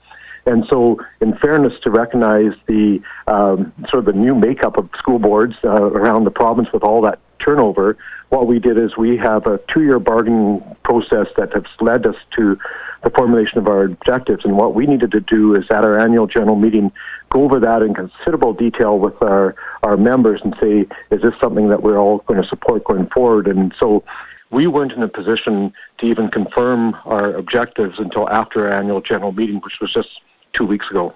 And 0.47 0.65
so, 0.69 0.99
in 1.21 1.37
fairness, 1.37 1.75
to 1.85 1.91
recognize 1.91 2.55
the 2.67 3.01
um, 3.29 3.73
sort 3.89 4.01
of 4.01 4.07
the 4.07 4.19
new 4.19 4.35
makeup 4.35 4.77
of 4.77 4.89
school 4.99 5.21
boards 5.21 5.55
uh, 5.63 5.69
around 5.69 6.25
the 6.25 6.33
province 6.33 6.71
with 6.73 6.83
all 6.83 7.01
that 7.03 7.21
turnover, 7.39 7.97
what 8.31 8.49
we 8.49 8.59
did 8.59 8.77
is 8.77 8.97
we 8.97 9.17
have 9.17 9.47
a 9.47 9.61
two-year 9.73 10.01
bargaining 10.01 10.61
process 10.83 11.29
that 11.37 11.53
has 11.55 11.63
led 11.81 12.05
us 12.05 12.17
to 12.37 12.59
the 13.03 13.11
formulation 13.11 13.59
of 13.59 13.69
our 13.69 13.85
objectives. 13.85 14.45
And 14.45 14.57
what 14.57 14.75
we 14.75 14.87
needed 14.87 15.13
to 15.13 15.21
do 15.21 15.55
is 15.55 15.65
at 15.71 15.85
our 15.85 15.99
annual 15.99 16.27
general 16.27 16.57
meeting, 16.57 16.93
go 17.31 17.45
over 17.45 17.61
that 17.61 17.83
in 17.83 17.95
considerable 17.95 18.53
detail 18.53 18.99
with 18.99 19.21
our, 19.23 19.55
our 19.83 19.97
members 19.97 20.41
and 20.43 20.57
say, 20.61 20.87
is 21.11 21.23
this 21.23 21.35
something 21.41 21.69
that 21.69 21.83
we're 21.83 21.99
all 21.99 22.19
going 22.27 22.43
to 22.43 22.49
support 22.49 22.85
going 22.85 23.07
forward? 23.07 23.47
And 23.47 23.75
so 23.79 24.03
we 24.51 24.67
weren't 24.67 24.93
in 24.93 25.03
a 25.03 25.09
position 25.09 25.73
to 25.99 26.07
even 26.07 26.29
confirm 26.29 26.97
our 27.05 27.35
objectives 27.35 27.99
until 27.99 28.29
after 28.31 28.67
our 28.67 28.73
annual 28.73 29.01
general 29.01 29.33
meeting, 29.33 29.61
which 29.61 29.81
was 29.81 29.93
just 29.93 30.23
two 30.53 30.67
weeks 30.67 30.91
ago. 30.91 31.15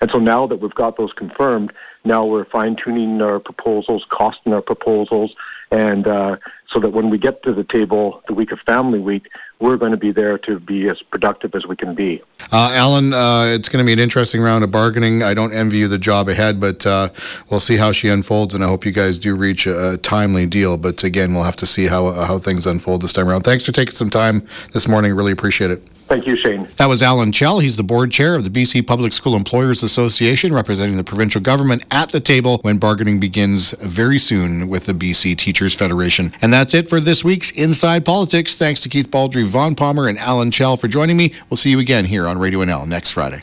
And 0.00 0.10
so 0.10 0.18
now 0.18 0.46
that 0.46 0.56
we've 0.56 0.74
got 0.74 0.96
those 0.96 1.12
confirmed, 1.12 1.72
now 2.04 2.24
we're 2.24 2.44
fine 2.44 2.76
tuning 2.76 3.20
our 3.20 3.40
proposals, 3.40 4.04
costing 4.08 4.52
our 4.52 4.62
proposals, 4.62 5.36
and 5.70 6.06
uh, 6.06 6.36
so 6.66 6.80
that 6.80 6.90
when 6.90 7.10
we 7.10 7.18
get 7.18 7.42
to 7.42 7.52
the 7.52 7.64
table 7.64 8.22
the 8.26 8.34
week 8.34 8.52
of 8.52 8.60
Family 8.60 8.98
Week, 8.98 9.28
we're 9.58 9.76
going 9.76 9.90
to 9.90 9.98
be 9.98 10.12
there 10.12 10.38
to 10.38 10.58
be 10.60 10.88
as 10.88 11.02
productive 11.02 11.54
as 11.54 11.66
we 11.66 11.76
can 11.76 11.94
be. 11.94 12.22
Uh, 12.52 12.72
Alan, 12.74 13.12
uh, 13.12 13.44
it's 13.46 13.68
going 13.68 13.84
to 13.84 13.86
be 13.86 13.92
an 13.92 13.98
interesting 13.98 14.40
round 14.40 14.64
of 14.64 14.70
bargaining. 14.70 15.22
I 15.22 15.34
don't 15.34 15.52
envy 15.52 15.78
you 15.78 15.88
the 15.88 15.98
job 15.98 16.28
ahead, 16.28 16.60
but 16.60 16.86
uh, 16.86 17.08
we'll 17.50 17.60
see 17.60 17.76
how 17.76 17.92
she 17.92 18.08
unfolds, 18.08 18.54
and 18.54 18.64
I 18.64 18.68
hope 18.68 18.86
you 18.86 18.92
guys 18.92 19.18
do 19.18 19.34
reach 19.34 19.66
a, 19.66 19.94
a, 19.94 19.96
timely 19.98 20.46
deal. 20.46 20.76
But 20.76 21.04
again, 21.04 21.34
we'll 21.34 21.42
have 21.42 21.56
to 21.56 21.66
see 21.66 21.86
how, 21.86 22.12
how 22.12 22.38
things 22.38 22.66
unfold 22.66 23.02
this 23.02 23.12
time 23.12 23.28
around. 23.28 23.42
Thanks 23.42 23.66
for 23.66 23.72
taking 23.72 23.92
some 23.92 24.10
time 24.10 24.40
this 24.72 24.88
morning. 24.88 25.14
Really 25.14 25.32
appreciate 25.32 25.70
it. 25.70 25.82
Thank 26.08 26.26
you, 26.26 26.36
Shane. 26.36 26.66
That 26.76 26.86
was 26.86 27.02
Alan 27.02 27.32
Chell. 27.32 27.58
He's 27.58 27.76
the 27.76 27.82
board 27.82 28.10
chair 28.10 28.34
of 28.34 28.42
the 28.42 28.48
BC 28.48 28.86
Public 28.86 29.12
School 29.12 29.36
Employers 29.36 29.82
Association, 29.82 30.54
representing 30.54 30.96
the 30.96 31.04
provincial 31.04 31.42
government 31.42 31.84
at 31.90 32.10
the 32.10 32.20
table 32.20 32.58
when 32.62 32.78
bargaining 32.78 33.20
begins 33.20 33.72
very 33.80 34.18
soon 34.18 34.68
with 34.68 34.86
the 34.86 34.92
BC 34.92 35.36
Teachers 35.36 35.74
Federation. 35.74 36.32
And 36.42 36.52
that's 36.52 36.74
it 36.74 36.88
for 36.88 37.00
this 37.00 37.24
week's 37.24 37.50
Inside 37.52 38.04
Politics. 38.04 38.56
Thanks 38.56 38.82
to 38.82 38.88
Keith 38.88 39.10
Baldrey, 39.10 39.44
Vaughn 39.44 39.74
Palmer, 39.74 40.08
and 40.08 40.18
Alan 40.18 40.50
Chell 40.50 40.76
for 40.76 40.88
joining 40.88 41.16
me. 41.16 41.32
We'll 41.50 41.56
see 41.56 41.70
you 41.70 41.80
again 41.80 42.04
here 42.04 42.26
on 42.26 42.38
Radio 42.38 42.60
NL 42.60 42.86
next 42.86 43.12
Friday. 43.12 43.42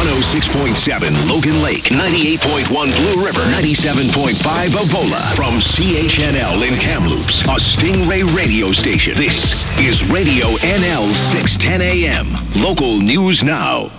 106.7 0.00 1.28
Logan 1.28 1.62
Lake, 1.62 1.84
98.1 1.90 2.68
Blue 2.68 3.24
River, 3.24 3.40
97.5 3.52 4.76
Avola. 4.76 5.20
From 5.36 5.58
CHNL 5.60 6.66
in 6.66 6.78
Kamloops, 6.78 7.42
a 7.42 7.56
Stingray 7.58 8.24
radio 8.36 8.68
station. 8.68 9.14
This 9.16 9.78
is 9.78 10.08
Radio 10.10 10.46
NL 10.46 11.12
610 11.12 11.80
AM. 11.82 12.26
Local 12.62 12.98
news 12.98 13.44
now. 13.44 13.90